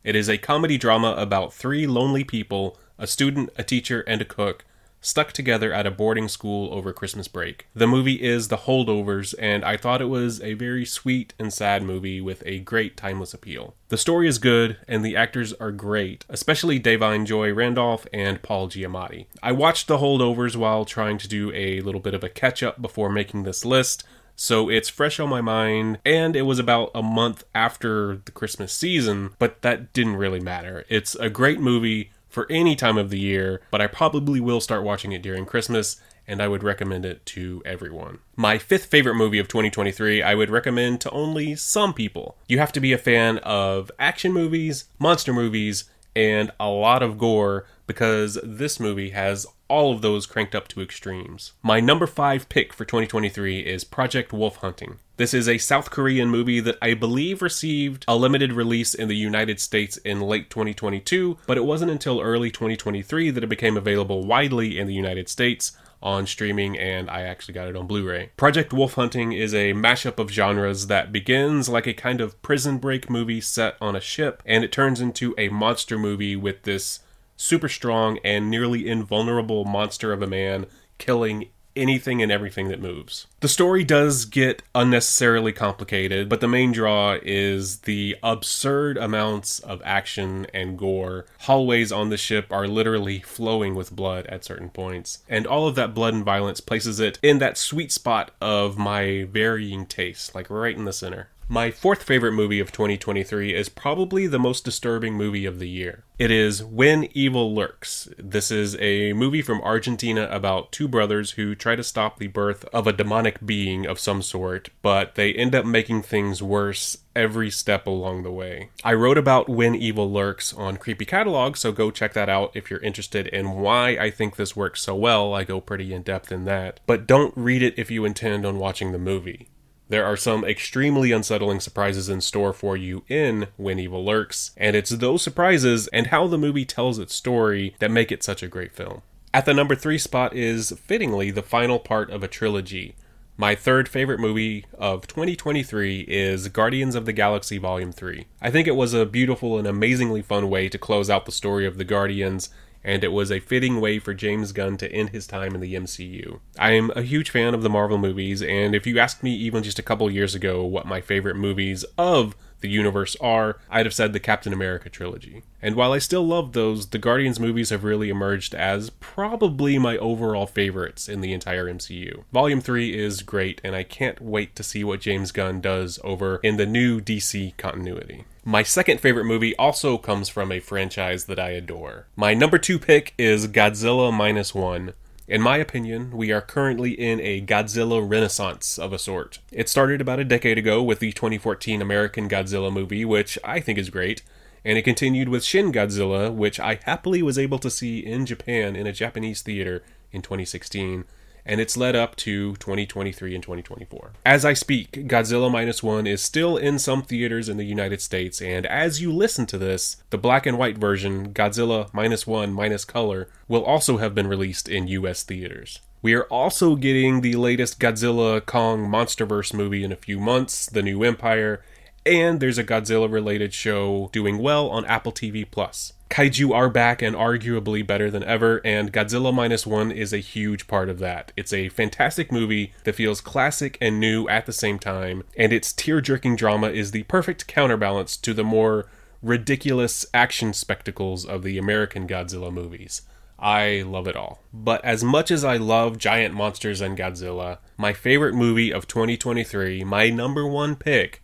It 0.03 0.17
is 0.17 0.29
a 0.29 0.39
comedy 0.39 0.79
drama 0.79 1.15
about 1.19 1.53
three 1.53 1.87
lonely 1.87 2.25
people 2.25 2.79
a 2.99 3.07
student, 3.07 3.49
a 3.57 3.63
teacher, 3.63 4.03
and 4.07 4.21
a 4.21 4.27
cook 4.27 4.65
stuck 5.01 5.33
together 5.33 5.73
at 5.73 5.87
a 5.87 5.91
boarding 5.91 6.29
school 6.29 6.73
over 6.75 6.93
Christmas 6.93 7.29
break. 7.29 7.67
The 7.75 7.87
movie 7.87 8.23
is 8.23 8.49
The 8.49 8.59
Holdovers, 8.59 9.35
and 9.39 9.65
I 9.65 9.77
thought 9.77 10.03
it 10.03 10.07
was 10.07 10.41
a 10.43 10.53
very 10.55 10.85
sweet 10.85 11.33
and 11.39 11.53
sad 11.53 11.83
movie 11.83 12.21
with 12.21 12.43
a 12.45 12.61
great 12.61 12.97
timeless 12.97 13.33
appeal. 13.33 13.75
The 13.89 13.97
story 13.97 14.29
is 14.29 14.39
good, 14.39 14.77
and 14.87 15.05
the 15.05 15.17
actors 15.17 15.55
are 15.55 15.73
great, 15.73 16.25
especially 16.29 16.79
Da'Vine 16.79 17.25
Joy 17.25 17.53
Randolph 17.53 18.07
and 18.13 18.43
Paul 18.43 18.69
Giamatti. 18.69 19.27
I 19.43 19.53
watched 19.53 19.89
The 19.89 19.99
Holdovers 19.99 20.57
while 20.57 20.85
trying 20.85 21.19
to 21.19 21.29
do 21.29 21.51
a 21.55 21.81
little 21.81 22.01
bit 22.01 22.15
of 22.15 22.23
a 22.23 22.29
catch 22.29 22.63
up 22.63 22.83
before 22.83 23.11
making 23.11 23.45
this 23.45 23.65
list. 23.65 24.05
So 24.43 24.71
it's 24.71 24.89
fresh 24.89 25.21
on 25.21 25.29
my 25.29 25.43
mind, 25.43 25.99
and 26.03 26.35
it 26.35 26.43
was 26.43 26.59
about 26.59 26.93
a 26.95 27.03
month 27.03 27.45
after 27.55 28.23
the 28.25 28.33
Christmas 28.33 28.73
season, 28.73 29.35
but 29.39 29.61
that 29.61 29.93
didn't 29.93 30.17
really 30.17 30.41
matter. 30.41 30.87
It's 30.89 31.15
a 31.17 31.29
great 31.29 31.61
movie 31.61 32.11
for 32.31 32.47
any 32.49 32.75
time 32.75 32.97
of 32.97 33.11
the 33.11 33.19
year, 33.19 33.61
but 33.71 33.83
I 33.83 33.87
probably 33.87 34.41
will 34.41 34.63
start 34.63 34.83
watching 34.83 35.13
it 35.13 35.21
during 35.21 35.45
Christmas, 35.45 36.01
and 36.27 36.41
I 36.41 36.49
would 36.49 36.63
recommend 36.63 37.05
it 37.05 37.27
to 37.27 37.61
everyone. 37.67 38.21
My 38.35 38.57
fifth 38.57 38.87
favorite 38.87 39.17
movie 39.17 39.39
of 39.39 39.47
2023, 39.47 40.23
I 40.23 40.35
would 40.35 40.49
recommend 40.49 41.03
to 41.03 41.11
only 41.11 41.55
some 41.55 41.93
people. 41.93 42.39
You 42.49 42.61
have 42.61 42.73
to 42.73 42.81
be 42.81 42.95
a 42.95 42.99
fan 42.99 43.37
of 43.39 43.91
action 43.99 44.33
movies, 44.33 44.87
monster 44.99 45.35
movies, 45.35 45.85
and 46.21 46.51
a 46.61 46.69
lot 46.69 47.03
of 47.03 47.17
gore 47.17 47.65
because 47.87 48.39
this 48.45 48.79
movie 48.79 49.11
has 49.11 49.47
all 49.69 49.91
of 49.91 50.03
those 50.03 50.27
cranked 50.27 50.55
up 50.55 50.69
to 50.69 50.83
extremes. 50.83 51.53
My 51.63 51.81
number 51.81 52.07
five 52.07 52.51
pick 52.51 52.75
for 52.75 52.85
2023 52.85 53.61
is 53.61 53.85
Project 53.85 54.31
Wolf 54.31 54.57
Hunting. 54.57 54.99
This 55.17 55.33
is 55.33 55.49
a 55.49 55.57
South 55.57 55.91
Korean 55.91 56.29
movie 56.29 56.61
that 56.61 56.77
I 56.83 56.93
believe 56.93 57.41
received 57.41 58.05
a 58.07 58.17
limited 58.17 58.53
release 58.53 58.95
in 58.95 59.09
the 59.09 59.17
United 59.17 59.61
States 59.61 59.97
in 59.99 60.21
late 60.21 60.51
2022, 60.51 61.39
but 61.47 61.57
it 61.57 61.65
wasn't 61.65 61.91
until 61.91 62.21
early 62.21 62.51
2023 62.51 63.31
that 63.31 63.45
it 63.45 63.47
became 63.47 63.79
available 63.79 64.27
widely 64.27 64.79
in 64.79 64.87
the 64.87 64.95
United 64.95 65.31
States 65.31 65.73
on 66.03 66.27
streaming 66.27 66.79
and 66.79 67.11
I 67.11 67.23
actually 67.23 67.55
got 67.55 67.69
it 67.69 67.77
on 67.77 67.87
Blu-ray. 67.87 68.31
Project 68.37 68.73
Wolf 68.73 68.95
Hunting 68.95 69.33
is 69.33 69.55
a 69.55 69.73
mashup 69.73 70.19
of 70.19 70.31
genres 70.31 70.87
that 70.87 71.13
begins 71.13 71.69
like 71.69 71.87
a 71.87 71.95
kind 71.95 72.21
of 72.21 72.41
prison 72.43 72.79
break 72.79 73.11
movie 73.11 73.41
set 73.41 73.77
on 73.81 73.95
a 73.95 74.01
ship 74.01 74.43
and 74.47 74.65
it 74.65 74.73
turns 74.73 75.01
into 75.01 75.35
a 75.37 75.49
monster 75.49 75.99
movie 75.99 76.37
with 76.37 76.63
this 76.63 77.01
super 77.37 77.69
strong 77.69 78.19
and 78.25 78.51
nearly 78.51 78.89
invulnerable 78.89 79.65
monster 79.65 80.13
of 80.13 80.23
a 80.23 80.27
man 80.27 80.67
killing 80.99 81.49
anything 81.77 82.23
and 82.23 82.31
everything 82.31 82.69
that 82.69 82.81
moves. 82.81 83.27
The 83.41 83.49
story 83.49 83.85
does 83.85 84.25
get 84.25 84.63
unnecessarily 84.75 85.53
complicated, 85.53 86.29
but 86.29 86.41
the 86.41 86.49
main 86.49 86.73
draw 86.73 87.19
is 87.23 87.81
the 87.81 88.17
absurd 88.23 88.97
amounts 88.97 89.59
of 89.61 89.81
action 89.85 90.47
and 90.53 90.79
gore. 90.79 91.27
Hallways 91.41 91.93
on 91.93 92.11
the 92.11 92.17
ship 92.17 92.53
are 92.53 92.69
literally 92.69 93.21
flowing 93.21 93.75
with 93.75 93.95
blood 93.95 94.27
at 94.27 94.45
certain 94.45 94.71
points, 94.71 95.21
and 95.29 95.47
all 95.47 95.67
of 95.67 95.75
that 95.77 95.95
blood 95.95 96.15
and 96.15 96.25
violence 96.25 96.61
places 96.61 97.01
it 97.01 97.19
in 97.23 97.39
that 97.39 97.59
sweet 97.59 97.93
spot 97.93 98.33
of 98.41 98.79
my 98.79 99.27
varying 99.31 99.87
tastes, 99.87 100.35
like 100.35 100.51
right 100.51 100.77
in 100.77 100.85
the 100.85 100.93
center. 100.93 101.29
My 101.53 101.73
fourth 101.73 102.05
favorite 102.05 102.31
movie 102.31 102.61
of 102.61 102.71
2023 102.71 103.57
is 103.57 103.69
probably 103.69 104.29
the 104.29 104.39
most 104.39 104.65
disturbing 104.65 105.15
movie 105.15 105.47
of 105.47 105.59
the 105.59 105.69
year. 105.69 106.05
It 106.17 106.31
is 106.31 106.63
When 106.63 107.09
Evil 107.13 107.53
Lurks. 107.53 108.09
This 108.17 108.53
is 108.53 108.77
a 108.79 109.15
movie 109.15 109.43
from 109.43 109.61
Argentina 109.63 110.29
about 110.31 110.71
two 110.71 110.87
brothers 110.87 111.33
who 111.33 111.57
try 111.57 111.75
to 111.75 111.83
stop 111.83 112.21
the 112.21 112.29
birth 112.29 112.65
of 112.67 112.87
a 112.87 112.93
demonic 112.93 113.45
being 113.45 113.85
of 113.85 113.99
some 113.99 114.23
sort, 114.23 114.69
but 114.81 115.17
they 115.17 115.33
end 115.33 115.57
up 115.57 115.67
making 115.67 116.03
things 116.03 116.41
worse 116.41 116.99
every 117.17 117.51
step 117.51 117.85
along 117.85 118.23
the 118.23 118.31
way. 118.31 118.71
I 118.85 118.95
wrote 118.95 119.19
about 119.19 119.49
When 119.49 119.75
Evil 119.75 120.09
Lurks 120.09 120.53
on 120.53 120.77
Creepy 120.77 121.05
Catalog, 121.05 121.57
so 121.57 121.73
go 121.73 121.91
check 121.91 122.13
that 122.13 122.29
out 122.29 122.53
if 122.55 122.71
you're 122.71 122.79
interested 122.79 123.27
in 123.27 123.55
why 123.59 123.97
I 123.97 124.13
think 124.13 124.37
this 124.37 124.55
works 124.55 124.83
so 124.83 124.95
well. 124.95 125.35
I 125.35 125.43
go 125.43 125.61
pretty 125.61 125.93
in 125.93 126.03
depth 126.03 126.31
in 126.31 126.45
that. 126.45 126.79
But 126.87 127.09
don't 127.09 127.37
read 127.37 127.65
it 127.65 127.75
if 127.77 127.91
you 127.91 128.05
intend 128.05 128.47
on 128.47 128.61
watching 128.61 128.93
the 128.93 128.99
movie. 128.99 129.49
There 129.91 130.07
are 130.07 130.17
some 130.17 130.45
extremely 130.45 131.11
unsettling 131.11 131.59
surprises 131.59 132.09
in 132.09 132.21
store 132.21 132.53
for 132.53 132.77
you 132.77 133.03
in 133.09 133.49
When 133.57 133.81
Evil 133.81 134.05
Lurks, 134.05 134.53
and 134.57 134.77
it's 134.77 134.91
those 134.91 135.21
surprises 135.21 135.89
and 135.89 136.07
how 136.07 136.29
the 136.29 136.39
movie 136.39 136.65
tells 136.65 137.01
its 137.01 137.13
story 137.13 137.75
that 137.81 137.91
make 137.91 138.13
it 138.13 138.23
such 138.23 138.41
a 138.41 138.49
great 138.49 138.73
film. 138.73 139.03
At 139.35 139.47
the 139.47 139.55
number 139.55 139.75
three 139.75 139.99
spot 139.99 140.33
is, 140.33 140.71
fittingly, 140.87 141.33
the 141.33 141.43
final 141.43 141.81
part 141.81 142.09
of 142.09 142.23
a 142.23 142.29
trilogy. 142.29 142.95
My 143.37 143.57
third 143.57 143.89
favorite 143.89 144.21
movie 144.21 144.65
of 144.79 145.09
2023 145.09 146.05
is 146.07 146.47
Guardians 146.51 146.95
of 146.95 147.05
the 147.05 147.13
Galaxy 147.13 147.59
Volume 147.59 147.91
3. 147.91 148.27
I 148.41 148.49
think 148.53 148.69
it 148.69 148.77
was 148.77 148.95
a 148.95 149.05
beautiful 149.05 149.59
and 149.59 149.67
amazingly 149.67 150.23
fun 150.23 150.49
way 150.49 150.69
to 150.69 150.79
close 150.79 151.11
out 151.11 151.27
the 151.27 151.33
story 151.33 151.67
of 151.67 151.79
the 151.79 151.85
Guardians 151.85 152.49
and 152.83 153.05
it 153.05 153.13
was 153.13 153.31
a 153.31 153.41
fitting 153.41 153.81
way 153.81 153.99
for 153.99 154.15
James 154.15 154.53
Gunn 154.53 154.77
to 154.79 154.93
end 154.93 155.11
his 155.11 155.27
time 155.27 155.55
in 155.55 155.61
the 155.61 155.75
MCU. 155.75 156.41
I 156.59 156.73
am 156.73 156.91
a 156.97 157.03
huge 157.03 157.31
fan 157.31 157.55
of 157.55 157.63
the 157.63 157.71
Marvel 157.71 157.99
movies, 157.99 158.43
and 158.43 158.75
if 158.75 158.87
you 158.87 158.99
asked 158.99 159.23
me 159.23 159.35
even 159.35 159.63
just 159.63 159.79
a 159.79 159.83
couple 159.83 160.11
years 160.11 160.35
ago 160.35 160.65
what 160.65 160.87
my 160.87 161.01
favorite 161.01 161.37
movies 161.37 161.85
of 161.99 162.35
the 162.61 162.69
universe 162.69 163.17
are, 163.21 163.59
I'd 163.71 163.87
have 163.87 163.95
said 163.95 164.13
the 164.13 164.21
Captain 164.21 164.53
America 164.53 164.89
trilogy. 164.89 165.43
And 165.63 165.75
while 165.75 165.93
I 165.93 165.99
still 165.99 166.27
love 166.27 166.53
those, 166.53 166.89
the 166.89 166.99
Guardians 166.99 167.41
movies 167.41 167.71
have 167.71 167.85
really 167.85 168.09
emerged 168.09 168.55
as 168.55 168.91
probably 168.91 169.79
my 169.79 169.97
overall 169.99 170.47
favorites 170.47 171.09
in 171.09 171.21
the 171.21 171.33
entire 171.33 171.67
MCU. 171.67 172.25
Volume 172.33 172.61
3 172.61 172.99
is 172.99 173.23
great, 173.23 173.61
and 173.65 173.75
I 173.75 173.83
can't 173.83 174.21
wait 174.21 174.57
to 174.57 174.63
see 174.63 174.85
what 174.85 175.01
James 175.01 175.33
Gunn 175.33 175.61
does 175.61 175.99
over 176.05 176.37
in 176.43 176.57
the 176.57 176.67
new 176.67 177.01
DC 177.01 177.57
continuity. 177.57 178.25
My 178.45 178.63
second 178.63 179.01
favorite 179.01 179.27
movie 179.27 179.55
also 179.57 179.99
comes 179.99 180.31
from 180.31 180.51
a 180.51 180.61
franchise 180.61 181.27
that 181.27 181.39
I 181.39 181.51
adore. 181.51 182.07
My 182.17 182.33
number 182.33 182.57
two 182.57 182.79
pick 182.79 183.13
is 183.19 183.47
Godzilla 183.47 184.11
Minus 184.11 184.55
One. 184.55 184.95
In 185.29 185.43
my 185.43 185.59
opinion, 185.59 186.17
we 186.17 186.33
are 186.33 186.41
currently 186.41 186.93
in 186.93 187.21
a 187.21 187.43
Godzilla 187.43 188.01
renaissance 188.01 188.79
of 188.79 188.95
a 188.95 188.99
sort. 188.99 189.41
It 189.53 189.69
started 189.69 190.01
about 190.01 190.21
a 190.21 190.25
decade 190.25 190.57
ago 190.57 190.83
with 190.83 191.01
the 191.01 191.13
2014 191.13 191.83
American 191.83 192.31
Godzilla 192.31 192.73
movie, 192.73 193.05
which 193.05 193.39
I 193.45 193.61
think 193.61 193.79
is 193.79 193.91
great, 193.91 194.23
and 194.65 194.79
it 194.79 194.83
continued 194.83 195.29
with 195.29 195.45
Shin 195.45 195.71
Godzilla, 195.71 196.33
which 196.33 196.59
I 196.59 196.81
happily 196.85 197.23
was 197.23 197.39
able 197.39 197.59
to 197.59 197.71
see 197.71 197.99
in 197.99 198.25
Japan 198.25 198.75
in 198.75 198.87
a 198.87 198.93
Japanese 198.93 199.43
theater 199.43 199.83
in 200.13 200.23
2016 200.23 201.05
and 201.45 201.61
it's 201.61 201.77
led 201.77 201.97
up 201.97 202.17
to 202.17 202.55
2023 202.57 203.35
and 203.35 203.43
2024. 203.43 204.13
As 204.25 204.45
I 204.45 204.53
speak, 204.53 204.93
Godzilla 205.09 205.51
Minus 205.51 205.83
One 205.83 206.07
is 206.07 206.23
still 206.23 206.57
in 206.57 206.79
some 206.79 207.03
theaters 207.03 207.49
in 207.49 207.57
the 207.57 207.65
United 207.65 208.01
States, 208.01 208.41
and 208.41 208.67
as 208.67 209.01
you 209.01 209.13
listen 209.13 209.47
to 209.47 209.59
this, 209.59 209.97
the 210.11 210.19
black 210.19 210.47
and 210.47 210.59
white 210.59 210.79
version, 210.79 211.33
Godzilla 211.33 211.93
Minus 211.93 212.27
One 212.27 212.53
Minus 212.53 212.85
Color, 212.85 213.29
will 213.49 213.65
also 213.65 213.97
have 213.99 214.15
been 214.15 214.27
released 214.27 214.69
in 214.69 214.89
US 214.89 215.23
theaters. 215.23 215.81
We 216.03 216.15
are 216.15 216.25
also 216.25 216.77
getting 216.77 217.21
the 217.21 217.35
latest 217.35 217.79
Godzilla 217.79 218.45
Kong 218.45 218.87
Monsterverse 218.87 219.53
movie 219.53 219.85
in 219.85 219.93
a 219.93 219.97
few 219.97 220.19
months, 220.19 220.65
The 220.67 220.83
New 220.83 221.03
Empire, 221.03 221.63
and 222.07 222.41
there's 222.41 222.57
a 222.57 222.65
Godzilla 222.65 223.11
related 223.11 223.53
show 223.53 224.09
doing 224.13 224.39
well 224.39 224.71
on 224.71 224.87
Apple 224.87 225.13
TV 225.13 225.45
Plus. 225.49 225.93
Kaiju 226.11 226.53
are 226.53 226.69
back 226.69 227.03
and 227.03 227.15
arguably 227.15 227.87
better 227.87 228.11
than 228.11 228.25
ever, 228.25 228.61
and 228.65 228.93
Godzilla 228.93 229.33
Minus 229.33 229.65
One 229.65 229.93
is 229.93 230.13
a 230.13 230.19
huge 230.19 230.67
part 230.67 230.89
of 230.89 230.99
that. 230.99 231.31
It's 231.37 231.53
a 231.53 231.69
fantastic 231.69 232.33
movie 232.33 232.73
that 232.83 232.97
feels 232.97 233.21
classic 233.21 233.79
and 233.81 234.01
new 234.01 234.29
at 234.29 234.45
the 234.45 234.53
same 234.53 234.81
time, 234.81 235.23
and 235.37 235.53
its 235.53 235.73
tear 235.73 236.01
jerking 236.01 236.35
drama 236.35 236.71
is 236.71 236.91
the 236.91 237.05
perfect 237.05 237.47
counterbalance 237.47 238.17
to 238.17 238.35
the 238.35 238.43
more 238.43 238.89
ridiculous 239.23 240.05
action 240.13 240.53
spectacles 240.53 241.25
of 241.25 241.45
the 241.45 241.59
American 241.59 242.09
Godzilla 242.09 242.53
movies. 242.53 243.03
I 243.39 243.83
love 243.87 244.09
it 244.09 244.17
all. 244.17 244.43
But 244.53 244.85
as 244.85 245.05
much 245.05 245.31
as 245.31 245.45
I 245.45 245.59
love 245.59 245.97
giant 245.97 246.35
monsters 246.35 246.81
and 246.81 246.99
Godzilla, 246.99 247.59
my 247.77 247.93
favorite 247.93 248.35
movie 248.35 248.73
of 248.73 248.89
2023, 248.89 249.85
my 249.85 250.11
number 250.11 250.45
one 250.45 250.75
pick, 250.75 251.23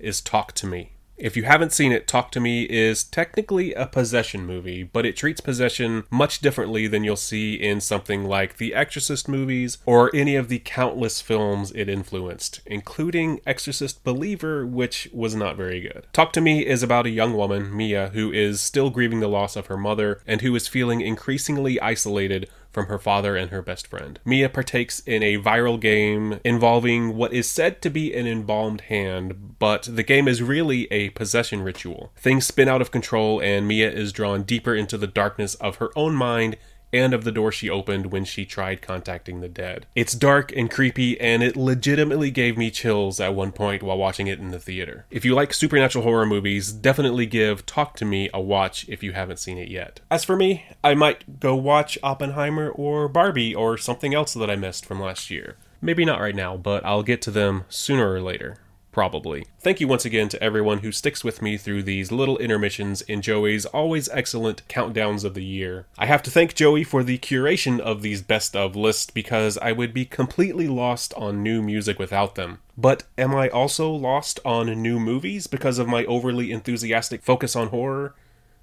is 0.00 0.20
Talk 0.20 0.52
to 0.54 0.66
Me. 0.66 0.93
If 1.16 1.36
you 1.36 1.44
haven't 1.44 1.72
seen 1.72 1.92
it, 1.92 2.08
Talk 2.08 2.32
to 2.32 2.40
Me 2.40 2.64
is 2.64 3.04
technically 3.04 3.72
a 3.72 3.86
possession 3.86 4.44
movie, 4.44 4.82
but 4.82 5.06
it 5.06 5.16
treats 5.16 5.40
possession 5.40 6.04
much 6.10 6.40
differently 6.40 6.88
than 6.88 7.04
you'll 7.04 7.14
see 7.14 7.54
in 7.54 7.80
something 7.80 8.24
like 8.24 8.56
the 8.56 8.74
Exorcist 8.74 9.28
movies 9.28 9.78
or 9.86 10.10
any 10.14 10.34
of 10.34 10.48
the 10.48 10.58
countless 10.64 11.20
films 11.20 11.70
it 11.72 11.88
influenced, 11.88 12.60
including 12.66 13.40
Exorcist 13.46 14.02
Believer, 14.02 14.66
which 14.66 15.08
was 15.12 15.36
not 15.36 15.56
very 15.56 15.80
good. 15.80 16.04
Talk 16.12 16.32
to 16.32 16.40
Me 16.40 16.66
is 16.66 16.82
about 16.82 17.06
a 17.06 17.10
young 17.10 17.34
woman, 17.34 17.74
Mia, 17.74 18.08
who 18.08 18.32
is 18.32 18.60
still 18.60 18.90
grieving 18.90 19.20
the 19.20 19.28
loss 19.28 19.54
of 19.54 19.66
her 19.66 19.76
mother 19.76 20.20
and 20.26 20.40
who 20.40 20.54
is 20.56 20.66
feeling 20.66 21.00
increasingly 21.00 21.80
isolated 21.80 22.50
from 22.74 22.86
her 22.86 22.98
father 22.98 23.36
and 23.36 23.50
her 23.50 23.62
best 23.62 23.86
friend. 23.86 24.18
Mia 24.24 24.48
partakes 24.48 24.98
in 25.00 25.22
a 25.22 25.38
viral 25.38 25.80
game 25.80 26.40
involving 26.44 27.16
what 27.16 27.32
is 27.32 27.48
said 27.48 27.80
to 27.82 27.88
be 27.88 28.12
an 28.12 28.26
embalmed 28.26 28.82
hand, 28.82 29.56
but 29.58 29.88
the 29.90 30.02
game 30.02 30.28
is 30.28 30.42
really 30.42 30.90
a 30.92 31.10
possession 31.10 31.62
ritual. 31.62 32.12
Things 32.16 32.46
spin 32.46 32.68
out 32.68 32.82
of 32.82 32.90
control, 32.90 33.40
and 33.40 33.66
Mia 33.68 33.90
is 33.90 34.12
drawn 34.12 34.42
deeper 34.42 34.74
into 34.74 34.98
the 34.98 35.06
darkness 35.06 35.54
of 35.54 35.76
her 35.76 35.90
own 35.96 36.14
mind 36.14 36.56
and 36.94 37.12
of 37.12 37.24
the 37.24 37.32
door 37.32 37.52
she 37.52 37.68
opened 37.68 38.06
when 38.06 38.24
she 38.24 38.44
tried 38.44 38.80
contacting 38.80 39.40
the 39.40 39.48
dead. 39.48 39.86
It's 39.94 40.14
dark 40.14 40.52
and 40.56 40.70
creepy, 40.70 41.20
and 41.20 41.42
it 41.42 41.56
legitimately 41.56 42.30
gave 42.30 42.56
me 42.56 42.70
chills 42.70 43.20
at 43.20 43.34
one 43.34 43.52
point 43.52 43.82
while 43.82 43.98
watching 43.98 44.26
it 44.28 44.38
in 44.38 44.50
the 44.50 44.58
theater. 44.58 45.06
If 45.10 45.24
you 45.24 45.34
like 45.34 45.52
supernatural 45.52 46.04
horror 46.04 46.26
movies, 46.26 46.72
definitely 46.72 47.26
give 47.26 47.66
Talk 47.66 47.96
to 47.96 48.04
Me 48.04 48.30
a 48.32 48.40
watch 48.40 48.88
if 48.88 49.02
you 49.02 49.12
haven't 49.12 49.38
seen 49.38 49.58
it 49.58 49.68
yet. 49.68 50.00
As 50.10 50.24
for 50.24 50.36
me, 50.36 50.66
I 50.82 50.94
might 50.94 51.40
go 51.40 51.54
watch 51.56 51.98
Oppenheimer 52.02 52.70
or 52.70 53.08
Barbie 53.08 53.54
or 53.54 53.76
something 53.76 54.14
else 54.14 54.34
that 54.34 54.50
I 54.50 54.56
missed 54.56 54.86
from 54.86 55.00
last 55.00 55.30
year. 55.30 55.56
Maybe 55.80 56.04
not 56.04 56.20
right 56.20 56.34
now, 56.34 56.56
but 56.56 56.84
I'll 56.86 57.02
get 57.02 57.20
to 57.22 57.30
them 57.30 57.64
sooner 57.68 58.10
or 58.10 58.20
later. 58.22 58.56
Probably. 58.94 59.44
Thank 59.58 59.80
you 59.80 59.88
once 59.88 60.04
again 60.04 60.28
to 60.28 60.40
everyone 60.40 60.78
who 60.78 60.92
sticks 60.92 61.24
with 61.24 61.42
me 61.42 61.56
through 61.56 61.82
these 61.82 62.12
little 62.12 62.38
intermissions 62.38 63.02
in 63.02 63.22
Joey's 63.22 63.66
always 63.66 64.08
excellent 64.10 64.62
countdowns 64.68 65.24
of 65.24 65.34
the 65.34 65.42
year. 65.42 65.86
I 65.98 66.06
have 66.06 66.22
to 66.22 66.30
thank 66.30 66.54
Joey 66.54 66.84
for 66.84 67.02
the 67.02 67.18
curation 67.18 67.80
of 67.80 68.02
these 68.02 68.22
best 68.22 68.54
of 68.54 68.76
lists 68.76 69.10
because 69.10 69.58
I 69.58 69.72
would 69.72 69.92
be 69.92 70.04
completely 70.04 70.68
lost 70.68 71.12
on 71.14 71.42
new 71.42 71.60
music 71.60 71.98
without 71.98 72.36
them. 72.36 72.60
But 72.78 73.02
am 73.18 73.34
I 73.34 73.48
also 73.48 73.90
lost 73.90 74.38
on 74.44 74.80
new 74.80 75.00
movies 75.00 75.48
because 75.48 75.80
of 75.80 75.88
my 75.88 76.04
overly 76.04 76.52
enthusiastic 76.52 77.24
focus 77.24 77.56
on 77.56 77.70
horror? 77.70 78.14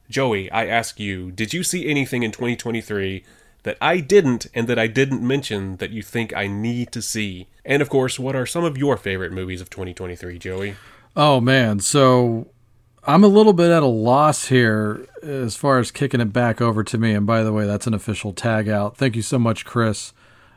Joey, 0.09 0.49
I 0.49 0.65
ask 0.65 0.97
you, 0.97 1.33
did 1.33 1.53
you 1.53 1.61
see 1.61 1.89
anything 1.89 2.23
in 2.23 2.31
2023 2.31 3.25
that 3.63 3.77
I 3.81 3.99
didn't 3.99 4.47
and 4.53 4.67
that 4.67 4.79
I 4.79 4.87
didn't 4.87 5.25
mention 5.25 5.77
that 5.77 5.91
you 5.91 6.01
think 6.01 6.35
I 6.35 6.47
need 6.47 6.91
to 6.93 7.01
see? 7.01 7.47
And 7.63 7.81
of 7.81 7.89
course, 7.89 8.19
what 8.19 8.35
are 8.35 8.45
some 8.45 8.63
of 8.63 8.77
your 8.77 8.97
favorite 8.97 9.31
movies 9.31 9.61
of 9.61 9.69
2023, 9.69 10.39
Joey? 10.39 10.75
Oh 11.15 11.41
man, 11.41 11.79
so 11.79 12.47
I'm 13.03 13.23
a 13.23 13.27
little 13.27 13.53
bit 13.53 13.71
at 13.71 13.83
a 13.83 13.87
loss 13.87 14.47
here 14.47 15.07
as 15.23 15.55
far 15.55 15.79
as 15.79 15.91
kicking 15.91 16.21
it 16.21 16.31
back 16.31 16.61
over 16.61 16.83
to 16.83 16.97
me. 16.97 17.13
And 17.13 17.25
by 17.25 17.43
the 17.43 17.51
way, 17.51 17.65
that's 17.65 17.87
an 17.87 17.93
official 17.93 18.31
tag 18.31 18.69
out. 18.69 18.95
Thank 18.95 19.15
you 19.15 19.21
so 19.21 19.39
much, 19.39 19.65
Chris, 19.65 20.13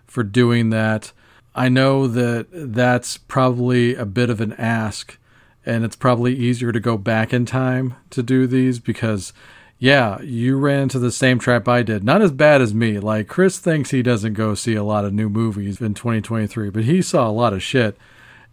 for 0.07 0.23
doing 0.23 0.71
that. 0.71 1.13
I 1.55 1.69
know 1.69 2.07
that 2.09 2.49
that's 2.53 3.17
probably 3.17 3.95
a 3.95 4.05
bit 4.05 4.29
of 4.29 4.41
an 4.41 4.53
ask, 4.55 5.19
and 5.65 5.85
it's 5.85 5.97
probably 5.97 6.35
easier 6.35 6.73
to 6.73 6.81
go 6.81 6.99
back 6.99 7.33
in 7.33 7.47
time 7.47 7.95
to 8.11 8.23
do 8.23 8.47
these 8.47 8.79
because, 8.79 9.33
yeah, 9.79 10.21
you 10.23 10.57
ran 10.57 10.85
into 10.85 10.99
the 10.99 11.11
same 11.13 11.39
trap 11.39 11.69
I 11.69 11.83
did. 11.83 12.05
Not 12.05 12.23
as 12.23 12.33
bad 12.33 12.63
as 12.63 12.73
me. 12.75 12.99
Like, 12.99 13.29
Chris 13.29 13.59
thinks 13.59 13.91
he 13.91 14.03
doesn't 14.03 14.35
go 14.35 14.55
see 14.55 14.75
a 14.75 14.85
lot 14.85 15.05
of 15.05 15.13
new 15.13 15.29
movies 15.29 15.81
in 15.81 15.95
2023, 15.95 16.71
but 16.71 16.85
he 16.85 17.03
saw 17.03 17.29
a 17.29 17.33
lot 17.33 17.53
of 17.53 17.63
shit. 17.63 17.97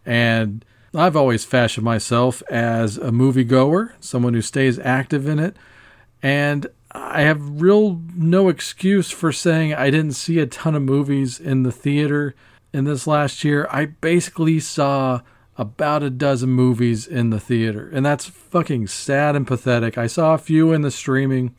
And 0.06 0.66
I've 0.94 1.16
always 1.16 1.46
fashioned 1.46 1.86
myself 1.86 2.44
as 2.50 2.98
a 2.98 3.12
moviegoer, 3.12 3.94
someone 4.00 4.34
who 4.34 4.42
stays 4.42 4.80
active 4.80 5.28
in 5.28 5.40
it, 5.40 5.56
and 6.22 6.68
I 6.92 7.22
have 7.22 7.62
real 7.62 8.02
no 8.14 8.50
excuse 8.50 9.12
for 9.12 9.32
saying 9.32 9.74
I 9.74 9.90
didn't 9.90 10.14
see 10.14 10.40
a 10.40 10.46
ton 10.46 10.76
of 10.76 10.82
movies 10.82 11.40
in 11.40 11.64
the 11.64 11.72
theater 11.72 12.36
in 12.74 12.84
this 12.84 13.08
last 13.08 13.44
year. 13.44 13.68
I 13.72 13.86
basically 13.86 14.60
saw 14.60 15.22
about 15.62 16.02
a 16.02 16.10
dozen 16.10 16.50
movies 16.50 17.06
in 17.06 17.30
the 17.30 17.40
theater, 17.40 17.88
and 17.94 18.04
that's 18.04 18.26
fucking 18.26 18.88
sad 18.88 19.36
and 19.36 19.46
pathetic. 19.46 19.96
I 19.96 20.08
saw 20.08 20.34
a 20.34 20.40
few 20.40 20.74
in 20.74 20.82
the 20.82 20.90
streaming, 20.90 21.56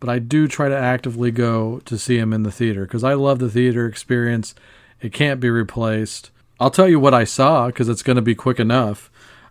but 0.00 0.08
I 0.08 0.18
do 0.18 0.48
try 0.48 0.70
to 0.70 0.76
actively 0.76 1.30
go 1.30 1.80
to 1.84 1.98
see 1.98 2.18
them 2.18 2.32
in 2.32 2.44
the 2.44 2.50
theater 2.50 2.86
because 2.86 3.04
I 3.04 3.12
love 3.12 3.38
the 3.38 3.50
theater 3.50 3.84
experience. 3.86 4.54
It 5.02 5.12
can't 5.12 5.38
be 5.38 5.50
replaced. 5.50 6.30
I'll 6.58 6.70
tell 6.70 6.88
you 6.88 6.98
what 6.98 7.12
I 7.12 7.24
saw 7.24 7.66
because 7.66 7.90
it's 7.90 8.02
going 8.02 8.16
to 8.16 8.22
be 8.22 8.34
quick 8.34 8.58
enough. 8.58 9.10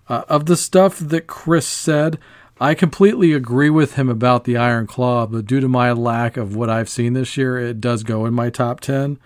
Uh, 0.10 0.24
of 0.28 0.48
the 0.48 0.58
stuff 0.58 0.98
that 0.98 1.28
Chris 1.28 1.68
said, 1.68 2.18
I 2.60 2.74
completely 2.74 3.34
agree 3.34 3.70
with 3.70 3.98
him 3.98 4.10
about 4.10 4.46
the 4.46 4.58
Iron 4.58 4.88
Claw, 4.88 5.28
but 5.28 5.46
due 5.46 5.60
to 5.60 5.68
my 5.68 5.92
lack 5.92 6.38
of 6.38 6.56
what 6.56 6.72
I've 6.72 6.90
seen 6.90 7.14
this 7.14 7.38
year, 7.38 7.60
it 7.60 7.80
does 7.80 8.02
go 8.02 8.26
in 8.26 8.34
my 8.34 8.50
top 8.50 8.80
10, 8.80 9.20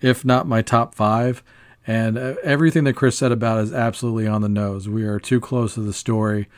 if 0.00 0.24
not 0.24 0.48
my 0.48 0.62
top 0.62 0.94
five. 0.94 1.42
And 1.86 2.18
uh, 2.18 2.34
everything 2.42 2.84
that 2.84 2.96
Chris 2.96 3.16
said 3.16 3.32
about 3.32 3.60
is 3.60 3.72
absolutely 3.72 4.26
on 4.26 4.42
the 4.42 4.48
nose. 4.48 4.88
We 4.88 5.04
are 5.04 5.20
too 5.20 5.40
close 5.40 5.74
to 5.74 5.80
the 5.80 5.92
story, 5.92 6.48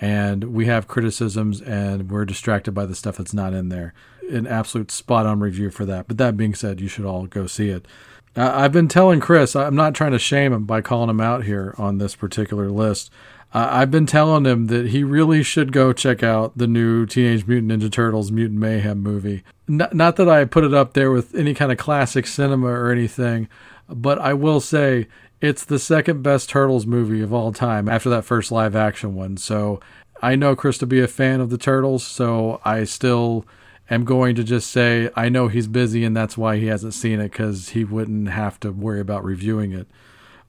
and 0.00 0.44
we 0.52 0.66
have 0.66 0.88
criticisms, 0.88 1.60
and 1.60 2.10
we're 2.10 2.24
distracted 2.24 2.72
by 2.72 2.86
the 2.86 2.96
stuff 2.96 3.16
that's 3.16 3.34
not 3.34 3.54
in 3.54 3.68
there. 3.68 3.94
An 4.30 4.46
absolute 4.46 4.90
spot 4.90 5.26
on 5.26 5.40
review 5.40 5.70
for 5.70 5.84
that. 5.84 6.08
But 6.08 6.18
that 6.18 6.36
being 6.36 6.54
said, 6.54 6.80
you 6.80 6.88
should 6.88 7.04
all 7.04 7.26
go 7.26 7.46
see 7.46 7.68
it. 7.68 7.86
I've 8.34 8.72
been 8.72 8.88
telling 8.88 9.20
Chris, 9.20 9.54
I'm 9.54 9.76
not 9.76 9.94
trying 9.94 10.12
to 10.12 10.18
shame 10.18 10.52
him 10.52 10.64
by 10.64 10.80
calling 10.80 11.10
him 11.10 11.20
out 11.20 11.44
here 11.44 11.74
on 11.76 11.98
this 11.98 12.16
particular 12.16 12.70
list. 12.70 13.10
I've 13.54 13.90
been 13.90 14.06
telling 14.06 14.46
him 14.46 14.68
that 14.68 14.88
he 14.88 15.04
really 15.04 15.42
should 15.42 15.72
go 15.72 15.92
check 15.92 16.22
out 16.22 16.56
the 16.56 16.66
new 16.66 17.04
Teenage 17.04 17.46
Mutant 17.46 17.70
Ninja 17.70 17.92
Turtles 17.92 18.32
Mutant 18.32 18.58
Mayhem 18.58 19.00
movie. 19.02 19.44
Not 19.68 20.16
that 20.16 20.28
I 20.28 20.46
put 20.46 20.64
it 20.64 20.72
up 20.72 20.94
there 20.94 21.10
with 21.10 21.34
any 21.34 21.52
kind 21.52 21.70
of 21.70 21.76
classic 21.76 22.26
cinema 22.26 22.68
or 22.68 22.90
anything, 22.90 23.48
but 23.94 24.18
I 24.18 24.34
will 24.34 24.60
say 24.60 25.08
it's 25.40 25.64
the 25.64 25.78
second 25.78 26.22
best 26.22 26.48
Turtles 26.48 26.86
movie 26.86 27.20
of 27.20 27.32
all 27.32 27.52
time 27.52 27.88
after 27.88 28.08
that 28.10 28.24
first 28.24 28.52
live 28.52 28.76
action 28.76 29.14
one. 29.14 29.36
So 29.36 29.80
I 30.22 30.36
know 30.36 30.54
Chris 30.54 30.78
to 30.78 30.86
be 30.86 31.00
a 31.00 31.08
fan 31.08 31.40
of 31.40 31.50
the 31.50 31.58
Turtles, 31.58 32.04
so 32.06 32.60
I 32.64 32.84
still 32.84 33.44
am 33.90 34.04
going 34.04 34.36
to 34.36 34.44
just 34.44 34.70
say 34.70 35.10
I 35.16 35.28
know 35.28 35.48
he's 35.48 35.66
busy 35.66 36.04
and 36.04 36.16
that's 36.16 36.38
why 36.38 36.58
he 36.58 36.66
hasn't 36.66 36.94
seen 36.94 37.20
it 37.20 37.32
because 37.32 37.70
he 37.70 37.84
wouldn't 37.84 38.28
have 38.28 38.60
to 38.60 38.70
worry 38.70 39.00
about 39.00 39.24
reviewing 39.24 39.72
it. 39.72 39.88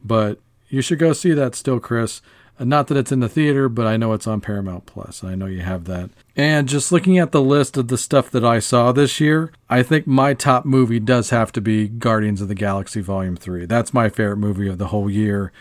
But 0.04 0.40
you 0.70 0.82
should 0.82 1.00
go 1.00 1.14
see 1.14 1.34
that 1.34 1.56
still, 1.56 1.80
Chris. 1.80 2.22
Uh, 2.60 2.66
Not 2.66 2.88
that 2.88 2.98
it's 2.98 3.12
in 3.12 3.20
the 3.20 3.30
theater, 3.30 3.68
but 3.70 3.88
I 3.88 3.98
know 3.98 4.14
it's 4.14 4.28
on 4.28 4.42
Paramount 4.42 4.86
Plus. 4.86 5.24
I 5.24 5.36
know 5.36 5.46
you 5.46 5.62
have 5.62 5.86
that. 5.86 6.10
And 6.36 6.68
just 6.68 6.92
looking 6.92 7.18
at 7.18 7.32
the 7.32 7.42
list 7.42 7.78
of 7.78 7.88
the 7.88 7.98
stuff 7.98 8.30
that 8.32 8.46
I 8.46 8.60
saw 8.60 8.92
this 8.92 9.20
year, 9.20 9.52
I 9.70 9.84
think 9.84 10.06
my 10.08 10.34
top 10.34 10.66
movie 10.66 11.00
does 11.00 11.30
have 11.32 11.52
to 11.54 11.62
be 11.62 11.88
Guardians 11.88 12.42
of 12.42 12.48
the 12.48 12.56
Galaxy 12.56 13.02
Volume 13.02 13.36
3. 13.36 13.66
That's 13.66 13.94
my 13.94 14.10
favorite 14.10 14.38
movie 14.38 14.68
of 14.68 14.78
the 14.78 14.88
whole 14.88 15.10
year. 15.10 15.52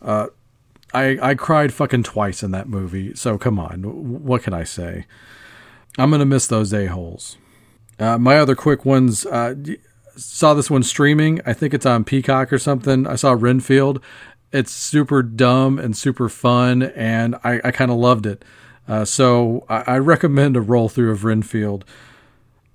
Uh, 0.00 0.28
I, 0.94 1.18
I 1.22 1.34
cried 1.34 1.72
fucking 1.72 2.02
twice 2.02 2.42
in 2.42 2.50
that 2.50 2.68
movie, 2.68 3.14
so 3.14 3.38
come 3.38 3.58
on. 3.58 3.82
What 4.24 4.42
can 4.42 4.52
I 4.52 4.64
say? 4.64 5.06
I'm 5.98 6.10
going 6.10 6.20
to 6.20 6.26
miss 6.26 6.46
those 6.46 6.72
a-holes. 6.72 7.36
Uh, 7.98 8.18
my 8.18 8.38
other 8.38 8.54
quick 8.54 8.84
ones, 8.84 9.24
uh, 9.26 9.54
saw 10.16 10.54
this 10.54 10.70
one 10.70 10.82
streaming. 10.82 11.40
I 11.46 11.52
think 11.52 11.72
it's 11.72 11.86
on 11.86 12.04
Peacock 12.04 12.52
or 12.52 12.58
something. 12.58 13.06
I 13.06 13.14
saw 13.16 13.32
Renfield. 13.32 14.02
It's 14.52 14.70
super 14.70 15.22
dumb 15.22 15.78
and 15.78 15.96
super 15.96 16.28
fun, 16.28 16.82
and 16.82 17.36
I, 17.42 17.60
I 17.64 17.70
kind 17.70 17.90
of 17.90 17.96
loved 17.96 18.26
it. 18.26 18.44
Uh, 18.86 19.04
so 19.04 19.64
I, 19.68 19.94
I 19.94 19.98
recommend 19.98 20.56
a 20.56 20.60
roll 20.60 20.88
through 20.88 21.10
of 21.10 21.24
Renfield. 21.24 21.84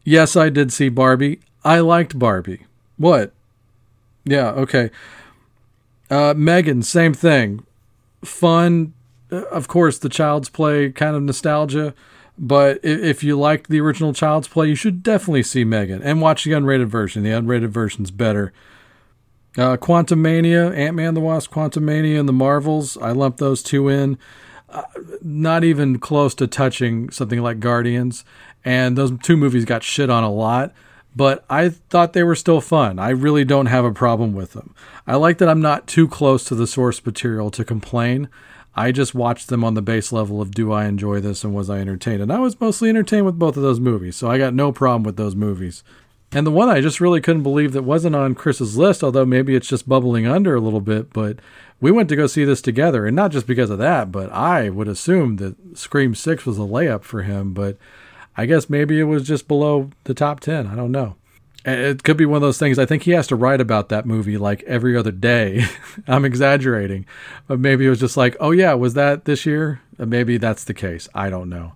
Yes, 0.03 0.35
I 0.35 0.49
did 0.49 0.71
see 0.71 0.89
Barbie. 0.89 1.39
I 1.63 1.79
liked 1.79 2.17
Barbie. 2.17 2.65
What? 2.97 3.33
Yeah, 4.25 4.49
okay. 4.51 4.89
Uh, 6.09 6.33
Megan, 6.35 6.81
same 6.81 7.13
thing. 7.13 7.65
Fun. 8.23 8.93
Uh, 9.31 9.43
Of 9.43 9.67
course, 9.67 9.99
the 9.99 10.09
Child's 10.09 10.49
Play 10.49 10.91
kind 10.91 11.15
of 11.15 11.23
nostalgia. 11.23 11.93
But 12.39 12.79
if 12.83 13.23
you 13.23 13.37
liked 13.37 13.69
the 13.69 13.81
original 13.81 14.13
Child's 14.13 14.47
Play, 14.47 14.69
you 14.69 14.75
should 14.75 15.03
definitely 15.03 15.43
see 15.43 15.63
Megan 15.63 16.01
and 16.03 16.21
watch 16.21 16.43
the 16.43 16.51
unrated 16.51 16.87
version. 16.87 17.23
The 17.23 17.31
unrated 17.31 17.69
version's 17.69 18.11
better. 18.11 18.53
Uh, 19.57 19.75
Quantumania, 19.75 20.75
Ant 20.75 20.95
Man 20.95 21.15
the 21.15 21.19
Wasp, 21.19 21.51
Quantumania, 21.51 22.19
and 22.19 22.29
the 22.29 22.33
Marvels. 22.33 22.95
I 22.97 23.11
lumped 23.11 23.39
those 23.39 23.63
two 23.63 23.89
in. 23.89 24.17
Uh, 24.69 24.83
not 25.21 25.63
even 25.63 25.97
close 25.97 26.35
to 26.35 26.45
touching 26.45 27.09
something 27.09 27.41
like 27.41 27.59
Guardians. 27.59 28.23
And 28.63 28.97
those 28.97 29.11
two 29.23 29.37
movies 29.37 29.65
got 29.65 29.81
shit 29.81 30.09
on 30.09 30.23
a 30.23 30.31
lot, 30.31 30.73
but 31.15 31.45
I 31.49 31.69
thought 31.69 32.13
they 32.13 32.23
were 32.23 32.35
still 32.35 32.61
fun. 32.61 32.99
I 32.99 33.09
really 33.09 33.45
don't 33.45 33.67
have 33.67 33.85
a 33.85 33.93
problem 33.93 34.33
with 34.33 34.53
them. 34.53 34.75
I 35.07 35.15
like 35.15 35.37
that 35.37 35.49
I'm 35.49 35.61
not 35.61 35.87
too 35.87 36.07
close 36.07 36.43
to 36.45 36.55
the 36.55 36.67
source 36.67 37.03
material 37.05 37.49
to 37.51 37.63
complain. 37.63 38.27
I 38.75 38.91
just 38.91 39.15
watched 39.15 39.47
them 39.47 39.63
on 39.63 39.73
the 39.73 39.81
base 39.81 40.11
level 40.11 40.39
of 40.39 40.51
do 40.51 40.71
I 40.71 40.85
enjoy 40.85 41.19
this 41.19 41.43
and 41.43 41.55
was 41.55 41.69
I 41.69 41.79
entertained? 41.79 42.21
And 42.21 42.31
I 42.31 42.39
was 42.39 42.59
mostly 42.59 42.89
entertained 42.89 43.25
with 43.25 43.39
both 43.39 43.57
of 43.57 43.63
those 43.63 43.79
movies, 43.79 44.15
so 44.15 44.29
I 44.29 44.37
got 44.37 44.53
no 44.53 44.71
problem 44.71 45.01
with 45.01 45.17
those 45.17 45.35
movies. 45.35 45.83
And 46.31 46.45
the 46.45 46.51
one 46.51 46.69
I 46.69 46.81
just 46.81 46.99
really 46.99 47.21
couldn't 47.21 47.43
believe 47.43 47.71
that 47.73 47.83
wasn't 47.83 48.15
on 48.15 48.35
Chris's 48.35 48.77
list, 48.77 49.03
although 49.03 49.25
maybe 49.25 49.55
it's 49.55 49.67
just 49.67 49.87
bubbling 49.87 50.27
under 50.27 50.55
a 50.55 50.61
little 50.61 50.81
bit, 50.81 51.13
but 51.13 51.39
we 51.79 51.89
went 51.91 52.09
to 52.09 52.15
go 52.15 52.27
see 52.27 52.43
this 52.43 52.61
together. 52.61 53.05
And 53.05 53.15
not 53.15 53.31
just 53.31 53.47
because 53.47 53.69
of 53.69 53.77
that, 53.77 54.11
but 54.11 54.31
I 54.31 54.69
would 54.69 54.89
assume 54.89 55.37
that 55.37 55.77
Scream 55.77 56.15
6 56.15 56.45
was 56.45 56.57
a 56.57 56.61
layup 56.61 57.03
for 57.03 57.21
him, 57.21 57.53
but 57.53 57.77
I 58.35 58.45
guess 58.45 58.69
maybe 58.69 58.99
it 58.99 59.05
was 59.05 59.25
just 59.25 59.47
below 59.47 59.89
the 60.03 60.13
top 60.13 60.41
10. 60.41 60.67
I 60.67 60.75
don't 60.75 60.91
know. 60.91 61.15
It 61.65 62.03
could 62.03 62.17
be 62.17 62.25
one 62.25 62.37
of 62.37 62.41
those 62.41 62.59
things. 62.59 62.79
I 62.79 62.85
think 62.85 63.03
he 63.03 63.11
has 63.11 63.27
to 63.27 63.35
write 63.35 63.59
about 63.59 63.89
that 63.89 64.05
movie 64.05 64.37
like 64.37 64.63
every 64.63 64.95
other 64.95 65.11
day. 65.11 65.65
I'm 66.07 66.23
exaggerating, 66.23 67.05
but 67.47 67.59
maybe 67.59 67.85
it 67.85 67.89
was 67.89 67.99
just 67.99 68.15
like, 68.15 68.37
oh 68.39 68.51
yeah, 68.51 68.73
was 68.73 68.93
that 68.93 69.25
this 69.25 69.45
year? 69.45 69.81
Maybe 69.97 70.37
that's 70.37 70.63
the 70.63 70.73
case. 70.73 71.09
I 71.13 71.29
don't 71.29 71.49
know. 71.49 71.73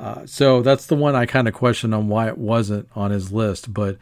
Uh, 0.00 0.24
so 0.24 0.62
that's 0.62 0.86
the 0.86 0.96
one 0.96 1.14
I 1.14 1.26
kind 1.26 1.46
of 1.46 1.52
question 1.52 1.92
on 1.92 2.08
why 2.08 2.28
it 2.28 2.38
wasn't 2.38 2.88
on 2.96 3.10
his 3.10 3.32
list. 3.32 3.74
But 3.74 3.98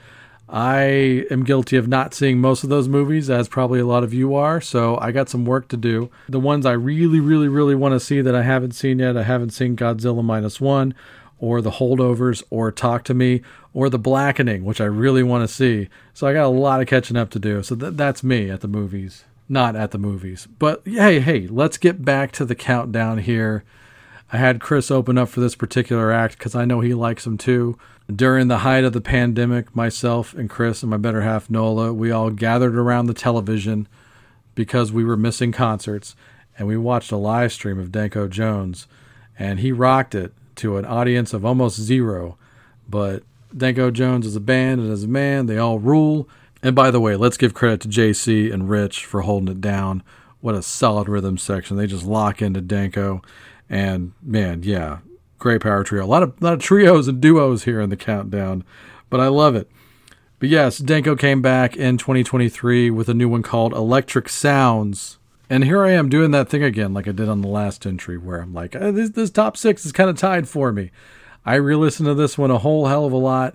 I 0.49 1.25
am 1.29 1.43
guilty 1.43 1.77
of 1.77 1.89
not 1.89 2.15
seeing 2.15 2.39
most 2.39 2.63
of 2.63 2.71
those 2.71 2.89
movies, 2.89 3.29
as 3.29 3.49
probably 3.49 3.81
a 3.81 3.87
lot 3.87 4.05
of 4.05 4.15
you 4.15 4.37
are. 4.37 4.61
So 4.61 4.97
I 4.99 5.11
got 5.11 5.29
some 5.29 5.45
work 5.45 5.67
to 5.69 5.77
do. 5.77 6.09
The 6.29 6.39
ones 6.39 6.65
I 6.65 6.73
really, 6.73 7.19
really, 7.19 7.49
really 7.49 7.75
want 7.75 7.95
to 7.95 8.01
see 8.01 8.21
that 8.21 8.35
I 8.35 8.43
haven't 8.43 8.73
seen 8.73 9.01
yet, 9.01 9.17
I 9.17 9.25
haven't 9.25 9.51
seen 9.51 9.77
Godzilla 9.77 10.23
minus 10.23 10.61
one, 10.61 10.95
or 11.41 11.61
The 11.61 11.73
Holdovers, 11.73 12.45
or 12.49 12.71
Talk 12.71 13.03
to 13.05 13.15
Me, 13.15 13.43
or 13.75 13.91
The 13.91 13.99
Blackening, 13.99 14.65
which 14.65 14.81
I 14.81 14.87
really 14.87 15.25
want 15.25 15.49
to 15.49 15.53
see. 15.53 15.89
So 16.15 16.29
I 16.29 16.33
got 16.33 16.47
a 16.47 16.49
lot 16.49 16.81
of 16.81 16.87
catching 16.87 17.17
up 17.17 17.31
to 17.31 17.41
do. 17.41 17.63
So 17.65 17.75
th- 17.75 17.95
that's 17.95 18.23
me 18.23 18.51
at 18.51 18.61
the 18.61 18.69
movies, 18.69 19.25
not 19.49 19.75
at 19.75 19.91
the 19.91 19.99
movies. 19.99 20.47
But 20.61 20.83
hey, 20.85 21.19
hey, 21.19 21.49
let's 21.49 21.77
get 21.77 22.05
back 22.05 22.31
to 22.33 22.45
the 22.45 22.55
countdown 22.55 23.19
here. 23.19 23.65
I 24.33 24.37
had 24.37 24.61
Chris 24.61 24.91
open 24.91 25.17
up 25.17 25.29
for 25.29 25.41
this 25.41 25.55
particular 25.55 26.13
act 26.13 26.37
because 26.37 26.55
I 26.55 26.65
know 26.65 26.81
he 26.81 26.95
likes 26.95 27.25
them 27.25 27.39
too. 27.39 27.79
During 28.15 28.49
the 28.49 28.59
height 28.59 28.85
of 28.85 28.93
the 28.93 29.01
pandemic, 29.01 29.75
myself 29.75 30.35
and 30.35 30.51
Chris 30.51 30.83
and 30.83 30.91
my 30.91 30.97
better 30.97 31.23
half 31.23 31.49
Nola, 31.49 31.93
we 31.93 32.11
all 32.11 32.31
gathered 32.31 32.77
around 32.77 33.07
the 33.07 33.15
television 33.15 33.89
because 34.55 34.93
we 34.93 35.05
were 35.05 35.17
missing 35.17 35.53
concerts, 35.53 36.17
and 36.59 36.67
we 36.67 36.77
watched 36.77 37.13
a 37.13 37.17
live 37.17 37.53
stream 37.53 37.79
of 37.79 37.93
Danko 37.93 38.29
Jones, 38.29 38.87
and 39.39 39.61
he 39.61 39.73
rocked 39.73 40.15
it 40.15 40.33
to 40.57 40.77
an 40.77 40.85
audience 40.85 41.33
of 41.33 41.45
almost 41.45 41.81
zero. 41.81 42.37
But 42.89 43.23
Danko 43.57 43.91
Jones 43.91 44.27
is 44.27 44.37
a 44.37 44.41
band 44.41 44.81
and 44.81 44.91
as 44.93 45.05
a 45.05 45.09
man, 45.09 45.47
they 45.47 45.59
all 45.59 45.79
rule. 45.79 46.29
And 46.63 46.75
by 46.75 46.91
the 46.91 47.01
way, 47.01 47.17
let's 47.17 47.37
give 47.37 47.55
credit 47.55 47.81
to 47.83 47.89
JC 47.89 48.53
and 48.53 48.69
Rich 48.69 49.05
for 49.07 49.23
holding 49.23 49.49
it 49.49 49.61
down. 49.61 50.03
What 50.41 50.55
a 50.55 50.63
solid 50.63 51.09
rhythm 51.09 51.39
section. 51.39 51.77
They 51.77 51.87
just 51.87 52.05
lock 52.05 52.43
into 52.43 52.61
Danko. 52.61 53.23
And 53.71 54.13
man, 54.23 54.63
yeah, 54.63 54.99
great 55.39 55.63
power 55.63 55.85
trio. 55.85 56.05
A 56.05 56.07
lot 56.07 56.23
of 56.23 56.41
lot 56.41 56.55
of 56.55 56.61
trios 56.61 57.09
and 57.09 57.21
duos 57.21 57.65
here 57.65 57.81
in 57.81 57.91
the 57.91 57.97
countdown, 57.97 58.65
but 59.11 59.21
I 59.21 59.29
love 59.29 59.55
it. 59.55 59.71
But 60.39 60.49
yes, 60.49 60.79
Danko 60.79 61.17
came 61.17 61.43
back 61.43 61.77
in 61.77 61.99
2023 61.99 62.91
with 62.91 63.09
a 63.09 63.15
new 63.15 63.29
one 63.29 63.43
called 63.43 63.73
Electric 63.73 64.29
Sounds. 64.29 65.19
And 65.51 65.65
here 65.65 65.83
I 65.83 65.91
am 65.93 66.09
doing 66.09 66.31
that 66.31 66.49
thing 66.49 66.63
again, 66.63 66.95
like 66.95 67.09
I 67.09 67.13
did 67.13 67.29
on 67.29 67.41
the 67.41 67.49
last 67.49 67.87
entry, 67.87 68.19
where 68.19 68.41
I'm 68.41 68.53
like, 68.53 68.77
"Uh, 68.77 68.91
this, 68.91 69.11
this 69.11 69.31
top 69.31 69.57
six 69.57 69.85
is 69.85 69.93
kind 69.93 70.11
of 70.11 70.17
tied 70.17 70.49
for 70.49 70.73
me. 70.73 70.91
I 71.45 71.55
re 71.55 71.75
listened 71.75 72.07
to 72.07 72.15
this 72.15 72.37
one 72.37 72.51
a 72.51 72.59
whole 72.59 72.87
hell 72.87 73.07
of 73.07 73.13
a 73.13 73.17
lot. 73.17 73.55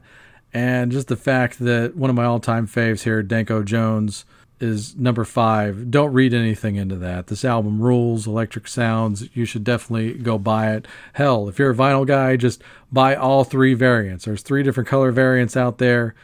And 0.54 0.92
just 0.92 1.08
the 1.08 1.16
fact 1.16 1.60
that 1.60 1.96
one 1.96 2.10
of 2.10 2.16
my 2.16 2.26
all 2.26 2.40
time 2.40 2.68
faves 2.68 3.04
here, 3.04 3.24
Danko 3.24 3.64
Jones, 3.64 4.26
is 4.64 4.96
number 4.96 5.26
five. 5.26 5.92
Don't 5.92 6.14
read 6.14 6.34
anything 6.34 6.78
into 6.78 6.96
that. 6.96 7.28
This 7.28 7.44
album 7.46 7.82
rules, 7.82 8.26
Electric 8.26 8.68
Sounds. 8.68 9.28
You 9.36 9.46
should 9.46 9.64
definitely 9.64 10.14
go 10.14 10.38
buy 10.38 10.72
it. 10.74 10.88
Hell, 11.14 11.50
if 11.50 11.60
you're 11.60 11.72
a 11.72 11.76
vinyl 11.76 12.08
guy, 12.08 12.38
just 12.38 12.64
buy 12.92 13.16
all 13.16 13.44
three 13.44 13.74
variants. 13.74 14.26
There's 14.26 14.42
three 14.42 14.64
different 14.64 14.88
color 14.90 15.12
variants 15.12 15.58
out 15.58 15.78
there. 15.78 16.16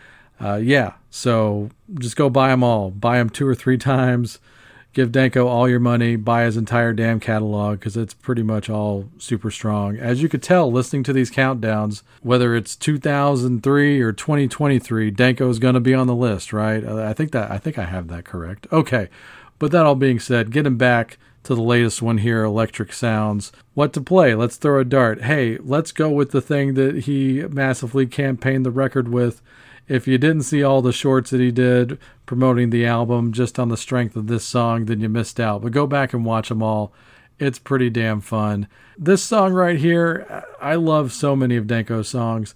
Uh, 0.42 0.56
yeah, 0.56 0.94
so 1.10 1.70
just 1.96 2.16
go 2.16 2.30
buy 2.30 2.48
them 2.48 2.64
all. 2.64 2.92
Buy 2.92 3.18
them 3.18 3.30
two 3.30 3.46
or 3.46 3.56
three 3.56 3.78
times. 3.94 4.40
Give 4.94 5.12
Danko 5.12 5.48
all 5.48 5.70
your 5.70 5.80
money. 5.80 6.16
Buy 6.16 6.44
his 6.44 6.58
entire 6.58 6.94
damn 6.94 7.20
catalog 7.20 7.80
because 7.80 7.96
it's 7.96 8.14
pretty 8.14 8.42
much 8.42 8.70
all 8.70 9.10
super 9.20 9.52
strong. 9.52 9.98
As 9.98 10.22
you 10.22 10.30
could 10.30 10.42
tell, 10.42 10.72
listening 10.72 11.04
to 11.04 11.14
these 11.14 11.30
countdowns, 11.30 12.02
whether 12.22 12.56
it's 12.56 12.76
2003 12.76 14.02
or 14.02 14.12
2023, 14.12 15.12
Danko 15.12 15.48
is 15.50 15.60
going 15.60 15.76
to 15.76 15.80
be 15.80 15.94
on 15.94 16.08
the 16.08 16.16
list, 16.16 16.52
right? 16.52 16.84
Uh, 16.84 17.04
I 17.04 17.14
think 17.14 17.32
that 17.34 17.52
I 17.52 17.60
think 17.60 17.78
I 17.78 17.86
have 17.86 18.08
that 18.08 18.26
correct. 18.26 18.66
Okay, 18.72 19.10
but 19.60 19.72
that 19.72 19.86
all 19.86 19.96
being 19.96 20.20
said, 20.20 20.52
getting 20.52 20.78
back 20.78 21.20
to 21.44 21.56
the 21.56 21.62
latest 21.62 22.02
one 22.02 22.18
here, 22.18 22.44
Electric 22.44 22.92
Sounds. 22.92 23.52
What 23.74 23.94
to 23.94 24.02
play? 24.02 24.36
Let's 24.36 24.58
throw 24.58 24.80
a 24.80 24.86
dart. 24.86 25.24
Hey, 25.24 25.58
let's 25.60 25.92
go 25.92 26.10
with 26.10 26.32
the 26.32 26.42
thing 26.42 26.74
that 26.74 27.04
he 27.06 27.44
massively 27.50 28.06
campaigned 28.08 28.66
the 28.66 28.72
record 28.72 29.08
with. 29.08 29.42
If 29.90 30.08
you 30.08 30.20
didn't 30.20 30.44
see 30.44 30.62
all 30.62 30.84
the 30.84 30.94
shorts 30.94 31.32
that 31.32 31.42
he 31.42 31.52
did 31.52 31.98
promoting 32.28 32.70
the 32.70 32.86
album 32.86 33.34
just 33.34 33.58
on 33.58 33.70
the 33.70 33.76
strength 33.76 34.16
of 34.16 34.28
this 34.28 34.46
song, 34.46 34.86
then 34.86 35.00
you 35.00 35.10
missed 35.10 35.40
out. 35.40 35.64
But 35.64 35.72
go 35.72 35.88
back 35.88 36.14
and 36.14 36.24
watch 36.24 36.50
them 36.50 36.62
all. 36.62 36.94
It's 37.40 37.58
pretty 37.58 37.90
damn 37.90 38.22
fun. 38.22 38.68
This 39.00 39.24
song 39.24 39.52
right 39.52 39.80
here, 39.80 40.46
I 40.62 40.76
love 40.76 41.12
so 41.12 41.36
many 41.36 41.56
of 41.56 41.66
Danko's 41.66 42.08
songs. 42.08 42.54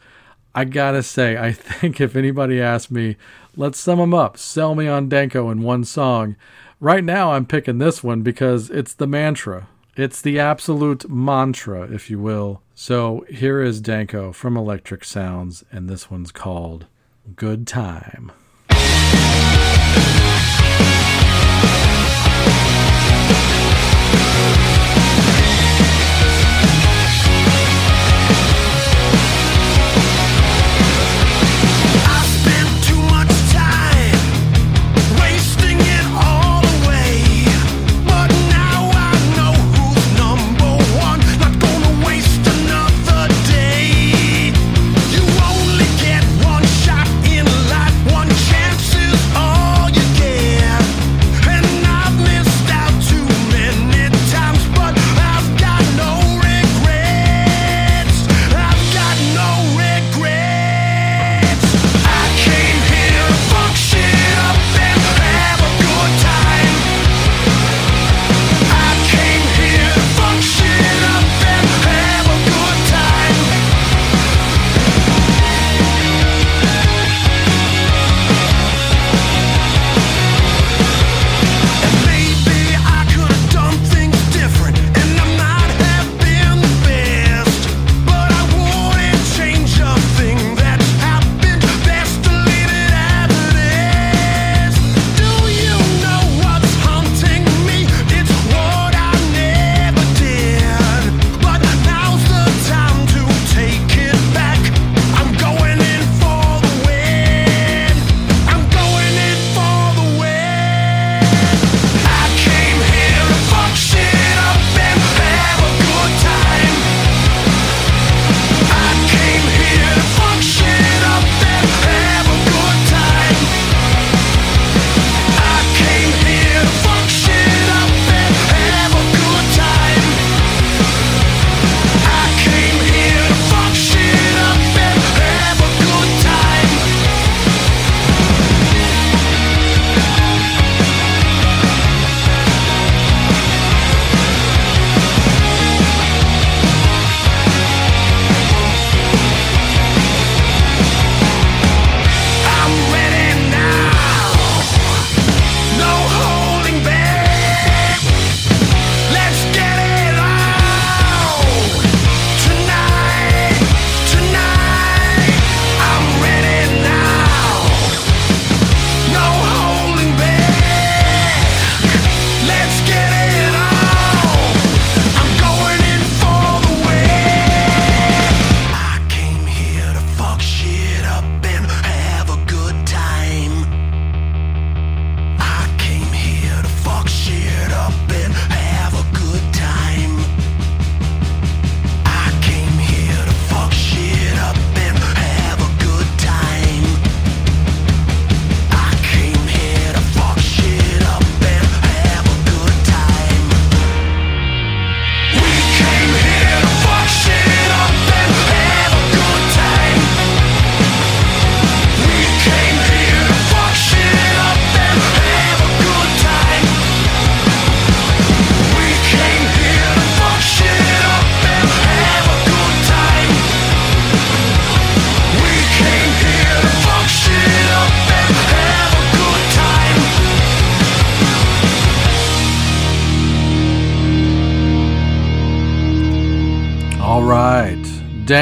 I 0.54 0.66
gotta 0.66 1.02
say, 1.02 1.36
I 1.36 1.52
think 1.54 2.00
if 2.00 2.16
anybody 2.16 2.62
asked 2.62 2.92
me, 2.92 3.18
let's 3.58 3.80
sum 3.80 3.98
them 3.98 4.14
up, 4.14 4.38
sell 4.38 4.76
me 4.76 4.88
on 4.88 5.10
Danko 5.10 5.50
in 5.50 5.64
one 5.64 5.86
song. 5.86 6.36
Right 6.80 7.04
now, 7.04 7.32
I'm 7.32 7.48
picking 7.48 7.80
this 7.80 8.04
one 8.04 8.22
because 8.22 8.70
it's 8.70 8.94
the 8.94 9.08
mantra. 9.08 9.68
It's 9.96 10.22
the 10.22 10.40
absolute 10.40 11.10
mantra, 11.10 11.92
if 11.92 12.12
you 12.12 12.20
will. 12.20 12.62
So 12.76 13.26
here 13.28 13.60
is 13.60 13.82
Danko 13.82 14.34
from 14.34 14.56
Electric 14.56 15.04
Sounds, 15.04 15.64
and 15.72 15.90
this 15.90 16.12
one's 16.12 16.32
called 16.32 16.86
Good 17.32 17.66
Time. 17.66 18.32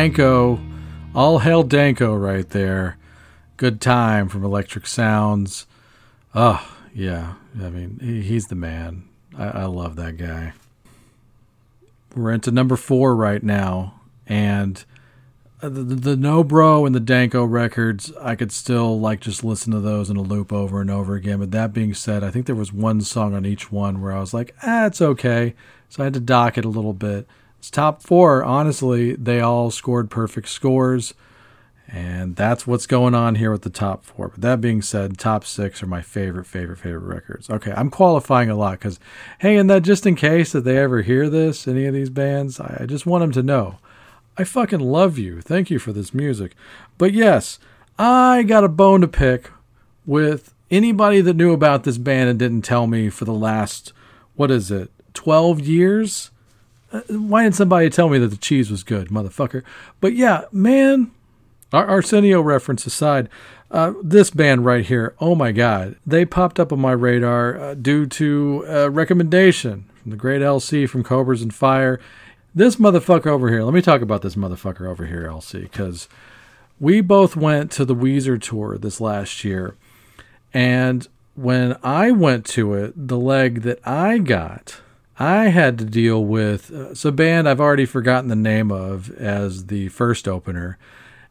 Danko. 0.01 0.59
All 1.13 1.37
hail 1.37 1.61
Danko 1.61 2.15
right 2.15 2.49
there. 2.49 2.97
Good 3.57 3.79
time 3.79 4.29
from 4.29 4.43
Electric 4.43 4.87
Sounds. 4.87 5.67
Oh, 6.33 6.75
yeah. 6.91 7.35
I 7.61 7.69
mean, 7.69 7.99
he, 8.01 8.23
he's 8.23 8.47
the 8.47 8.55
man. 8.55 9.03
I, 9.37 9.49
I 9.49 9.65
love 9.65 9.97
that 9.97 10.17
guy. 10.17 10.53
We're 12.15 12.31
into 12.31 12.49
number 12.49 12.77
four 12.77 13.15
right 13.15 13.43
now. 13.43 14.01
And 14.25 14.83
uh, 15.61 15.69
the, 15.69 15.83
the, 15.83 16.15
the 16.15 16.15
Nobro 16.15 16.87
and 16.87 16.95
the 16.95 16.99
Danko 16.99 17.45
records, 17.45 18.11
I 18.19 18.33
could 18.35 18.51
still 18.51 18.99
like 18.99 19.19
just 19.19 19.43
listen 19.43 19.71
to 19.71 19.79
those 19.79 20.09
in 20.09 20.17
a 20.17 20.23
loop 20.23 20.51
over 20.51 20.81
and 20.81 20.89
over 20.89 21.13
again. 21.13 21.37
But 21.37 21.51
that 21.51 21.73
being 21.73 21.93
said, 21.93 22.23
I 22.23 22.31
think 22.31 22.47
there 22.47 22.55
was 22.55 22.73
one 22.73 23.01
song 23.01 23.35
on 23.35 23.45
each 23.45 23.71
one 23.71 24.01
where 24.01 24.13
I 24.13 24.19
was 24.19 24.33
like, 24.33 24.55
ah, 24.63 24.87
it's 24.87 24.99
okay. 24.99 25.53
So 25.89 26.01
I 26.01 26.05
had 26.05 26.15
to 26.15 26.19
dock 26.19 26.57
it 26.57 26.65
a 26.65 26.69
little 26.69 26.93
bit. 26.93 27.27
Top 27.69 28.01
four. 28.01 28.43
Honestly, 28.43 29.15
they 29.15 29.39
all 29.39 29.71
scored 29.71 30.09
perfect 30.09 30.49
scores. 30.49 31.13
And 31.93 32.37
that's 32.37 32.65
what's 32.65 32.87
going 32.87 33.13
on 33.13 33.35
here 33.35 33.51
with 33.51 33.63
the 33.63 33.69
top 33.69 34.05
four. 34.05 34.29
But 34.29 34.41
that 34.41 34.61
being 34.61 34.81
said, 34.81 35.17
top 35.17 35.43
six 35.43 35.83
are 35.83 35.87
my 35.87 36.01
favorite, 36.01 36.45
favorite, 36.45 36.77
favorite 36.77 37.13
records. 37.13 37.49
Okay, 37.49 37.73
I'm 37.75 37.89
qualifying 37.89 38.49
a 38.49 38.55
lot 38.55 38.79
because, 38.79 38.97
hey, 39.39 39.57
and 39.57 39.69
that 39.69 39.81
just 39.81 40.05
in 40.05 40.15
case 40.15 40.53
that 40.53 40.61
they 40.61 40.77
ever 40.77 41.01
hear 41.01 41.29
this, 41.29 41.67
any 41.67 41.85
of 41.85 41.93
these 41.93 42.09
bands, 42.09 42.61
I, 42.61 42.77
I 42.81 42.85
just 42.85 43.05
want 43.05 43.23
them 43.23 43.31
to 43.33 43.43
know 43.43 43.79
I 44.37 44.43
fucking 44.45 44.79
love 44.79 45.17
you. 45.17 45.41
Thank 45.41 45.69
you 45.69 45.79
for 45.79 45.91
this 45.91 46.13
music. 46.13 46.55
But 46.97 47.13
yes, 47.13 47.59
I 47.99 48.43
got 48.43 48.63
a 48.63 48.69
bone 48.69 49.01
to 49.01 49.07
pick 49.07 49.51
with 50.05 50.53
anybody 50.69 51.21
that 51.21 51.35
knew 51.35 51.51
about 51.51 51.83
this 51.83 51.97
band 51.97 52.29
and 52.29 52.39
didn't 52.39 52.61
tell 52.61 52.87
me 52.87 53.09
for 53.09 53.25
the 53.25 53.33
last, 53.33 53.91
what 54.35 54.49
is 54.49 54.71
it, 54.71 54.89
12 55.13 55.59
years? 55.59 56.31
Uh, 56.91 57.01
Why 57.09 57.43
didn't 57.43 57.55
somebody 57.55 57.89
tell 57.89 58.09
me 58.09 58.19
that 58.19 58.27
the 58.27 58.37
cheese 58.37 58.69
was 58.69 58.83
good, 58.83 59.09
motherfucker? 59.09 59.63
But 59.99 60.13
yeah, 60.13 60.45
man, 60.51 61.11
Ar- 61.71 61.87
Arsenio 61.87 62.41
reference 62.41 62.85
aside, 62.85 63.29
uh, 63.69 63.93
this 64.03 64.29
band 64.29 64.65
right 64.65 64.85
here, 64.85 65.15
oh 65.19 65.33
my 65.35 65.51
God, 65.51 65.95
they 66.05 66.25
popped 66.25 66.59
up 66.59 66.73
on 66.73 66.79
my 66.79 66.91
radar 66.91 67.57
uh, 67.57 67.73
due 67.73 68.05
to 68.05 68.65
a 68.67 68.89
recommendation 68.89 69.85
from 70.01 70.11
the 70.11 70.17
great 70.17 70.41
LC 70.41 70.89
from 70.89 71.03
Cobras 71.03 71.41
and 71.41 71.53
Fire. 71.53 71.99
This 72.53 72.75
motherfucker 72.75 73.27
over 73.27 73.49
here, 73.49 73.63
let 73.63 73.73
me 73.73 73.81
talk 73.81 74.01
about 74.01 74.23
this 74.23 74.35
motherfucker 74.35 74.85
over 74.87 75.05
here, 75.05 75.25
LC, 75.25 75.61
because 75.61 76.09
we 76.81 76.99
both 76.99 77.37
went 77.37 77.71
to 77.71 77.85
the 77.85 77.95
Weezer 77.95 78.41
tour 78.41 78.77
this 78.77 78.99
last 78.99 79.45
year. 79.45 79.75
And 80.53 81.07
when 81.35 81.77
I 81.81 82.11
went 82.11 82.45
to 82.47 82.73
it, 82.73 83.07
the 83.07 83.17
leg 83.17 83.61
that 83.61 83.79
I 83.87 84.17
got, 84.17 84.81
I 85.21 85.49
had 85.49 85.77
to 85.77 85.85
deal 85.85 86.25
with 86.25 86.71
uh, 86.73 86.89
it's 86.89 87.05
a 87.05 87.11
band 87.11 87.47
I've 87.47 87.61
already 87.61 87.85
forgotten 87.85 88.27
the 88.27 88.35
name 88.35 88.71
of 88.71 89.11
as 89.17 89.67
the 89.67 89.89
first 89.89 90.27
opener, 90.27 90.79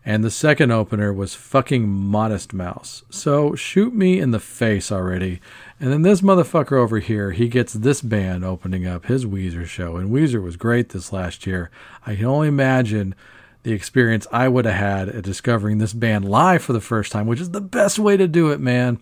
and 0.05 0.23
the 0.23 0.31
second 0.31 0.71
opener 0.71 1.13
was 1.13 1.35
fucking 1.35 1.89
Modest 1.89 2.53
Mouse. 2.53 3.03
So 3.11 3.57
shoot 3.57 3.93
me 3.93 4.21
in 4.21 4.31
the 4.31 4.39
face 4.39 4.93
already. 4.93 5.41
And 5.81 5.91
then 5.91 6.03
this 6.03 6.21
motherfucker 6.21 6.77
over 6.77 7.01
here, 7.01 7.33
he 7.33 7.49
gets 7.49 7.73
this 7.73 8.01
band 8.01 8.45
opening 8.45 8.87
up 8.87 9.07
his 9.07 9.27
Weezer 9.27 9.67
show, 9.67 9.97
and 9.97 10.11
Weezer 10.11 10.41
was 10.41 10.55
great 10.57 10.91
this 10.91 11.13
last 11.13 11.45
year. 11.45 11.69
I 12.07 12.15
can 12.15 12.27
only 12.27 12.47
imagine 12.47 13.17
the 13.65 13.73
experience 13.73 14.25
I 14.31 14.47
would 14.47 14.67
have 14.67 14.75
had 14.75 15.09
at 15.09 15.25
discovering 15.25 15.79
this 15.79 15.95
band 15.95 16.25
live 16.25 16.63
for 16.63 16.75
the 16.75 16.81
first 16.81 17.11
time, 17.11 17.27
which 17.27 17.41
is 17.41 17.51
the 17.51 17.61
best 17.61 17.99
way 17.99 18.17
to 18.17 18.29
do 18.29 18.53
it, 18.53 18.61
man. 18.61 19.01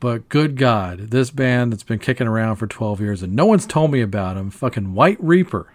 But 0.00 0.28
good 0.28 0.56
God, 0.56 1.10
this 1.10 1.30
band 1.30 1.72
that's 1.72 1.82
been 1.82 1.98
kicking 1.98 2.28
around 2.28 2.56
for 2.56 2.66
12 2.66 3.00
years 3.00 3.22
and 3.22 3.34
no 3.34 3.46
one's 3.46 3.66
told 3.66 3.90
me 3.90 4.00
about 4.00 4.36
him, 4.36 4.50
fucking 4.50 4.94
White 4.94 5.18
Reaper. 5.20 5.72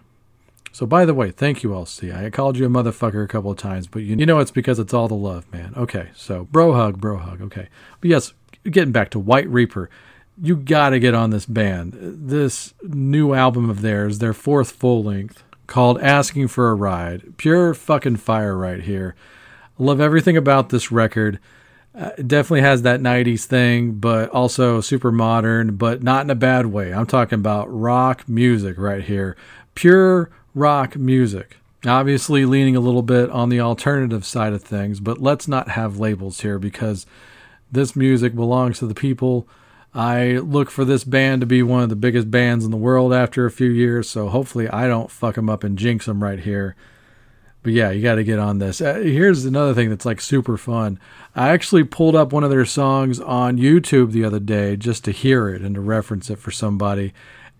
So, 0.71 0.87
by 0.87 1.05
the 1.05 1.13
way, 1.13 1.29
thank 1.29 1.61
you, 1.61 1.69
LC. 1.69 2.15
I 2.15 2.31
called 2.31 2.57
you 2.57 2.65
a 2.65 2.69
motherfucker 2.69 3.23
a 3.23 3.27
couple 3.27 3.51
of 3.51 3.57
times, 3.57 3.85
but 3.85 3.99
you, 3.99 4.15
you 4.15 4.25
know 4.25 4.39
it's 4.39 4.49
because 4.49 4.79
it's 4.79 4.93
all 4.93 5.07
the 5.07 5.13
love, 5.13 5.51
man. 5.53 5.73
Okay, 5.77 6.09
so 6.15 6.45
bro 6.45 6.73
hug, 6.73 6.99
bro 6.99 7.17
hug. 7.17 7.41
Okay. 7.43 7.67
But 8.01 8.09
yes, 8.09 8.33
getting 8.63 8.91
back 8.91 9.11
to 9.11 9.19
White 9.19 9.47
Reaper, 9.49 9.91
you 10.41 10.55
gotta 10.55 10.97
get 10.97 11.13
on 11.13 11.29
this 11.29 11.45
band. 11.45 11.93
This 12.01 12.73
new 12.81 13.35
album 13.35 13.69
of 13.69 13.81
theirs, 13.81 14.17
their 14.17 14.33
fourth 14.33 14.71
full 14.71 15.03
length, 15.03 15.43
called 15.67 16.01
Asking 16.01 16.47
for 16.47 16.69
a 16.69 16.75
Ride. 16.75 17.37
Pure 17.37 17.75
fucking 17.75 18.17
fire 18.17 18.57
right 18.57 18.81
here. 18.81 19.15
Love 19.77 20.01
everything 20.01 20.37
about 20.37 20.69
this 20.69 20.91
record. 20.91 21.39
Uh, 21.95 22.09
definitely 22.25 22.61
has 22.61 22.81
that 22.81 23.01
90s 23.01 23.45
thing, 23.45 23.91
but 23.91 24.29
also 24.31 24.81
super 24.81 25.11
modern, 25.11 25.75
but 25.75 26.01
not 26.01 26.25
in 26.25 26.29
a 26.31 26.35
bad 26.35 26.67
way. 26.67 26.91
I'm 26.91 27.05
talking 27.05 27.37
about 27.37 27.71
rock 27.71 28.27
music 28.27 28.77
right 28.79 29.03
here. 29.03 29.37
Pure 29.75 30.31
rock 30.55 30.95
music. 30.95 31.57
Obviously, 31.85 32.45
leaning 32.45 32.75
a 32.75 32.79
little 32.79 33.03
bit 33.03 33.29
on 33.29 33.49
the 33.49 33.59
alternative 33.59 34.25
side 34.25 34.53
of 34.53 34.63
things, 34.63 34.99
but 34.99 35.21
let's 35.21 35.47
not 35.47 35.69
have 35.69 35.99
labels 35.99 36.41
here 36.41 36.57
because 36.57 37.05
this 37.71 37.95
music 37.95 38.33
belongs 38.33 38.79
to 38.79 38.87
the 38.87 38.95
people. 38.95 39.47
I 39.93 40.37
look 40.37 40.71
for 40.71 40.85
this 40.85 41.03
band 41.03 41.41
to 41.41 41.45
be 41.45 41.61
one 41.61 41.83
of 41.83 41.89
the 41.89 41.95
biggest 41.95 42.31
bands 42.31 42.65
in 42.65 42.71
the 42.71 42.77
world 42.77 43.13
after 43.13 43.45
a 43.45 43.51
few 43.51 43.69
years, 43.69 44.09
so 44.09 44.29
hopefully 44.29 44.67
I 44.69 44.87
don't 44.87 45.11
fuck 45.11 45.35
them 45.35 45.49
up 45.49 45.63
and 45.63 45.77
jinx 45.77 46.05
them 46.05 46.23
right 46.23 46.39
here. 46.39 46.75
But 47.63 47.71
yeah, 47.71 47.91
you 47.91 48.01
got 48.01 48.15
to 48.15 48.23
get 48.25 48.39
on 48.39 48.59
this. 48.59 48.81
Uh, 48.81 48.95
here's 48.95 49.45
another 49.45 49.73
thing 49.73 49.89
that's 49.89 50.05
like 50.05 50.19
super 50.19 50.57
fun. 50.57 50.99
I 51.33 51.49
actually 51.49 51.85
pulled 51.85 52.15
up 52.15 52.33
one 52.33 52.43
of 52.43 52.49
their 52.49 52.65
songs 52.65 53.19
on 53.19 53.57
YouTube 53.57 54.11
the 54.11 54.25
other 54.25 54.39
day 54.39 54.75
just 54.75 55.05
to 55.05 55.11
hear 55.11 55.49
it 55.49 55.61
and 55.61 55.73
to 55.75 55.81
reference 55.81 56.29
it 56.29 56.39
for 56.39 56.51
somebody. 56.51 57.13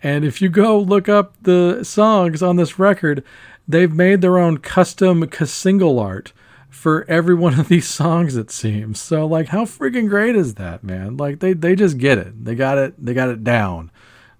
And 0.04 0.26
if 0.26 0.42
you 0.42 0.50
go 0.50 0.78
look 0.78 1.08
up 1.08 1.36
the 1.42 1.84
songs 1.84 2.44
on 2.44 2.58
this 2.58 2.78
record, 2.78 3.24
they've 3.66 3.94
made 3.94 4.20
their 4.20 4.38
own 4.38 4.58
custom 4.58 5.28
single 5.46 5.98
art 5.98 6.34
for 6.70 7.06
every 7.08 7.34
one 7.34 7.58
of 7.58 7.68
these 7.70 7.88
songs 7.88 8.36
it 8.36 8.52
seems. 8.52 9.00
So 9.00 9.26
like 9.26 9.48
how 9.48 9.64
freaking 9.64 10.10
great 10.10 10.36
is 10.36 10.56
that, 10.56 10.84
man? 10.84 11.16
Like 11.16 11.40
they 11.40 11.54
they 11.54 11.76
just 11.76 11.98
get 11.98 12.18
it. 12.18 12.44
They 12.44 12.56
got 12.56 12.78
it 12.78 12.94
they 13.04 13.14
got 13.14 13.30
it 13.30 13.46
down. 13.46 13.90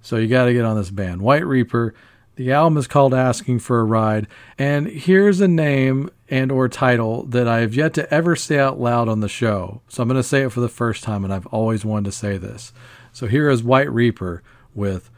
So 0.02 0.18
you 0.18 0.27
got 0.27 0.45
to 0.45 0.53
get 0.53 0.65
on 0.65 0.76
this 0.76 0.91
band. 0.91 1.22
White 1.22 1.45
Reaper. 1.45 1.95
The 2.35 2.51
album 2.51 2.77
is 2.77 2.88
called 2.88 3.14
Asking 3.14 3.60
for 3.60 3.80
a 3.80 3.84
Ride, 3.84 4.27
and 4.57 4.88
here's 4.88 5.39
a 5.39 5.47
name 5.47 6.10
and 6.30 6.51
or 6.51 6.68
title 6.68 7.26
that 7.26 7.47
I've 7.47 7.76
yet 7.76 7.93
to 7.93 8.11
ever 8.11 8.35
say 8.35 8.57
out 8.57 8.80
loud 8.80 9.07
on 9.07 9.19
the 9.19 9.30
show. 9.30 9.81
So 9.88 10.01
I'm 10.01 10.10
going 10.10 10.19
to 10.19 10.27
say 10.27 10.41
it 10.41 10.51
for 10.51 10.61
the 10.61 10.68
first 10.68 11.03
time 11.03 11.23
and 11.23 11.31
I've 11.31 11.45
always 11.47 11.85
wanted 11.85 12.05
to 12.05 12.11
say 12.11 12.38
this. 12.38 12.73
So 13.11 13.27
here 13.27 13.51
is 13.51 13.61
White 13.61 13.91
Reaper 13.91 14.41
with 14.73 15.11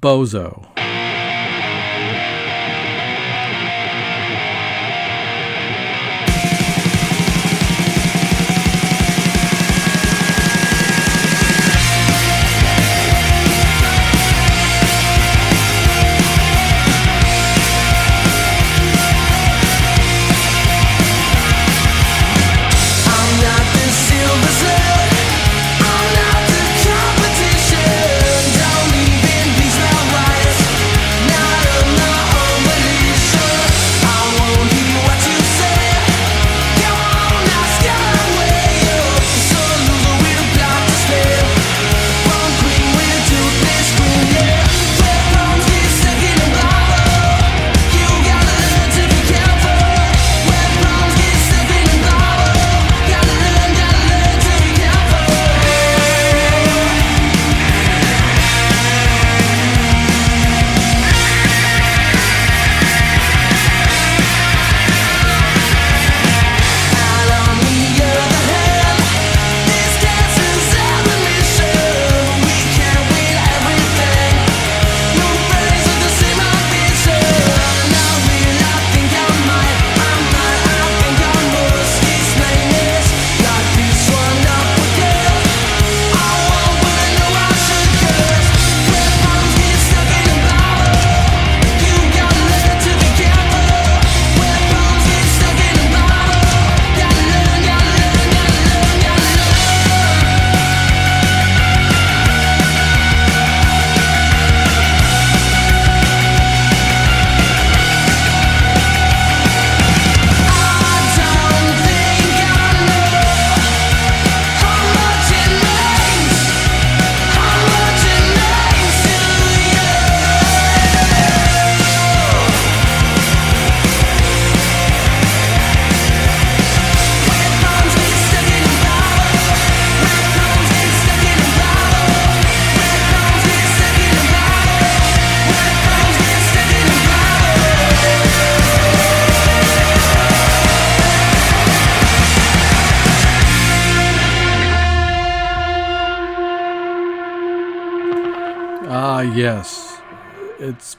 Bozo. 0.00 0.81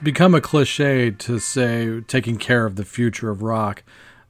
Become 0.04 0.36
a 0.36 0.42
cliche 0.42 1.12
to 1.12 1.40
say 1.40 2.02
taking 2.02 2.38
care 2.38 2.66
of 2.66 2.76
the 2.76 2.86
future 2.86 3.30
of 3.30 3.42
rock, 3.42 3.84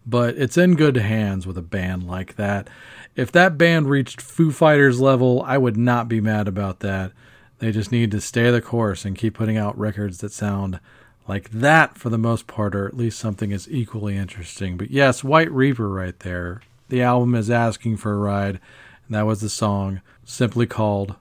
but 0.05 0.37
it's 0.37 0.57
in 0.57 0.75
good 0.75 0.97
hands 0.97 1.47
with 1.47 1.57
a 1.57 1.61
band 1.61 2.07
like 2.07 2.35
that. 2.35 2.69
If 3.15 3.31
that 3.31 3.57
band 3.57 3.89
reached 3.89 4.21
Foo 4.21 4.51
Fighters 4.51 4.99
level, 4.99 5.43
I 5.45 5.57
would 5.57 5.77
not 5.77 6.07
be 6.07 6.19
mad 6.19 6.47
about 6.47 6.79
that. 6.79 7.11
They 7.59 7.71
just 7.71 7.91
need 7.91 8.11
to 8.11 8.21
stay 8.21 8.51
the 8.51 8.61
course 8.61 9.05
and 9.05 9.17
keep 9.17 9.35
putting 9.35 9.57
out 9.57 9.77
records 9.77 10.17
that 10.19 10.31
sound 10.31 10.79
like 11.27 11.49
that 11.51 11.97
for 11.97 12.09
the 12.09 12.17
most 12.17 12.47
part, 12.47 12.75
or 12.75 12.87
at 12.87 12.97
least 12.97 13.19
something 13.19 13.51
is 13.51 13.69
equally 13.69 14.17
interesting. 14.17 14.77
But 14.77 14.91
yes, 14.91 15.23
White 15.23 15.51
Reaper 15.51 15.89
right 15.89 16.19
there. 16.19 16.61
The 16.89 17.01
album 17.01 17.35
is 17.35 17.49
asking 17.49 17.97
for 17.97 18.13
a 18.13 18.17
ride, 18.17 18.59
and 19.07 19.15
that 19.15 19.25
was 19.25 19.41
the 19.41 19.49
song 19.49 20.01
simply 20.25 20.65
called 20.65 21.15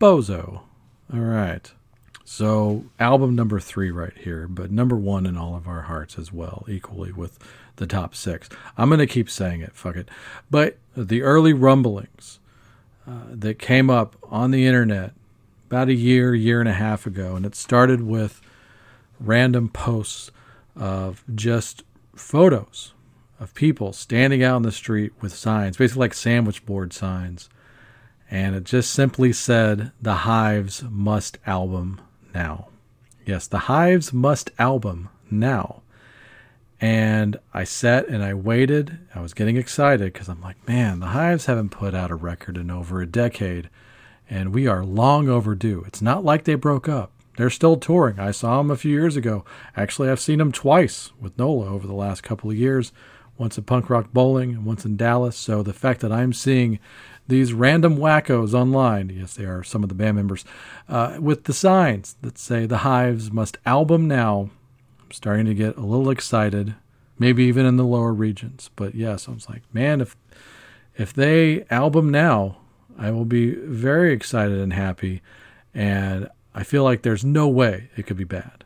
Bozo. 0.00 0.62
All 1.12 1.20
right. 1.20 1.70
So, 2.28 2.86
album 2.98 3.36
number 3.36 3.60
three 3.60 3.92
right 3.92 4.12
here, 4.18 4.48
but 4.48 4.72
number 4.72 4.96
one 4.96 5.26
in 5.26 5.36
all 5.36 5.54
of 5.54 5.68
our 5.68 5.82
hearts 5.82 6.18
as 6.18 6.32
well, 6.32 6.64
equally 6.68 7.12
with 7.12 7.38
the 7.76 7.86
top 7.86 8.16
six. 8.16 8.48
I'm 8.76 8.88
going 8.88 8.98
to 8.98 9.06
keep 9.06 9.30
saying 9.30 9.60
it, 9.60 9.76
fuck 9.76 9.94
it. 9.94 10.08
But 10.50 10.76
the 10.96 11.22
early 11.22 11.52
rumblings 11.52 12.40
uh, 13.06 13.26
that 13.30 13.60
came 13.60 13.88
up 13.88 14.16
on 14.24 14.50
the 14.50 14.66
internet 14.66 15.12
about 15.68 15.88
a 15.88 15.94
year, 15.94 16.34
year 16.34 16.58
and 16.58 16.68
a 16.68 16.72
half 16.72 17.06
ago, 17.06 17.36
and 17.36 17.46
it 17.46 17.54
started 17.54 18.02
with 18.02 18.42
random 19.20 19.68
posts 19.68 20.32
of 20.74 21.22
just 21.32 21.84
photos 22.16 22.92
of 23.38 23.54
people 23.54 23.92
standing 23.92 24.42
out 24.42 24.56
in 24.56 24.62
the 24.62 24.72
street 24.72 25.12
with 25.20 25.32
signs, 25.32 25.76
basically 25.76 26.00
like 26.00 26.14
sandwich 26.14 26.66
board 26.66 26.92
signs. 26.92 27.48
And 28.28 28.56
it 28.56 28.64
just 28.64 28.90
simply 28.92 29.32
said, 29.32 29.92
The 30.02 30.14
Hives 30.14 30.82
must 30.90 31.38
album 31.46 32.00
now. 32.36 32.68
Yes, 33.24 33.46
The 33.46 33.60
Hives 33.60 34.12
must 34.12 34.50
album 34.58 35.08
now. 35.30 35.80
And 36.78 37.38
I 37.54 37.64
sat 37.64 38.06
and 38.08 38.22
I 38.22 38.34
waited. 38.34 38.98
I 39.14 39.20
was 39.22 39.32
getting 39.32 39.56
excited 39.56 40.12
because 40.12 40.28
I'm 40.28 40.42
like, 40.42 40.68
man, 40.68 41.00
the 41.00 41.06
Hives 41.06 41.46
haven't 41.46 41.70
put 41.70 41.94
out 41.94 42.10
a 42.10 42.14
record 42.14 42.58
in 42.58 42.70
over 42.70 43.00
a 43.00 43.06
decade, 43.06 43.70
and 44.28 44.52
we 44.52 44.66
are 44.66 44.84
long 44.84 45.30
overdue. 45.30 45.82
It's 45.86 46.02
not 46.02 46.26
like 46.26 46.44
they 46.44 46.56
broke 46.56 46.90
up. 46.90 47.10
They're 47.38 47.48
still 47.48 47.78
touring. 47.78 48.20
I 48.20 48.32
saw 48.32 48.58
them 48.58 48.70
a 48.70 48.76
few 48.76 48.92
years 48.92 49.16
ago. 49.16 49.46
Actually, 49.74 50.10
I've 50.10 50.20
seen 50.20 50.38
them 50.38 50.52
twice 50.52 51.12
with 51.18 51.38
Nola 51.38 51.68
over 51.68 51.86
the 51.86 51.94
last 51.94 52.22
couple 52.22 52.50
of 52.50 52.56
years 52.56 52.92
once 53.38 53.56
at 53.56 53.64
Punk 53.64 53.88
Rock 53.88 54.12
Bowling 54.12 54.50
and 54.50 54.66
once 54.66 54.84
in 54.84 54.98
Dallas. 54.98 55.36
So 55.36 55.62
the 55.62 55.72
fact 55.72 56.00
that 56.00 56.12
I'm 56.12 56.34
seeing 56.34 56.78
these 57.28 57.52
random 57.52 57.96
wackos 57.96 58.54
online, 58.54 59.10
yes, 59.10 59.34
they 59.34 59.44
are 59.44 59.62
some 59.62 59.82
of 59.82 59.88
the 59.88 59.94
band 59.94 60.16
members, 60.16 60.44
uh, 60.88 61.18
with 61.20 61.44
the 61.44 61.52
signs 61.52 62.16
that 62.22 62.38
say 62.38 62.66
the 62.66 62.78
Hives 62.78 63.30
must 63.30 63.58
album 63.66 64.06
now. 64.06 64.50
I'm 65.02 65.10
starting 65.10 65.46
to 65.46 65.54
get 65.54 65.76
a 65.76 65.80
little 65.80 66.10
excited, 66.10 66.74
maybe 67.18 67.44
even 67.44 67.66
in 67.66 67.76
the 67.76 67.84
lower 67.84 68.12
regions. 68.12 68.70
But 68.76 68.94
yes, 68.94 69.28
I 69.28 69.32
was 69.32 69.48
like, 69.48 69.62
man, 69.72 70.00
if 70.00 70.16
if 70.96 71.12
they 71.12 71.64
album 71.70 72.10
now, 72.10 72.58
I 72.98 73.10
will 73.10 73.24
be 73.24 73.50
very 73.54 74.12
excited 74.12 74.58
and 74.58 74.72
happy. 74.72 75.20
And 75.74 76.28
I 76.54 76.62
feel 76.62 76.84
like 76.84 77.02
there's 77.02 77.24
no 77.24 77.48
way 77.48 77.90
it 77.96 78.06
could 78.06 78.16
be 78.16 78.24
bad. 78.24 78.64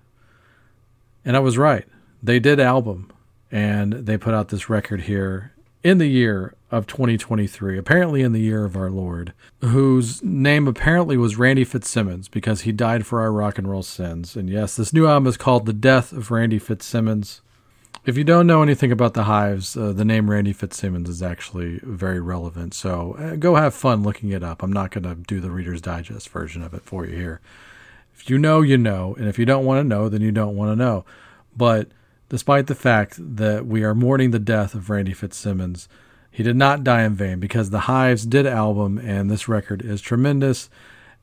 And 1.24 1.37
I 1.37 1.41
was 1.41 1.59
right. 1.59 1.87
They 2.23 2.39
did 2.39 2.61
album 2.61 3.12
and 3.51 3.93
they 3.93 4.16
put 4.16 4.35
out 4.35 4.49
this 4.49 4.70
record 4.70 5.03
here 5.03 5.53
in 5.82 5.98
the 5.98 6.07
year 6.07 6.55
of 6.70 6.86
2023, 6.86 7.78
apparently 7.78 8.23
in 8.23 8.32
the 8.32 8.40
year 8.40 8.65
of 8.65 8.77
our 8.77 8.90
Lord, 8.90 9.32
whose 9.61 10.23
name 10.23 10.69
apparently 10.69 11.16
was 11.16 11.36
Randy 11.36 11.65
Fitzsimmons 11.65 12.28
because 12.28 12.62
he 12.62 12.73
died 12.73 13.07
for 13.07 13.20
our 13.20 13.32
rock 13.32 13.59
and 13.59 13.69
roll 13.69 13.82
sins. 13.82 14.36
And 14.36 14.48
yes, 14.48 14.77
this 14.77 14.93
new 14.93 15.07
album 15.07 15.27
is 15.27 15.36
called 15.36 15.66
The 15.66 15.73
Death 15.73 16.12
of 16.12 16.31
Randy 16.31 16.59
Fitzsimmons. 16.59 17.40
If 18.07 18.16
you 18.16 18.24
don't 18.24 18.47
know 18.47 18.62
anything 18.62 18.93
about 18.93 19.15
the 19.15 19.24
Hives, 19.24 19.77
uh, 19.77 19.93
the 19.93 20.05
name 20.05 20.31
Randy 20.31 20.52
Fitzsimmons 20.52 21.09
is 21.09 21.23
actually 21.23 21.81
very 21.82 22.20
relevant. 22.20 22.73
So 22.73 23.16
uh, 23.19 23.36
go 23.36 23.57
have 23.57 23.74
fun 23.74 24.02
looking 24.02 24.31
it 24.31 24.43
up. 24.43 24.62
I'm 24.62 24.73
not 24.73 24.90
going 24.90 25.05
to 25.05 25.15
do 25.15 25.40
the 25.40 25.51
Reader's 25.51 25.82
Digest 25.82 26.28
version 26.28 26.62
of 26.62 26.73
it 26.73 26.82
for 26.82 27.05
you 27.05 27.16
here. 27.16 27.40
If 28.15 28.31
you 28.31 28.39
know, 28.39 28.61
you 28.61 28.78
know. 28.78 29.15
And 29.19 29.28
if 29.28 29.39
you 29.39 29.44
don't 29.44 29.65
want 29.65 29.81
to 29.81 29.89
know, 29.89 30.09
then 30.09 30.23
you 30.23 30.32
don't 30.32 30.57
want 30.57 30.73
to 30.73 30.77
know. 30.77 31.05
But 31.57 31.89
despite 32.31 32.69
the 32.69 32.74
fact 32.74 33.16
that 33.19 33.66
we 33.66 33.85
are 33.85 33.94
mourning 33.94 34.31
the 34.31 34.39
death 34.39 34.74
of 34.74 34.89
Randy 34.89 35.12
Fitzsimmons, 35.12 35.89
he 36.31 36.43
did 36.43 36.57
not 36.57 36.85
die 36.85 37.02
in 37.02 37.15
vain 37.15 37.40
because 37.40 37.69
the 37.69 37.81
Hives 37.81 38.24
did 38.24 38.47
album, 38.47 38.97
and 38.98 39.31
this 39.31 39.48
record 39.48 39.82
is 39.82 40.01
tremendous. 40.01 40.70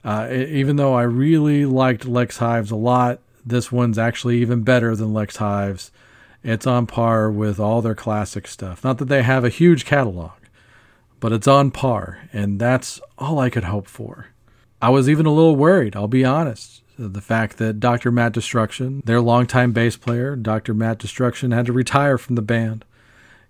Uh, 0.03 0.27
even 0.29 0.75
though 0.75 0.93
I 0.93 1.03
really 1.03 1.65
liked 1.65 2.05
Lex 2.05 2.37
Hives 2.37 2.71
a 2.71 2.75
lot, 2.75 3.19
this 3.45 3.71
one's 3.71 3.97
actually 3.97 4.37
even 4.39 4.61
better 4.61 4.95
than 4.95 5.13
Lex 5.13 5.37
Hives. 5.37 5.91
It's 6.43 6.67
on 6.67 6.85
par 6.85 7.31
with 7.31 7.59
all 7.59 7.81
their 7.81 7.95
classic 7.95 8.45
stuff. 8.47 8.83
Not 8.83 8.97
that 8.97 9.07
they 9.07 9.23
have 9.23 9.45
a 9.45 9.49
huge 9.49 9.85
catalog, 9.85 10.31
but 11.19 11.31
it's 11.31 11.47
on 11.47 11.71
par, 11.71 12.29
and 12.33 12.59
that's 12.59 12.99
all 13.17 13.39
I 13.39 13.49
could 13.49 13.63
hope 13.63 13.87
for. 13.87 14.27
I 14.81 14.89
was 14.89 15.09
even 15.09 15.25
a 15.25 15.33
little 15.33 15.55
worried, 15.55 15.95
I'll 15.95 16.07
be 16.07 16.25
honest. 16.25 16.83
The 16.99 17.21
fact 17.21 17.57
that 17.57 17.79
Dr. 17.79 18.11
Matt 18.11 18.33
Destruction, 18.33 19.03
their 19.05 19.21
longtime 19.21 19.71
bass 19.71 19.95
player, 19.95 20.35
Dr. 20.35 20.73
Matt 20.73 20.97
Destruction, 20.97 21.51
had 21.51 21.67
to 21.67 21.73
retire 21.73 22.17
from 22.17 22.35
the 22.35 22.41
band. 22.41 22.85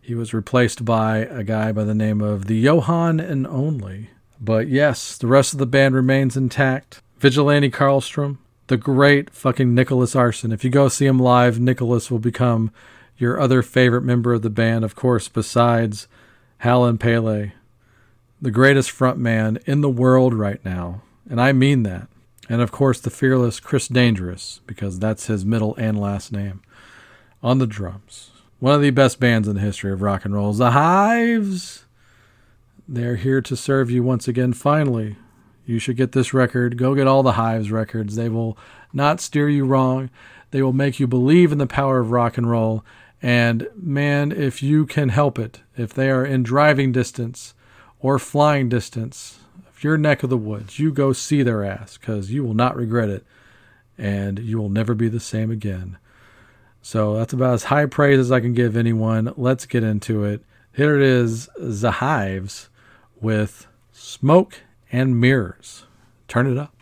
He 0.02 0.16
was 0.16 0.34
replaced 0.34 0.84
by 0.84 1.20
a 1.20 1.44
guy 1.44 1.72
by 1.72 1.86
the 1.86 1.96
name 1.96 2.22
of 2.22 2.48
the 2.48 2.58
Johan 2.58 3.20
and 3.22 3.48
Only. 3.48 4.10
But 4.40 4.68
yes, 4.68 5.18
the 5.18 5.28
rest 5.28 5.54
of 5.54 5.60
the 5.60 5.66
band 5.66 5.96
remains 5.96 6.36
intact. 6.36 7.02
Vigilante 7.20 7.72
Carlstroem, 7.72 8.38
the 8.68 8.78
great 8.78 9.30
fucking 9.30 9.74
Nicholaus 9.74 10.16
Arson. 10.16 10.52
If 10.52 10.64
you 10.64 10.70
go 10.70 10.90
see 10.90 11.06
him 11.06 11.20
live, 11.20 11.60
Nicholas 11.60 12.12
will 12.12 12.20
become 12.20 12.72
your 13.18 13.40
other 13.40 13.62
favorite 13.62 14.04
member 14.04 14.34
of 14.34 14.42
the 14.42 14.50
band, 14.50 14.84
of 14.84 14.96
course, 14.96 15.28
besides 15.28 16.08
Howlin' 16.60 16.98
Pelle, 16.98 17.52
the 18.42 18.52
greatest 18.52 18.92
frontman 18.92 19.58
in 19.66 19.82
the 19.82 19.90
world 19.90 20.34
right 20.34 20.64
now. 20.64 21.02
And 21.30 21.42
I 21.42 21.54
mean 21.54 21.84
that. 21.84 22.08
And 22.50 22.62
of 22.62 22.72
course, 22.72 23.00
the 23.00 23.10
fearless 23.10 23.60
Chris 23.60 23.88
Dangerous, 23.88 24.62
because 24.66 25.00
that's 25.00 25.28
his 25.28 25.46
middle 25.46 25.76
and 25.76 26.00
last 26.00 26.32
name, 26.32 26.62
on 27.44 27.60
the 27.60 27.68
drums. 27.68 28.32
One 28.60 28.74
of 28.74 28.82
the 28.82 28.90
best 28.90 29.20
bands 29.20 29.48
in 29.48 29.56
the 29.56 29.62
history 29.62 29.92
of 29.92 30.02
rock 30.02 30.26
and 30.26 30.34
roll 30.34 30.52
is 30.52 30.58
the 30.58 30.72
Hives. 30.72 31.86
They're 32.88 33.18
here 33.18 33.42
to 33.42 33.56
serve 33.56 33.92
you 33.92 34.02
once 34.02 34.28
again, 34.28 34.54
finally. 34.54 35.18
You 35.66 35.78
should 35.80 35.98
get 35.98 36.14
this 36.14 36.34
record. 36.34 36.78
Go 36.78 36.96
get 36.96 37.08
all 37.08 37.22
the 37.22 37.34
Hives 37.34 37.70
records. 37.70 38.16
They 38.16 38.30
will 38.30 38.58
not 38.94 39.20
steer 39.20 39.50
you 39.50 39.66
wrong. 39.66 40.10
They 40.52 40.62
will 40.62 40.74
make 40.74 41.00
you 41.00 41.08
believe 41.08 41.52
in 41.52 41.58
the 41.58 41.68
power 41.68 42.00
of 42.00 42.12
rock 42.12 42.38
and 42.38 42.50
roll. 42.50 42.86
And 43.22 43.68
man, 43.76 44.32
if 44.32 44.64
you 44.64 44.86
can 44.86 45.10
help 45.10 45.38
it, 45.38 45.62
if 45.76 45.94
they 45.94 46.10
are 46.10 46.26
in 46.26 46.44
driving 46.44 46.92
distance 46.94 47.54
or 48.00 48.18
flying 48.18 48.70
distance 48.70 49.40
your 49.84 49.98
neck 49.98 50.24
of 50.24 50.30
the 50.30 50.38
woods, 50.38 50.80
you 50.80 50.92
go 50.92 51.14
see 51.14 51.44
their 51.44 51.64
ass 51.64 51.98
because 51.98 52.32
you 52.32 52.44
will 52.44 52.54
not 52.54 52.76
regret 52.76 53.10
it 53.10 53.26
and 53.98 54.40
you 54.40 54.58
will 54.58 54.70
never 54.70 54.94
be 54.94 55.10
the 55.10 55.20
same 55.20 55.52
again. 55.52 55.98
So 56.82 57.18
that's 57.18 57.34
about 57.34 57.56
as 57.56 57.64
high 57.66 57.86
praise 57.86 58.20
as 58.20 58.32
I 58.32 58.40
can 58.40 58.54
give 58.54 58.78
anyone. 58.78 59.34
Let's 59.36 59.66
get 59.66 59.84
into 59.84 60.24
it. 60.24 60.44
Here 60.74 60.96
it 60.96 61.02
is 61.02 61.50
The 61.58 61.92
Hives 61.92 62.70
with 63.20 63.68
Smoke 63.92 64.62
and 64.92 65.20
Mirrors. 65.20 65.86
Turn 66.28 66.48
it 66.48 66.58
up. 66.58 66.77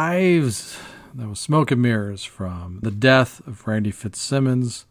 Was. 0.00 0.78
That 1.12 1.28
was 1.28 1.40
Smoke 1.40 1.70
and 1.70 1.82
Mirrors 1.82 2.24
from 2.24 2.78
The 2.82 2.90
Death 2.90 3.46
of 3.46 3.66
Randy 3.66 3.90
Fitzsimmons. 3.90 4.86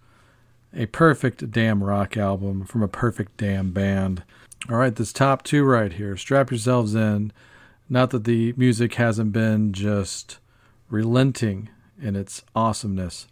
A 0.72 0.86
perfect 0.86 1.49
damn 1.49 1.84
rock 1.84 2.15
album 2.15 2.64
from 2.65 2.84
a 2.84 2.88
perfect 2.88 3.38
damn 3.38 3.72
band. 3.72 4.23
All 4.69 4.76
right, 4.76 4.95
this 4.95 5.11
top 5.11 5.41
two 5.41 5.64
right 5.64 5.94
here. 5.94 6.15
Strap 6.15 6.52
yourselves 6.52 6.94
in. 6.94 7.31
Not 7.90 8.11
that 8.11 8.26
the 8.26 8.53
music 8.56 8.95
hasn't 8.95 9.31
been 9.31 9.73
just 9.73 10.38
relenting 10.90 11.69
in 11.99 12.15
its 12.15 12.44
awesomeness, 12.56 13.27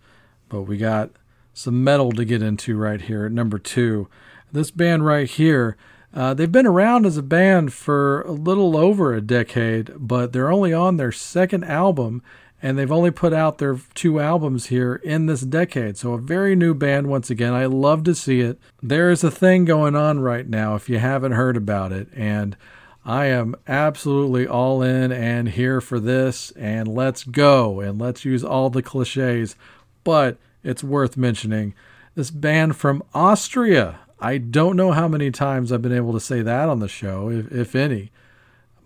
but 0.49 0.63
we 0.63 0.77
got 0.77 1.11
some 1.53 1.83
metal 1.83 2.11
to 2.13 2.25
get 2.25 2.41
into 2.41 2.75
right 2.75 3.01
here 3.01 3.25
at 3.25 3.31
number 3.31 3.59
two. 3.59 4.07
This 4.51 4.71
band 4.71 5.05
right 5.05 5.29
here, 5.29 5.77
uh, 6.17 6.33
they've 6.33 6.51
been 6.51 6.65
around 6.65 7.05
as 7.05 7.15
a 7.15 7.21
band 7.21 7.71
for 7.71 8.23
a 8.23 8.31
little 8.31 8.75
over 8.75 9.13
a 9.13 9.21
decade, 9.21 9.91
but 9.95 10.33
they're 10.33 10.51
only 10.51 10.73
on 10.73 10.97
their 10.97 11.11
second 11.11 11.63
album, 11.65 12.23
and 12.59 12.75
they've 12.75 12.91
only 12.91 13.11
put 13.11 13.33
out 13.33 13.59
their 13.59 13.79
two 13.93 14.19
albums 14.19 14.65
here 14.65 14.95
in 14.95 15.27
this 15.27 15.41
decade. 15.41 15.95
So, 15.95 16.13
a 16.13 16.17
very 16.17 16.55
new 16.55 16.73
band 16.73 17.05
once 17.05 17.29
again. 17.29 17.53
I 17.53 17.67
love 17.67 18.03
to 18.05 18.15
see 18.15 18.41
it. 18.41 18.59
There 18.81 19.11
is 19.11 19.23
a 19.23 19.29
thing 19.29 19.63
going 19.63 19.95
on 19.95 20.19
right 20.19 20.49
now, 20.49 20.73
if 20.73 20.89
you 20.89 20.97
haven't 20.97 21.33
heard 21.33 21.55
about 21.55 21.91
it, 21.91 22.07
and 22.15 22.57
I 23.05 23.25
am 23.25 23.53
absolutely 23.67 24.47
all 24.47 24.81
in 24.81 25.11
and 25.11 25.49
here 25.49 25.79
for 25.81 25.99
this, 25.99 26.49
and 26.53 26.87
let's 26.87 27.23
go, 27.23 27.79
and 27.79 28.01
let's 28.01 28.25
use 28.25 28.43
all 28.43 28.71
the 28.71 28.81
cliches. 28.81 29.55
But 30.03 30.39
it's 30.63 30.83
worth 30.83 31.15
mentioning 31.15 31.75
this 32.15 32.31
band 32.31 32.75
from 32.75 33.03
Austria. 33.13 33.99
I 34.19 34.37
don't 34.37 34.75
know 34.75 34.91
how 34.91 35.07
many 35.07 35.31
times 35.31 35.71
I've 35.71 35.81
been 35.81 35.91
able 35.91 36.13
to 36.13 36.19
say 36.19 36.41
that 36.41 36.69
on 36.69 36.79
the 36.79 36.87
show, 36.87 37.29
if, 37.29 37.51
if 37.51 37.75
any, 37.75 38.11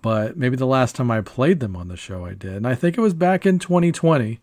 but 0.01 0.35
maybe 0.35 0.55
the 0.55 0.65
last 0.65 0.95
time 0.95 1.09
I 1.09 1.21
played 1.21 1.59
them 1.59 1.75
on 1.75 1.87
the 1.87 1.97
show 1.97 2.25
I 2.25 2.33
did. 2.33 2.55
And 2.55 2.67
I 2.67 2.75
think 2.75 2.97
it 2.97 3.01
was 3.01 3.13
back 3.13 3.45
in 3.45 3.59
2020. 3.59 4.39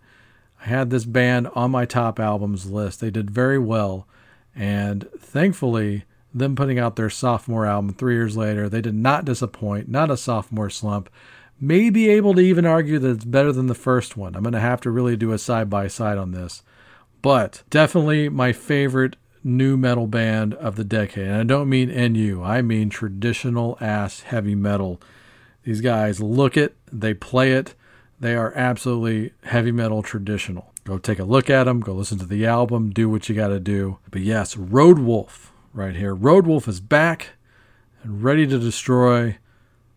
I 0.60 0.65
had 0.65 0.90
this 0.90 1.05
band 1.05 1.48
on 1.55 1.70
my 1.70 1.85
top 1.85 2.19
albums 2.19 2.70
list. 2.70 3.01
They 3.01 3.10
did 3.10 3.31
very 3.31 3.59
well. 3.59 4.06
And 4.55 5.09
thankfully, 5.19 6.05
them 6.32 6.56
putting 6.56 6.78
out 6.78 6.97
their 6.97 7.10
sophomore 7.10 7.66
album 7.66 7.93
three 7.93 8.15
years 8.15 8.36
later, 8.36 8.69
they 8.69 8.81
did 8.81 8.94
not 8.94 9.24
disappoint, 9.24 9.89
not 9.89 10.10
a 10.10 10.16
sophomore 10.16 10.70
slump. 10.70 11.10
May 11.60 11.90
be 11.90 12.09
able 12.09 12.35
to 12.35 12.40
even 12.40 12.65
argue 12.65 12.98
that 12.98 13.10
it's 13.10 13.24
better 13.24 13.52
than 13.52 13.66
the 13.66 13.74
first 13.74 14.16
one. 14.16 14.35
I'm 14.35 14.43
going 14.43 14.52
to 14.52 14.60
have 14.60 14.81
to 14.82 14.90
really 14.90 15.16
do 15.16 15.32
a 15.32 15.39
side 15.39 15.69
by 15.69 15.89
side 15.89 16.19
on 16.19 16.32
this. 16.32 16.62
But 17.20 17.62
definitely 17.69 18.28
my 18.28 18.52
favorite 18.52 19.16
new 19.48 19.76
metal 19.76 20.06
band 20.06 20.54
of 20.54 20.76
the 20.76 20.84
decade. 20.84 21.26
And 21.26 21.36
I 21.36 21.44
don't 21.44 21.68
mean 21.68 21.88
NU, 21.88 22.42
I 22.42 22.62
mean 22.62 22.90
traditional 22.90 23.76
ass 23.80 24.20
heavy 24.20 24.54
metal. 24.54 25.00
These 25.64 25.80
guys 25.80 26.20
look 26.20 26.56
it, 26.56 26.76
they 26.92 27.14
play 27.14 27.52
it, 27.52 27.74
they 28.20 28.34
are 28.34 28.52
absolutely 28.54 29.32
heavy 29.44 29.72
metal 29.72 30.02
traditional. 30.02 30.72
Go 30.84 30.98
take 30.98 31.18
a 31.18 31.24
look 31.24 31.50
at 31.50 31.64
them, 31.64 31.80
go 31.80 31.92
listen 31.92 32.18
to 32.18 32.26
the 32.26 32.46
album, 32.46 32.90
do 32.90 33.08
what 33.08 33.28
you 33.28 33.34
got 33.34 33.48
to 33.48 33.60
do. 33.60 33.98
But 34.10 34.22
yes, 34.22 34.54
Roadwolf 34.54 35.50
right 35.72 35.94
here. 35.94 36.14
Roadwolf 36.14 36.66
is 36.68 36.80
back 36.80 37.30
and 38.02 38.22
ready 38.22 38.46
to 38.46 38.58
destroy. 38.58 39.38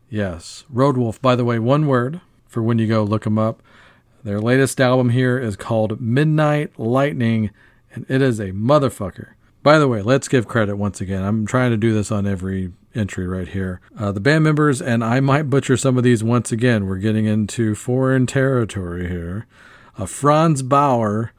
Yes, 0.10 0.66
Roadwolf, 0.74 1.22
by 1.22 1.36
the 1.36 1.46
way, 1.46 1.60
one 1.60 1.88
word 1.88 2.22
for 2.48 2.62
when 2.62 2.80
you 2.80 2.88
go 2.88 3.04
look 3.04 3.24
them 3.24 3.40
up. 3.40 3.64
Their 4.24 4.40
latest 4.40 4.80
album 4.80 5.10
here 5.10 5.40
is 5.40 5.56
called 5.56 6.00
Midnight 6.00 6.78
Lightning, 6.78 7.50
and 7.94 8.06
it 8.08 8.22
is 8.22 8.40
a 8.40 8.52
motherfucker. 8.52 9.30
By 9.64 9.78
the 9.78 9.88
way, 9.88 10.02
let's 10.02 10.28
give 10.28 10.48
credit 10.48 10.76
once 10.76 11.02
again. 11.02 11.24
I'm 11.24 11.46
trying 11.46 11.72
to 11.72 11.78
do 11.78 11.94
this 11.94 12.12
on 12.12 12.26
every 12.26 12.72
entry 12.96 13.28
right 13.28 13.48
here. 13.48 13.80
Uh, 13.98 14.12
the 14.12 14.20
band 14.20 14.44
members, 14.44 14.82
and 14.82 15.04
I 15.04 15.20
might 15.20 15.50
butcher 15.50 15.78
some 15.78 15.98
of 15.98 16.04
these 16.04 16.24
once 16.24 16.52
again. 16.52 16.88
We're 16.88 16.98
getting 16.98 17.26
into 17.26 17.76
foreign 17.76 18.26
territory 18.26 19.08
here. 19.08 19.46
Uh, 19.98 20.08
Franz 20.08 20.64
Bauer, 20.64 21.32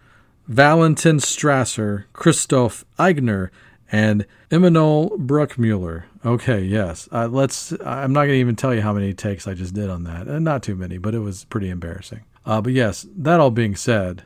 Valentin 0.46 1.16
Strasser, 1.18 2.04
Christoph 2.12 2.84
Eigner, 2.98 3.50
and 3.90 4.24
Emanuel 4.50 5.10
Bruckmuller. 5.18 6.04
Okay, 6.24 6.62
yes. 6.62 7.08
Uh, 7.10 7.26
let's. 7.26 7.72
I'm 7.84 8.12
not 8.12 8.22
going 8.22 8.36
to 8.36 8.40
even 8.40 8.56
tell 8.56 8.72
you 8.72 8.82
how 8.82 8.92
many 8.92 9.12
takes 9.14 9.48
I 9.48 9.54
just 9.54 9.74
did 9.74 9.90
on 9.90 10.04
that. 10.04 10.28
Uh, 10.28 10.38
not 10.38 10.62
too 10.62 10.76
many, 10.76 10.96
but 10.96 11.14
it 11.14 11.18
was 11.20 11.44
pretty 11.44 11.68
embarrassing. 11.68 12.22
Uh, 12.46 12.60
but 12.60 12.72
yes, 12.72 13.06
that 13.16 13.40
all 13.40 13.50
being 13.50 13.74
said, 13.76 14.24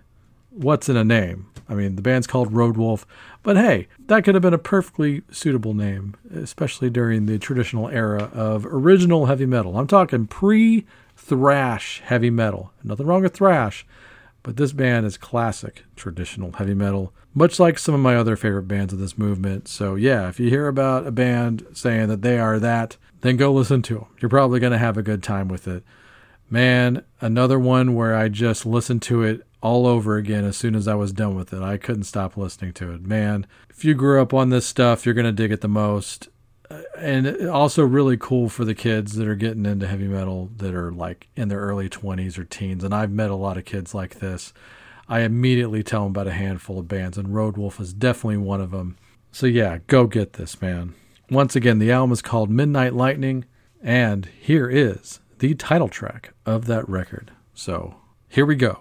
what's 0.50 0.88
in 0.88 0.96
a 0.96 1.04
name? 1.04 1.46
I 1.68 1.74
mean, 1.74 1.96
the 1.96 2.02
band's 2.02 2.26
called 2.26 2.52
Roadwolf, 2.52 3.04
but 3.46 3.56
hey, 3.56 3.86
that 4.08 4.24
could 4.24 4.34
have 4.34 4.42
been 4.42 4.52
a 4.52 4.58
perfectly 4.58 5.22
suitable 5.30 5.72
name, 5.72 6.16
especially 6.34 6.90
during 6.90 7.26
the 7.26 7.38
traditional 7.38 7.88
era 7.88 8.24
of 8.34 8.66
original 8.66 9.26
heavy 9.26 9.46
metal. 9.46 9.78
I'm 9.78 9.86
talking 9.86 10.26
pre 10.26 10.84
thrash 11.16 12.02
heavy 12.04 12.28
metal. 12.28 12.72
Nothing 12.82 13.06
wrong 13.06 13.22
with 13.22 13.34
thrash, 13.34 13.86
but 14.42 14.56
this 14.56 14.72
band 14.72 15.06
is 15.06 15.16
classic 15.16 15.84
traditional 15.94 16.54
heavy 16.54 16.74
metal, 16.74 17.12
much 17.34 17.60
like 17.60 17.78
some 17.78 17.94
of 17.94 18.00
my 18.00 18.16
other 18.16 18.34
favorite 18.34 18.66
bands 18.66 18.92
of 18.92 18.98
this 18.98 19.16
movement. 19.16 19.68
So, 19.68 19.94
yeah, 19.94 20.28
if 20.28 20.40
you 20.40 20.50
hear 20.50 20.66
about 20.66 21.06
a 21.06 21.12
band 21.12 21.64
saying 21.72 22.08
that 22.08 22.22
they 22.22 22.40
are 22.40 22.58
that, 22.58 22.96
then 23.20 23.36
go 23.36 23.52
listen 23.52 23.80
to 23.82 23.94
them. 23.94 24.06
You're 24.18 24.28
probably 24.28 24.58
going 24.58 24.72
to 24.72 24.78
have 24.78 24.98
a 24.98 25.04
good 25.04 25.22
time 25.22 25.46
with 25.46 25.68
it. 25.68 25.84
Man, 26.50 27.04
another 27.20 27.60
one 27.60 27.94
where 27.94 28.16
I 28.16 28.28
just 28.28 28.66
listened 28.66 29.02
to 29.02 29.22
it 29.22 29.46
all 29.66 29.84
over 29.84 30.16
again 30.16 30.44
as 30.44 30.56
soon 30.56 30.76
as 30.76 30.86
I 30.86 30.94
was 30.94 31.12
done 31.12 31.34
with 31.34 31.52
it. 31.52 31.60
I 31.60 31.76
couldn't 31.76 32.04
stop 32.04 32.36
listening 32.36 32.72
to 32.74 32.92
it. 32.92 33.02
Man, 33.02 33.48
if 33.68 33.84
you 33.84 33.94
grew 33.94 34.22
up 34.22 34.32
on 34.32 34.50
this 34.50 34.64
stuff, 34.64 35.04
you're 35.04 35.14
going 35.14 35.26
to 35.26 35.32
dig 35.32 35.50
it 35.50 35.60
the 35.60 35.66
most. 35.68 36.28
Uh, 36.70 36.82
And 36.96 37.48
also, 37.48 37.82
really 37.84 38.16
cool 38.16 38.48
for 38.48 38.64
the 38.64 38.76
kids 38.76 39.16
that 39.16 39.26
are 39.26 39.34
getting 39.34 39.66
into 39.66 39.88
heavy 39.88 40.06
metal 40.06 40.50
that 40.58 40.72
are 40.72 40.92
like 40.92 41.26
in 41.34 41.48
their 41.48 41.58
early 41.58 41.88
20s 41.88 42.38
or 42.38 42.44
teens. 42.44 42.84
And 42.84 42.94
I've 42.94 43.10
met 43.10 43.30
a 43.30 43.34
lot 43.34 43.56
of 43.58 43.64
kids 43.64 43.92
like 43.92 44.20
this. 44.20 44.52
I 45.08 45.20
immediately 45.20 45.82
tell 45.82 46.02
them 46.04 46.12
about 46.12 46.28
a 46.28 46.32
handful 46.32 46.78
of 46.78 46.86
bands, 46.86 47.18
and 47.18 47.28
Roadwolf 47.28 47.80
is 47.80 47.92
definitely 47.92 48.38
one 48.38 48.60
of 48.60 48.70
them. 48.70 48.96
So, 49.32 49.46
yeah, 49.46 49.78
go 49.88 50.06
get 50.06 50.34
this, 50.34 50.60
man. 50.62 50.94
Once 51.28 51.56
again, 51.56 51.80
the 51.80 51.90
album 51.90 52.12
is 52.12 52.22
called 52.22 52.50
Midnight 52.50 52.94
Lightning, 52.94 53.44
and 53.82 54.26
here 54.40 54.68
is 54.68 55.18
the 55.40 55.54
title 55.54 55.88
track 55.88 56.34
of 56.44 56.66
that 56.66 56.88
record. 56.88 57.32
So, 57.52 57.96
here 58.28 58.46
we 58.46 58.54
go. 58.54 58.78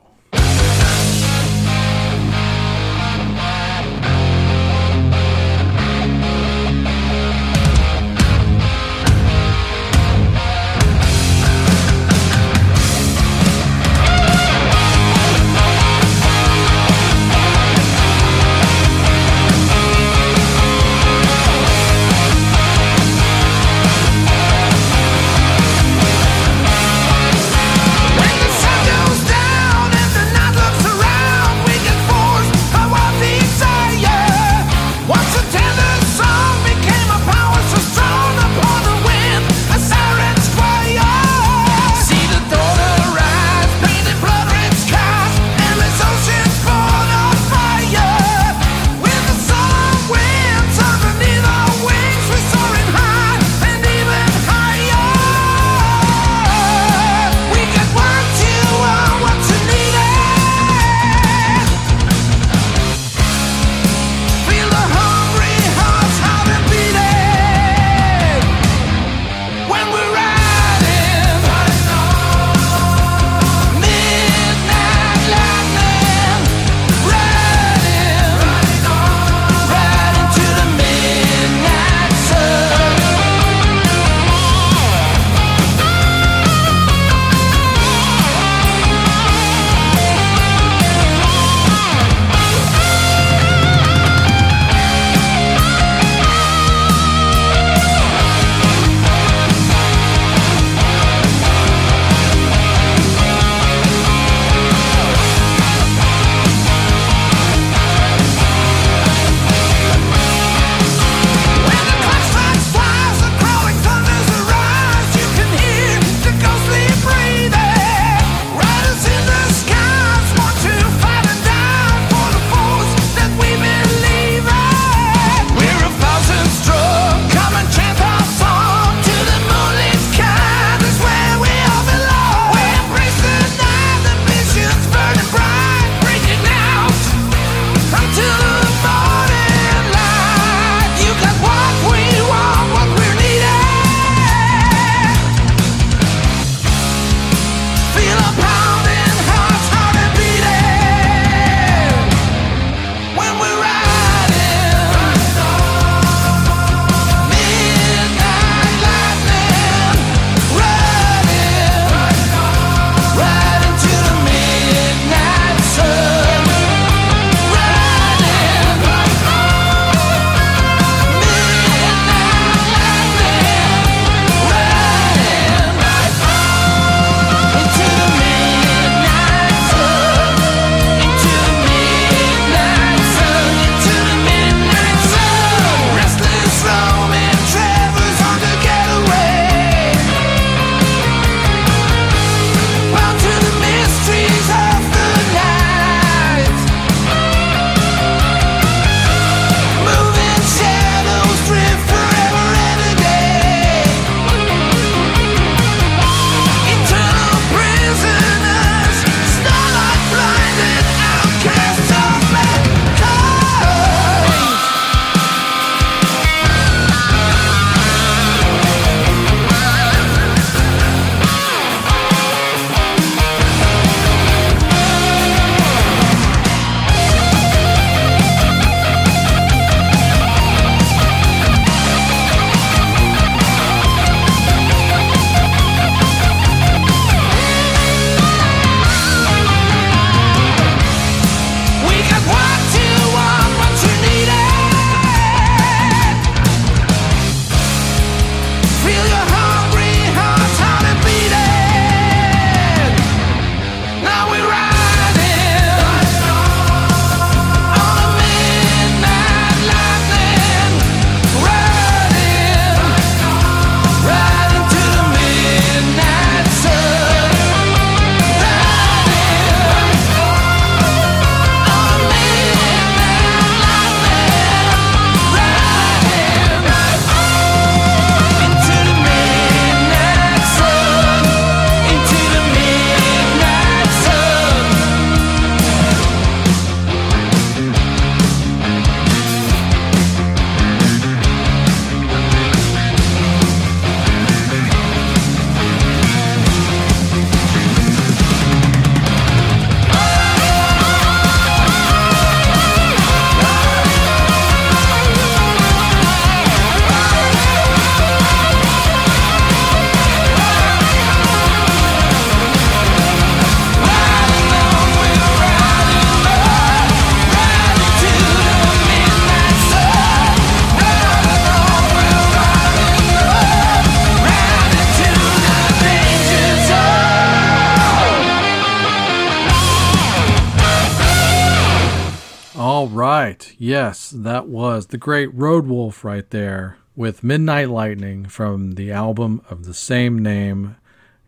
Was 334.86 334.91
the 334.91 334.98
great 334.99 335.36
Roadwolf 335.36 336.03
right 336.03 336.30
there 336.30 336.78
with 336.95 337.24
Midnight 337.24 337.72
Lightning 337.72 338.26
from 338.26 338.74
the 338.74 338.91
album 338.91 339.41
of 339.49 339.66
the 339.66 339.74
same 339.74 340.20
name. 340.20 340.76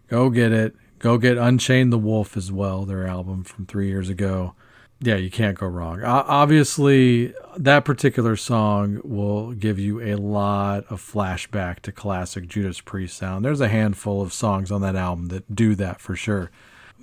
Go 0.10 0.30
get 0.30 0.52
it. 0.52 0.76
Go 1.00 1.18
get 1.18 1.40
Unchained 1.40 1.92
the 1.92 1.98
Wolf 1.98 2.38
as 2.38 2.52
well, 2.52 2.86
their 2.86 3.08
album 3.08 3.44
from 3.44 3.66
three 3.66 3.88
years 3.88 4.10
ago. 4.10 4.54
Yeah, 5.00 5.16
you 5.16 5.32
can't 5.32 5.58
go 5.58 5.66
wrong. 5.66 6.04
Obviously, 6.04 7.34
that 7.58 7.84
particular 7.84 8.36
song 8.36 9.02
will 9.04 9.54
give 9.54 9.80
you 9.80 10.02
a 10.02 10.18
lot 10.18 10.86
of 10.92 11.02
flashback 11.02 11.80
to 11.80 11.92
classic 11.92 12.48
Judas 12.48 12.80
Priest 12.80 13.18
sound. 13.18 13.44
There's 13.44 13.60
a 13.60 13.70
handful 13.70 14.22
of 14.22 14.34
songs 14.34 14.72
on 14.72 14.82
that 14.82 14.96
album 14.96 15.30
that 15.30 15.56
do 15.56 15.74
that 15.74 16.00
for 16.00 16.16
sure. 16.16 16.52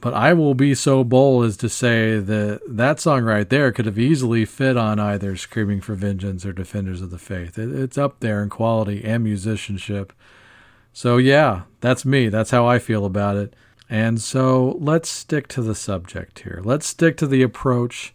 But 0.05 0.13
I 0.13 0.35
will 0.35 0.53
be 0.53 0.75
so 0.75 1.03
bold 1.03 1.47
as 1.47 1.57
to 1.57 1.71
say 1.71 2.19
that 2.19 2.61
that 2.69 3.01
song 3.01 3.25
right 3.25 3.49
there 3.49 3.73
could 3.73 3.87
have 3.87 3.99
easily 3.99 4.45
fit 4.45 4.77
on 4.77 5.01
either 5.01 5.35
Screaming 5.35 5.81
for 5.81 5.95
Vengeance 5.95 6.45
or 6.45 6.53
Defenders 6.53 7.01
of 7.01 7.09
the 7.09 7.17
Faith. 7.17 7.59
It, 7.59 7.75
it's 7.75 7.97
up 7.97 8.21
there 8.21 8.43
in 8.43 8.51
quality 8.51 9.03
and 9.03 9.25
musicianship. 9.25 10.13
So, 10.93 11.17
yeah, 11.17 11.63
that's 11.81 12.05
me. 12.05 12.29
That's 12.29 12.51
how 12.51 12.67
I 12.67 12.81
feel 12.81 13.07
about 13.07 13.37
it. 13.37 13.57
And 13.89 14.21
so 14.21 14.77
let's 14.79 15.09
stick 15.09 15.49
to 15.49 15.63
the 15.63 15.75
subject 15.75 16.41
here. 16.41 16.61
Let's 16.63 16.87
stick 16.87 17.17
to 17.17 17.27
the 17.27 17.41
approach 17.41 18.13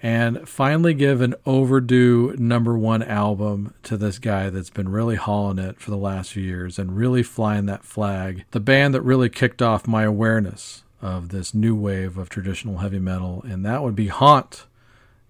and 0.00 0.48
finally 0.48 0.94
give 0.94 1.20
an 1.20 1.34
overdue 1.44 2.36
number 2.38 2.78
one 2.78 3.02
album 3.02 3.74
to 3.82 3.96
this 3.96 4.20
guy 4.20 4.50
that's 4.50 4.70
been 4.70 4.88
really 4.88 5.16
hauling 5.16 5.58
it 5.58 5.80
for 5.80 5.90
the 5.90 5.96
last 5.96 6.34
few 6.34 6.44
years 6.44 6.78
and 6.78 6.96
really 6.96 7.24
flying 7.24 7.66
that 7.66 7.84
flag. 7.84 8.44
The 8.52 8.60
band 8.60 8.94
that 8.94 9.02
really 9.02 9.28
kicked 9.28 9.60
off 9.60 9.88
my 9.88 10.04
awareness 10.04 10.84
of 11.00 11.28
this 11.28 11.54
new 11.54 11.74
wave 11.74 12.18
of 12.18 12.28
traditional 12.28 12.78
heavy 12.78 12.98
metal, 12.98 13.44
and 13.48 13.64
that 13.64 13.82
would 13.82 13.94
be 13.94 14.08
Haunt. 14.08 14.66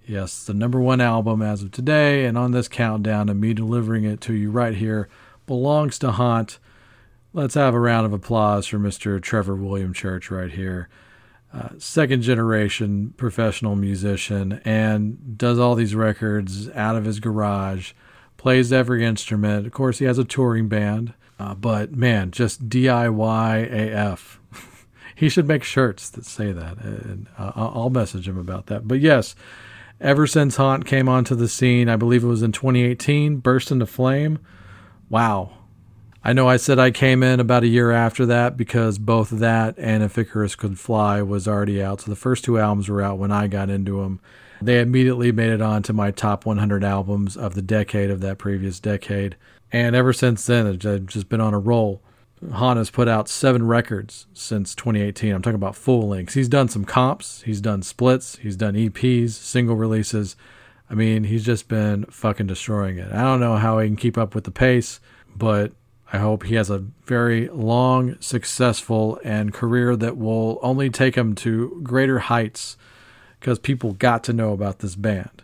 Yes, 0.06 0.44
the 0.44 0.54
number 0.54 0.80
one 0.80 1.00
album 1.00 1.42
as 1.42 1.62
of 1.62 1.70
today, 1.70 2.24
and 2.24 2.38
on 2.38 2.52
this 2.52 2.68
countdown, 2.68 3.28
and 3.28 3.40
me 3.40 3.52
delivering 3.52 4.04
it 4.04 4.20
to 4.22 4.32
you 4.32 4.50
right 4.50 4.74
here, 4.74 5.08
belongs 5.46 5.98
to 5.98 6.12
Haunt. 6.12 6.58
Let's 7.34 7.54
have 7.54 7.74
a 7.74 7.80
round 7.80 8.06
of 8.06 8.12
applause 8.12 8.66
for 8.66 8.78
Mr. 8.78 9.20
Trevor 9.20 9.54
William 9.54 9.92
Church 9.92 10.30
right 10.30 10.50
here. 10.50 10.88
Uh, 11.52 11.70
second 11.78 12.22
generation 12.22 13.14
professional 13.16 13.74
musician 13.74 14.60
and 14.66 15.38
does 15.38 15.58
all 15.58 15.74
these 15.74 15.94
records 15.94 16.68
out 16.70 16.94
of 16.96 17.06
his 17.06 17.20
garage, 17.20 17.92
plays 18.36 18.72
every 18.72 19.04
instrument. 19.04 19.66
Of 19.66 19.72
course, 19.72 19.98
he 19.98 20.04
has 20.04 20.18
a 20.18 20.24
touring 20.24 20.68
band, 20.68 21.14
uh, 21.38 21.54
but 21.54 21.92
man, 21.92 22.30
just 22.30 22.68
DIY 22.68 23.92
AF. 23.92 24.37
He 25.18 25.28
should 25.28 25.48
make 25.48 25.64
shirts 25.64 26.08
that 26.10 26.24
say 26.24 26.52
that, 26.52 26.78
and 26.78 27.26
I'll 27.36 27.90
message 27.90 28.28
him 28.28 28.38
about 28.38 28.66
that. 28.66 28.86
But 28.86 29.00
yes, 29.00 29.34
ever 30.00 30.28
since 30.28 30.56
Haunt 30.56 30.86
came 30.86 31.08
onto 31.08 31.34
the 31.34 31.48
scene, 31.48 31.88
I 31.88 31.96
believe 31.96 32.22
it 32.22 32.28
was 32.28 32.42
in 32.42 32.52
2018, 32.52 33.38
burst 33.38 33.72
into 33.72 33.86
flame. 33.86 34.38
Wow, 35.10 35.58
I 36.22 36.32
know 36.32 36.48
I 36.48 36.56
said 36.56 36.78
I 36.78 36.92
came 36.92 37.24
in 37.24 37.40
about 37.40 37.64
a 37.64 37.68
year 37.68 37.90
after 37.90 38.26
that 38.26 38.56
because 38.56 38.98
both 38.98 39.30
that 39.30 39.74
and 39.76 40.04
If 40.04 40.18
Icarus 40.18 40.54
Could 40.54 40.78
Fly 40.78 41.20
was 41.22 41.48
already 41.48 41.82
out. 41.82 42.02
So 42.02 42.10
the 42.10 42.16
first 42.16 42.44
two 42.44 42.58
albums 42.58 42.88
were 42.88 43.02
out 43.02 43.18
when 43.18 43.32
I 43.32 43.48
got 43.48 43.70
into 43.70 44.02
them. 44.02 44.20
They 44.62 44.80
immediately 44.80 45.32
made 45.32 45.50
it 45.50 45.62
on 45.62 45.82
to 45.84 45.92
my 45.92 46.10
top 46.12 46.46
100 46.46 46.84
albums 46.84 47.36
of 47.36 47.54
the 47.54 47.62
decade 47.62 48.10
of 48.10 48.20
that 48.20 48.38
previous 48.38 48.78
decade. 48.78 49.36
And 49.72 49.96
ever 49.96 50.12
since 50.12 50.46
then, 50.46 50.66
I've 50.66 51.06
just 51.06 51.28
been 51.28 51.40
on 51.40 51.54
a 51.54 51.58
roll. 51.58 52.02
Haunt 52.52 52.78
has 52.78 52.90
put 52.90 53.08
out 53.08 53.28
seven 53.28 53.66
records 53.66 54.26
since 54.32 54.74
2018. 54.74 55.34
I'm 55.34 55.42
talking 55.42 55.54
about 55.54 55.76
full 55.76 56.08
lengths. 56.08 56.34
He's 56.34 56.48
done 56.48 56.68
some 56.68 56.84
comps, 56.84 57.42
he's 57.42 57.60
done 57.60 57.82
splits, 57.82 58.36
he's 58.38 58.56
done 58.56 58.74
EPs, 58.74 59.30
single 59.30 59.76
releases. 59.76 60.36
I 60.90 60.94
mean, 60.94 61.24
he's 61.24 61.44
just 61.44 61.68
been 61.68 62.04
fucking 62.06 62.46
destroying 62.46 62.98
it. 62.98 63.12
I 63.12 63.22
don't 63.22 63.40
know 63.40 63.56
how 63.56 63.78
he 63.78 63.88
can 63.88 63.96
keep 63.96 64.16
up 64.16 64.34
with 64.34 64.44
the 64.44 64.50
pace, 64.50 65.00
but 65.36 65.72
I 66.12 66.18
hope 66.18 66.44
he 66.44 66.54
has 66.54 66.70
a 66.70 66.84
very 67.04 67.48
long, 67.48 68.16
successful, 68.20 69.20
and 69.22 69.52
career 69.52 69.94
that 69.96 70.16
will 70.16 70.58
only 70.62 70.88
take 70.88 71.16
him 71.16 71.34
to 71.36 71.80
greater 71.82 72.20
heights 72.20 72.78
because 73.38 73.58
people 73.58 73.92
got 73.92 74.24
to 74.24 74.32
know 74.32 74.52
about 74.52 74.78
this 74.78 74.96
band. 74.96 75.42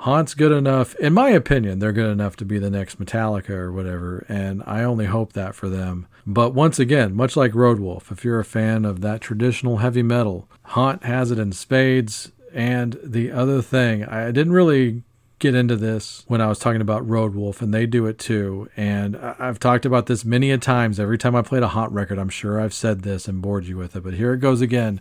Haunt's 0.00 0.34
good 0.34 0.52
enough, 0.52 0.94
in 0.96 1.14
my 1.14 1.30
opinion, 1.30 1.78
they're 1.78 1.92
good 1.92 2.10
enough 2.10 2.36
to 2.36 2.44
be 2.44 2.58
the 2.58 2.70
next 2.70 3.00
Metallica 3.00 3.50
or 3.50 3.72
whatever, 3.72 4.26
and 4.28 4.62
I 4.66 4.82
only 4.82 5.06
hope 5.06 5.32
that 5.32 5.54
for 5.54 5.70
them. 5.70 6.06
But 6.26 6.54
once 6.54 6.78
again, 6.80 7.14
much 7.14 7.36
like 7.36 7.52
Roadwolf, 7.52 8.10
if 8.10 8.24
you're 8.24 8.40
a 8.40 8.44
fan 8.44 8.84
of 8.84 9.00
that 9.02 9.20
traditional 9.20 9.76
heavy 9.78 10.02
metal, 10.02 10.48
Haunt 10.62 11.04
has 11.04 11.30
it 11.30 11.38
in 11.38 11.52
spades. 11.52 12.32
And 12.52 12.98
the 13.02 13.30
other 13.30 13.62
thing, 13.62 14.04
I 14.04 14.32
didn't 14.32 14.52
really 14.52 15.04
get 15.38 15.54
into 15.54 15.76
this 15.76 16.24
when 16.26 16.40
I 16.40 16.46
was 16.46 16.58
talking 16.58 16.80
about 16.80 17.06
Roadwolf, 17.06 17.60
and 17.60 17.72
they 17.72 17.86
do 17.86 18.06
it 18.06 18.18
too. 18.18 18.68
And 18.76 19.16
I've 19.16 19.60
talked 19.60 19.86
about 19.86 20.06
this 20.06 20.24
many 20.24 20.50
a 20.50 20.58
times. 20.58 20.98
Every 20.98 21.18
time 21.18 21.36
I 21.36 21.42
played 21.42 21.62
a 21.62 21.68
haunt 21.68 21.92
record, 21.92 22.18
I'm 22.18 22.30
sure 22.30 22.60
I've 22.60 22.74
said 22.74 23.02
this 23.02 23.28
and 23.28 23.42
bored 23.42 23.66
you 23.66 23.76
with 23.76 23.94
it, 23.94 24.02
but 24.02 24.14
here 24.14 24.32
it 24.32 24.40
goes 24.40 24.60
again. 24.60 25.00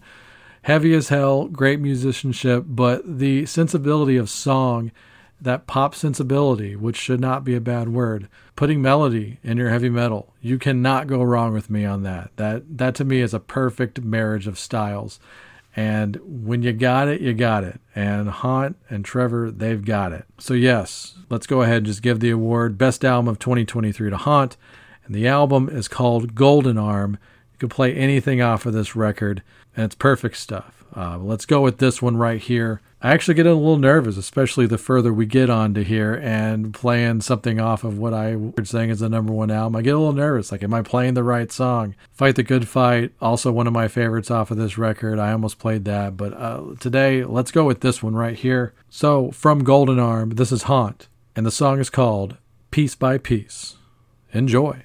Heavy 0.63 0.93
as 0.93 1.09
hell, 1.09 1.45
great 1.47 1.79
musicianship, 1.79 2.65
but 2.67 3.19
the 3.19 3.45
sensibility 3.45 4.17
of 4.17 4.29
song, 4.29 4.91
that 5.39 5.67
pop 5.67 5.95
sensibility, 5.95 6.75
which 6.75 6.97
should 6.97 7.19
not 7.19 7.43
be 7.43 7.55
a 7.55 7.61
bad 7.61 7.89
word, 7.89 8.27
putting 8.55 8.81
melody 8.81 9.39
in 9.43 9.57
your 9.57 9.69
heavy 9.69 9.89
metal, 9.89 10.33
you 10.41 10.57
cannot 10.57 11.07
go 11.07 11.21
wrong 11.21 11.53
with 11.53 11.69
me 11.69 11.85
on 11.85 12.03
that. 12.03 12.31
That 12.37 12.77
that 12.77 12.95
to 12.95 13.05
me 13.05 13.21
is 13.21 13.33
a 13.33 13.39
perfect 13.39 14.01
marriage 14.01 14.47
of 14.47 14.59
styles. 14.59 15.19
And 15.75 16.19
when 16.23 16.63
you 16.63 16.71
got 16.71 17.09
it, 17.09 17.19
you 17.19 17.33
got 17.33 17.65
it. 17.65 17.81
And 17.93 18.29
Haunt 18.29 18.77
and 18.89 19.03
Trevor, 19.03 19.51
they've 19.51 19.83
got 19.83 20.13
it. 20.13 20.25
So, 20.37 20.53
yes, 20.53 21.15
let's 21.29 21.47
go 21.47 21.63
ahead 21.63 21.77
and 21.77 21.85
just 21.85 22.01
give 22.01 22.21
the 22.21 22.29
award 22.29 22.77
Best 22.77 23.03
Album 23.03 23.27
of 23.27 23.39
2023 23.39 24.09
to 24.09 24.17
Haunt. 24.17 24.55
And 25.05 25.13
the 25.13 25.27
album 25.27 25.67
is 25.69 25.89
called 25.89 26.33
Golden 26.33 26.77
Arm. 26.77 27.17
You 27.51 27.59
can 27.59 27.69
play 27.69 27.93
anything 27.93 28.41
off 28.41 28.65
of 28.65 28.71
this 28.73 28.95
record, 28.95 29.43
and 29.75 29.85
it's 29.85 29.95
perfect 29.95 30.37
stuff. 30.37 30.84
Uh, 30.95 31.17
let's 31.17 31.45
go 31.45 31.61
with 31.61 31.79
this 31.79 32.01
one 32.01 32.15
right 32.15 32.41
here. 32.41 32.81
I 33.01 33.11
actually 33.11 33.35
get 33.35 33.45
a 33.45 33.53
little 33.53 33.77
nervous, 33.77 34.17
especially 34.17 34.65
the 34.65 34.77
further 34.77 35.13
we 35.13 35.25
get 35.25 35.49
on 35.49 35.73
to 35.75 35.83
here 35.83 36.13
and 36.15 36.73
playing 36.73 37.21
something 37.21 37.59
off 37.59 37.83
of 37.83 37.99
what 37.99 38.13
I 38.13 38.35
was 38.35 38.69
saying 38.69 38.89
is 38.89 38.99
the 38.99 39.09
number 39.09 39.33
one 39.33 39.51
album. 39.51 39.75
I 39.75 39.81
get 39.81 39.93
a 39.93 39.99
little 39.99 40.13
nervous. 40.13 40.51
Like, 40.51 40.63
am 40.63 40.73
I 40.73 40.81
playing 40.81 41.13
the 41.13 41.23
right 41.23 41.51
song? 41.51 41.93
Fight 42.13 42.35
the 42.35 42.43
Good 42.43 42.67
Fight, 42.67 43.11
also 43.21 43.51
one 43.51 43.67
of 43.67 43.73
my 43.73 43.87
favorites 43.87 44.31
off 44.31 44.49
of 44.49 44.57
this 44.57 44.77
record. 44.77 45.19
I 45.19 45.33
almost 45.33 45.59
played 45.59 45.85
that, 45.85 46.17
but 46.17 46.33
uh, 46.33 46.75
today, 46.79 47.23
let's 47.23 47.51
go 47.51 47.65
with 47.65 47.81
this 47.81 48.01
one 48.01 48.15
right 48.15 48.37
here. 48.37 48.73
So, 48.89 49.29
from 49.31 49.63
Golden 49.63 49.99
Arm, 49.99 50.31
this 50.31 50.51
is 50.51 50.63
Haunt, 50.63 51.07
and 51.35 51.45
the 51.45 51.51
song 51.51 51.79
is 51.79 51.89
called 51.89 52.37
Piece 52.71 52.95
by 52.95 53.17
Piece. 53.17 53.75
Enjoy. 54.31 54.84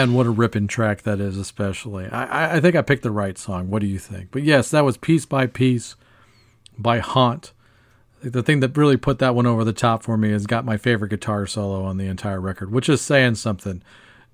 Man, 0.00 0.14
what 0.14 0.26
a 0.26 0.30
ripping 0.30 0.66
track 0.66 1.02
that 1.02 1.20
is, 1.20 1.36
especially. 1.36 2.06
I, 2.06 2.56
I- 2.56 2.60
think 2.60 2.74
I 2.74 2.80
picked 2.80 3.02
the 3.02 3.10
right 3.10 3.36
song. 3.36 3.68
What 3.68 3.80
do 3.80 3.86
you 3.86 3.98
think? 3.98 4.30
But 4.30 4.42
yes, 4.42 4.70
that 4.70 4.84
was 4.84 4.96
Piece 4.96 5.26
by 5.26 5.46
Piece 5.46 5.94
by 6.78 7.00
Haunt. 7.00 7.52
The 8.22 8.42
thing 8.42 8.60
that 8.60 8.76
really 8.76 8.96
put 8.96 9.18
that 9.18 9.34
one 9.34 9.46
over 9.46 9.62
the 9.62 9.72
top 9.74 10.02
for 10.02 10.16
me 10.16 10.30
is 10.30 10.46
got 10.46 10.64
my 10.64 10.78
favorite 10.78 11.08
guitar 11.10 11.46
solo 11.46 11.84
on 11.84 11.98
the 11.98 12.06
entire 12.06 12.40
record, 12.40 12.70
which 12.72 12.88
is 12.88 13.02
saying 13.02 13.34
something. 13.34 13.82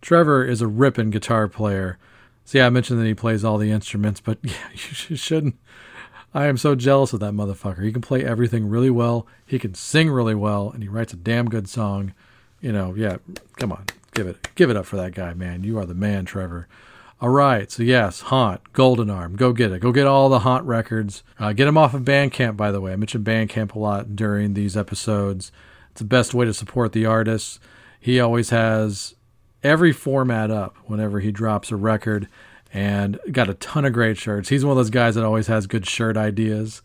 Trevor 0.01 0.45
is 0.45 0.61
a 0.61 0.67
ripping 0.69 1.11
guitar 1.11 1.49
player. 1.49 1.99
See, 2.45 2.61
I 2.61 2.71
mentioned 2.71 3.01
that 3.01 3.07
he 3.07 3.15
plays 3.15 3.45
all 3.45 3.59
the 3.59 3.73
instruments, 3.73 4.21
but 4.21 4.39
yeah, 4.43 4.53
you 5.09 5.17
shouldn't. 5.17 5.57
I 6.33 6.47
am 6.47 6.59
so 6.59 6.77
jealous 6.77 7.13
of 7.13 7.19
that 7.21 7.33
motherfucker. 7.33 7.83
He 7.83 7.93
can 7.93 8.03
play 8.03 8.25
everything 8.25 8.69
really 8.69 8.91
well. 8.91 9.27
He 9.45 9.59
can 9.59 9.75
sing 9.75 10.11
really 10.11 10.35
well, 10.37 10.71
and 10.71 10.83
he 10.85 10.89
writes 10.89 11.13
a 11.13 11.17
damn 11.17 11.49
good 11.49 11.69
song. 11.69 12.13
You 12.61 12.73
know, 12.73 12.95
yeah. 12.95 13.17
Come 13.57 13.73
on, 13.73 13.85
give 14.17 14.27
it, 14.27 14.49
give 14.55 14.71
it 14.71 14.77
up 14.77 14.87
for 14.87 14.97
that 14.97 15.15
guy, 15.15 15.35
man. 15.35 15.63
You 15.63 15.79
are 15.79 15.87
the 15.87 15.95
man, 15.95 16.25
Trevor. 16.25 16.67
All 17.21 17.29
right, 17.31 17.71
so 17.71 17.83
yes, 17.83 18.21
Haunt, 18.23 18.73
Golden 18.73 19.09
Arm, 19.09 19.37
go 19.37 19.53
get 19.53 19.73
it. 19.73 19.81
Go 19.81 19.91
get 19.93 20.07
all 20.07 20.29
the 20.29 20.41
Haunt 20.41 20.65
records. 20.65 21.23
Uh, 21.39 21.53
get 21.53 21.65
them 21.65 21.79
off 21.79 21.95
of 21.95 22.03
Bandcamp, 22.03 22.57
by 22.57 22.71
the 22.71 22.81
way. 22.81 22.93
I 22.93 22.97
mentioned 22.97 23.25
Bandcamp 23.25 23.75
a 23.75 23.79
lot 23.79 24.17
during 24.17 24.53
these 24.53 24.77
episodes. 24.77 25.51
It's 25.93 26.01
the 26.01 26.07
best 26.07 26.35
way 26.35 26.45
to 26.45 26.53
support 26.53 26.93
the 26.93 27.07
artist. 27.07 27.59
He 27.99 28.21
always 28.21 28.51
has 28.51 29.15
every 29.63 29.93
format 29.93 30.51
up 30.51 30.77
whenever 30.85 31.21
he 31.21 31.33
drops 31.33 31.71
a 31.71 31.77
record 31.77 32.29
and 32.73 33.19
got 33.33 33.49
a 33.49 33.55
ton 33.55 33.87
of 33.87 33.95
great 33.95 34.19
shirts. 34.19 34.51
He's 34.51 34.65
one 34.65 34.73
of 34.73 34.77
those 34.77 34.91
guys 34.91 35.15
that 35.15 35.25
always 35.25 35.47
has 35.47 35.67
good 35.67 35.87
shirt 35.87 36.19
ideas. 36.19 36.83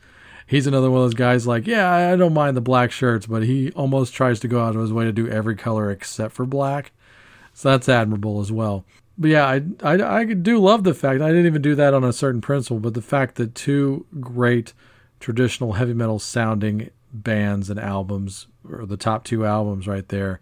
He's 0.47 0.65
another 0.65 0.89
one 0.89 1.01
of 1.01 1.05
those 1.05 1.13
guys 1.13 1.45
like, 1.45 1.67
yeah, 1.67 1.91
I 1.91 2.15
don't 2.15 2.33
mind 2.33 2.55
the 2.55 2.61
black 2.61 2.91
shirts, 2.91 3.25
but 3.25 3.43
he 3.43 3.71
almost 3.71 4.13
tries 4.13 4.39
to 4.41 4.47
go 4.47 4.63
out 4.63 4.75
of 4.75 4.81
his 4.81 4.93
way 4.93 5.03
to 5.03 5.11
do 5.11 5.27
every 5.27 5.55
color 5.55 5.91
except 5.91 6.33
for 6.33 6.45
black. 6.45 6.93
So 7.61 7.69
that's 7.69 7.87
admirable 7.87 8.39
as 8.39 8.51
well. 8.51 8.85
But 9.19 9.29
yeah, 9.29 9.45
I, 9.45 9.61
I, 9.83 10.17
I 10.21 10.25
do 10.25 10.57
love 10.57 10.83
the 10.83 10.95
fact, 10.95 11.21
I 11.21 11.27
didn't 11.27 11.45
even 11.45 11.61
do 11.61 11.75
that 11.75 11.93
on 11.93 12.03
a 12.03 12.11
certain 12.11 12.41
principle, 12.41 12.79
but 12.79 12.95
the 12.95 13.03
fact 13.03 13.35
that 13.35 13.53
two 13.53 14.07
great 14.19 14.73
traditional 15.19 15.73
heavy 15.73 15.93
metal 15.93 16.17
sounding 16.17 16.89
bands 17.13 17.69
and 17.69 17.79
albums, 17.79 18.47
or 18.67 18.87
the 18.87 18.97
top 18.97 19.23
two 19.23 19.45
albums 19.45 19.87
right 19.87 20.07
there, 20.07 20.39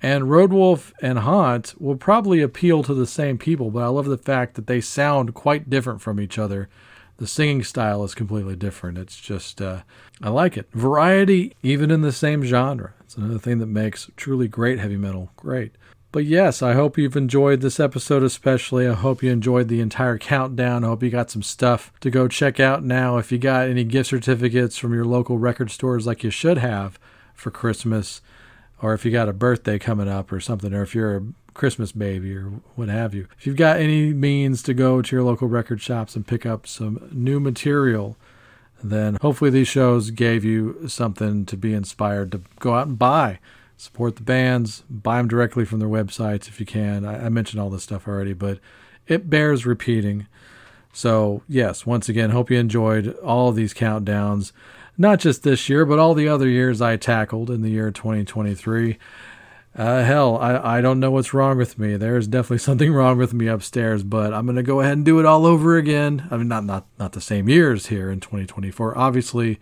and 0.00 0.24
Roadwolf 0.24 0.94
and 1.02 1.18
Haunt 1.18 1.74
will 1.78 1.96
probably 1.96 2.40
appeal 2.40 2.82
to 2.84 2.94
the 2.94 3.06
same 3.06 3.36
people, 3.36 3.70
but 3.70 3.82
I 3.82 3.88
love 3.88 4.06
the 4.06 4.16
fact 4.16 4.54
that 4.54 4.66
they 4.66 4.80
sound 4.80 5.34
quite 5.34 5.68
different 5.68 6.00
from 6.00 6.18
each 6.18 6.38
other. 6.38 6.70
The 7.18 7.26
singing 7.26 7.64
style 7.64 8.02
is 8.02 8.14
completely 8.14 8.56
different. 8.56 8.96
It's 8.96 9.20
just, 9.20 9.60
uh, 9.60 9.82
I 10.22 10.30
like 10.30 10.56
it. 10.56 10.70
Variety, 10.72 11.54
even 11.62 11.90
in 11.90 12.00
the 12.00 12.12
same 12.12 12.42
genre. 12.42 12.94
It's 13.04 13.18
another 13.18 13.38
thing 13.38 13.58
that 13.58 13.66
makes 13.66 14.10
truly 14.16 14.48
great 14.48 14.78
heavy 14.78 14.96
metal 14.96 15.32
great. 15.36 15.76
But 16.12 16.26
yes, 16.26 16.60
I 16.60 16.74
hope 16.74 16.98
you've 16.98 17.16
enjoyed 17.16 17.62
this 17.62 17.80
episode, 17.80 18.22
especially. 18.22 18.86
I 18.86 18.92
hope 18.92 19.22
you 19.22 19.30
enjoyed 19.30 19.68
the 19.68 19.80
entire 19.80 20.18
countdown. 20.18 20.84
I 20.84 20.88
hope 20.88 21.02
you 21.02 21.08
got 21.08 21.30
some 21.30 21.42
stuff 21.42 21.90
to 22.00 22.10
go 22.10 22.28
check 22.28 22.60
out 22.60 22.84
now. 22.84 23.16
If 23.16 23.32
you 23.32 23.38
got 23.38 23.66
any 23.66 23.82
gift 23.82 24.10
certificates 24.10 24.76
from 24.76 24.92
your 24.92 25.06
local 25.06 25.38
record 25.38 25.70
stores, 25.70 26.06
like 26.06 26.22
you 26.22 26.28
should 26.28 26.58
have 26.58 26.98
for 27.34 27.50
Christmas, 27.50 28.20
or 28.82 28.92
if 28.92 29.06
you 29.06 29.10
got 29.10 29.30
a 29.30 29.32
birthday 29.32 29.78
coming 29.78 30.06
up 30.06 30.30
or 30.30 30.38
something, 30.38 30.74
or 30.74 30.82
if 30.82 30.94
you're 30.94 31.16
a 31.16 31.22
Christmas 31.54 31.92
baby 31.92 32.36
or 32.36 32.60
what 32.74 32.90
have 32.90 33.14
you. 33.14 33.26
If 33.38 33.46
you've 33.46 33.56
got 33.56 33.78
any 33.78 34.12
means 34.12 34.62
to 34.64 34.74
go 34.74 35.00
to 35.00 35.16
your 35.16 35.24
local 35.24 35.48
record 35.48 35.80
shops 35.80 36.14
and 36.14 36.26
pick 36.26 36.44
up 36.44 36.66
some 36.66 37.08
new 37.10 37.40
material, 37.40 38.18
then 38.84 39.16
hopefully 39.22 39.50
these 39.50 39.68
shows 39.68 40.10
gave 40.10 40.44
you 40.44 40.88
something 40.88 41.46
to 41.46 41.56
be 41.56 41.72
inspired 41.72 42.32
to 42.32 42.42
go 42.58 42.74
out 42.74 42.86
and 42.86 42.98
buy. 42.98 43.38
Support 43.76 44.16
the 44.16 44.22
bands, 44.22 44.84
buy 44.88 45.18
them 45.18 45.28
directly 45.28 45.64
from 45.64 45.80
their 45.80 45.88
websites 45.88 46.48
if 46.48 46.60
you 46.60 46.66
can. 46.66 47.04
I, 47.04 47.26
I 47.26 47.28
mentioned 47.28 47.60
all 47.60 47.70
this 47.70 47.82
stuff 47.82 48.06
already, 48.06 48.32
but 48.32 48.58
it 49.08 49.28
bears 49.28 49.66
repeating. 49.66 50.26
So, 50.92 51.42
yes, 51.48 51.84
once 51.86 52.08
again, 52.08 52.30
hope 52.30 52.50
you 52.50 52.58
enjoyed 52.58 53.16
all 53.18 53.50
these 53.50 53.74
countdowns 53.74 54.52
not 54.98 55.18
just 55.20 55.42
this 55.42 55.68
year, 55.68 55.84
but 55.84 55.98
all 55.98 56.14
the 56.14 56.28
other 56.28 56.48
years 56.48 56.80
I 56.80 56.96
tackled 56.96 57.50
in 57.50 57.62
the 57.62 57.70
year 57.70 57.90
2023. 57.90 58.98
Uh, 59.74 60.02
hell, 60.04 60.36
I, 60.36 60.78
I 60.78 60.80
don't 60.82 61.00
know 61.00 61.10
what's 61.10 61.32
wrong 61.32 61.56
with 61.56 61.78
me. 61.78 61.96
There's 61.96 62.26
definitely 62.26 62.58
something 62.58 62.92
wrong 62.92 63.16
with 63.16 63.32
me 63.32 63.46
upstairs, 63.46 64.02
but 64.02 64.34
I'm 64.34 64.46
gonna 64.46 64.62
go 64.62 64.80
ahead 64.80 64.94
and 64.94 65.04
do 65.04 65.18
it 65.18 65.26
all 65.26 65.46
over 65.46 65.76
again. 65.76 66.28
I 66.30 66.36
mean, 66.36 66.48
not 66.48 66.64
not 66.64 66.86
not 66.98 67.12
the 67.12 67.20
same 67.20 67.48
years 67.48 67.86
here 67.86 68.10
in 68.10 68.20
2024. 68.20 68.96
Obviously, 68.98 69.58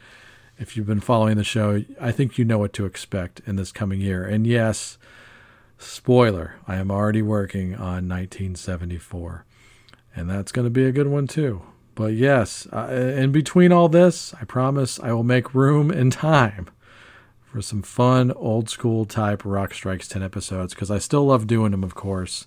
if 0.60 0.76
you've 0.76 0.86
been 0.86 1.00
following 1.00 1.38
the 1.38 1.42
show, 1.42 1.82
I 1.98 2.12
think 2.12 2.36
you 2.36 2.44
know 2.44 2.58
what 2.58 2.74
to 2.74 2.84
expect 2.84 3.40
in 3.46 3.56
this 3.56 3.72
coming 3.72 4.00
year. 4.00 4.24
And 4.24 4.46
yes, 4.46 4.98
spoiler, 5.78 6.56
I 6.68 6.76
am 6.76 6.90
already 6.90 7.22
working 7.22 7.74
on 7.74 8.06
1974, 8.06 9.46
and 10.14 10.28
that's 10.28 10.52
gonna 10.52 10.68
be 10.68 10.84
a 10.84 10.92
good 10.92 11.08
one 11.08 11.26
too. 11.26 11.62
But 11.94 12.12
yes, 12.12 12.68
uh, 12.72 12.88
in 12.92 13.32
between 13.32 13.72
all 13.72 13.88
this, 13.88 14.34
I 14.38 14.44
promise 14.44 15.00
I 15.00 15.12
will 15.12 15.24
make 15.24 15.54
room 15.54 15.90
and 15.90 16.12
time 16.12 16.68
for 17.50 17.62
some 17.62 17.82
fun 17.82 18.30
old 18.32 18.68
school 18.68 19.06
type 19.06 19.42
Rock 19.44 19.72
Strikes 19.72 20.08
10 20.08 20.22
episodes 20.22 20.74
because 20.74 20.90
I 20.90 20.98
still 20.98 21.26
love 21.26 21.46
doing 21.46 21.72
them, 21.72 21.82
of 21.82 21.94
course. 21.94 22.46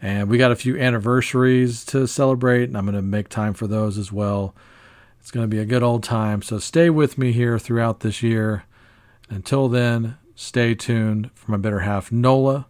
And 0.00 0.28
we 0.28 0.38
got 0.38 0.52
a 0.52 0.56
few 0.56 0.78
anniversaries 0.78 1.84
to 1.86 2.06
celebrate, 2.06 2.64
and 2.64 2.78
I'm 2.78 2.84
going 2.84 2.94
to 2.94 3.02
make 3.02 3.28
time 3.28 3.52
for 3.52 3.66
those 3.66 3.98
as 3.98 4.12
well. 4.12 4.54
It's 5.28 5.34
going 5.34 5.44
to 5.44 5.54
be 5.54 5.60
a 5.60 5.66
good 5.66 5.82
old 5.82 6.02
time. 6.02 6.40
So 6.40 6.58
stay 6.58 6.88
with 6.88 7.18
me 7.18 7.32
here 7.32 7.58
throughout 7.58 8.00
this 8.00 8.22
year. 8.22 8.64
Until 9.28 9.68
then, 9.68 10.16
stay 10.34 10.74
tuned 10.74 11.30
for 11.34 11.50
my 11.50 11.58
better 11.58 11.80
half, 11.80 12.10
Nola, 12.10 12.66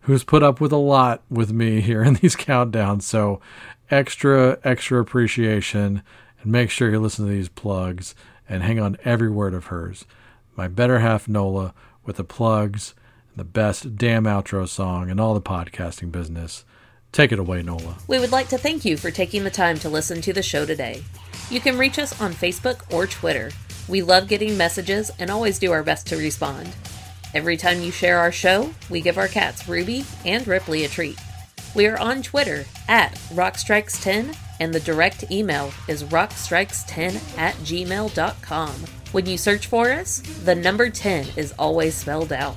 who's 0.00 0.24
put 0.24 0.42
up 0.42 0.58
with 0.58 0.72
a 0.72 0.78
lot 0.78 1.22
with 1.28 1.52
me 1.52 1.82
here 1.82 2.02
in 2.02 2.14
these 2.22 2.34
countdowns. 2.34 3.02
So 3.02 3.42
extra, 3.90 4.58
extra 4.64 5.02
appreciation. 5.02 6.02
And 6.40 6.50
make 6.50 6.70
sure 6.70 6.90
you 6.90 6.98
listen 6.98 7.26
to 7.26 7.30
these 7.30 7.50
plugs 7.50 8.14
and 8.48 8.62
hang 8.62 8.80
on 8.80 8.96
every 9.04 9.28
word 9.28 9.52
of 9.52 9.66
hers. 9.66 10.06
My 10.56 10.66
better 10.66 11.00
half, 11.00 11.28
Nola, 11.28 11.74
with 12.06 12.16
the 12.16 12.24
plugs 12.24 12.94
and 13.28 13.38
the 13.38 13.44
best 13.44 13.98
damn 13.98 14.24
outro 14.24 14.66
song 14.66 15.10
in 15.10 15.20
all 15.20 15.34
the 15.34 15.42
podcasting 15.42 16.10
business. 16.10 16.64
Take 17.12 17.32
it 17.32 17.38
away, 17.38 17.62
Nola. 17.62 17.96
We 18.06 18.18
would 18.18 18.32
like 18.32 18.48
to 18.48 18.58
thank 18.58 18.84
you 18.84 18.96
for 18.96 19.10
taking 19.10 19.44
the 19.44 19.50
time 19.50 19.78
to 19.80 19.88
listen 19.88 20.20
to 20.22 20.32
the 20.32 20.42
show 20.42 20.66
today. 20.66 21.02
You 21.50 21.60
can 21.60 21.78
reach 21.78 21.98
us 21.98 22.20
on 22.20 22.32
Facebook 22.32 22.82
or 22.92 23.06
Twitter. 23.06 23.50
We 23.88 24.02
love 24.02 24.28
getting 24.28 24.56
messages 24.56 25.10
and 25.18 25.30
always 25.30 25.58
do 25.58 25.72
our 25.72 25.82
best 25.82 26.06
to 26.08 26.16
respond. 26.16 26.74
Every 27.34 27.56
time 27.56 27.80
you 27.80 27.90
share 27.90 28.18
our 28.18 28.32
show, 28.32 28.72
we 28.90 29.00
give 29.00 29.18
our 29.18 29.28
cats 29.28 29.68
Ruby 29.68 30.04
and 30.24 30.46
Ripley 30.46 30.84
a 30.84 30.88
treat. 30.88 31.18
We 31.74 31.86
are 31.86 31.98
on 31.98 32.22
Twitter 32.22 32.64
at 32.88 33.12
Rockstrikes10, 33.32 34.36
and 34.60 34.74
the 34.74 34.80
direct 34.80 35.30
email 35.30 35.72
is 35.86 36.04
rockstrikes10 36.04 37.38
at 37.38 37.54
gmail.com. 37.56 38.74
When 39.12 39.26
you 39.26 39.38
search 39.38 39.66
for 39.66 39.90
us, 39.90 40.20
the 40.44 40.54
number 40.54 40.90
10 40.90 41.28
is 41.36 41.54
always 41.58 41.94
spelled 41.94 42.32
out. 42.32 42.56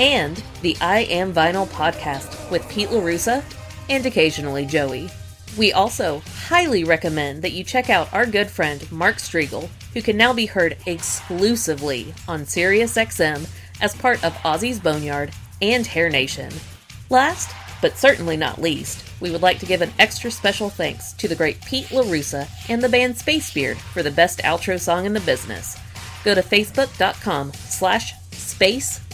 And 0.00 0.42
the 0.62 0.78
I 0.80 1.00
Am 1.00 1.30
Vinyl 1.30 1.68
podcast 1.68 2.50
with 2.50 2.66
Pete 2.70 2.88
LaRussa 2.88 3.44
and 3.90 4.06
occasionally 4.06 4.64
Joey. 4.64 5.10
We 5.58 5.74
also 5.74 6.22
highly 6.46 6.84
recommend 6.84 7.42
that 7.42 7.52
you 7.52 7.64
check 7.64 7.90
out 7.90 8.10
our 8.14 8.24
good 8.24 8.48
friend 8.48 8.90
Mark 8.90 9.16
Strigl, 9.16 9.68
who 9.92 10.00
can 10.00 10.16
now 10.16 10.32
be 10.32 10.46
heard 10.46 10.78
exclusively 10.86 12.14
on 12.26 12.46
SiriusXM 12.46 13.46
as 13.82 13.94
part 13.94 14.24
of 14.24 14.32
Ozzy's 14.36 14.80
Boneyard 14.80 15.32
and 15.60 15.86
Hair 15.86 16.08
Nation. 16.08 16.50
Last, 17.10 17.54
But 17.82 17.98
certainly 17.98 18.38
not 18.38 18.60
least, 18.60 19.04
we 19.20 19.30
would 19.30 19.42
like 19.42 19.58
to 19.58 19.66
give 19.66 19.82
an 19.82 19.92
extra 19.98 20.30
special 20.30 20.70
thanks 20.70 21.12
to 21.14 21.28
the 21.28 21.36
great 21.36 21.60
Pete 21.66 21.88
LaRussa 21.88 22.48
and 22.70 22.82
the 22.82 22.88
band 22.88 23.16
Spacebeard 23.16 23.76
for 23.76 24.02
the 24.02 24.10
best 24.10 24.38
outro 24.40 24.80
song 24.80 25.04
in 25.04 25.12
the 25.12 25.20
business. 25.20 25.78
Go 26.24 26.34
to 26.34 26.42
facebook.com 26.42 27.52
slash 27.52 28.14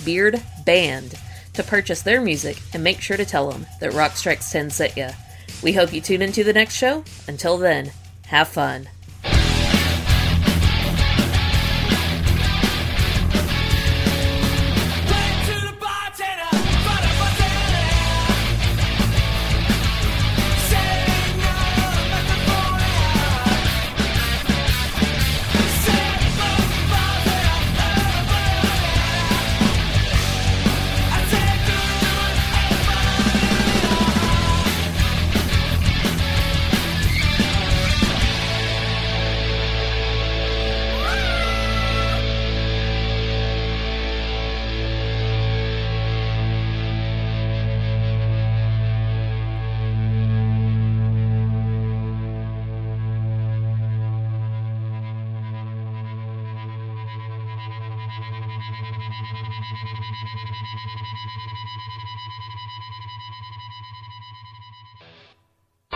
spacebeardband 0.06 1.18
to 1.54 1.62
purchase 1.62 2.02
their 2.02 2.20
music 2.20 2.60
and 2.72 2.82
make 2.82 3.00
sure 3.00 3.16
to 3.16 3.24
tell 3.24 3.50
them 3.50 3.66
that 3.80 3.92
Rock 3.92 4.16
Strikes 4.16 4.50
10 4.50 4.70
sent 4.70 4.96
ya. 4.96 5.10
We 5.62 5.72
hope 5.72 5.92
you 5.92 6.00
tune 6.00 6.22
into 6.22 6.44
the 6.44 6.52
next 6.52 6.74
show. 6.74 7.04
Until 7.26 7.56
then, 7.58 7.92
have 8.26 8.48
fun. 8.48 8.88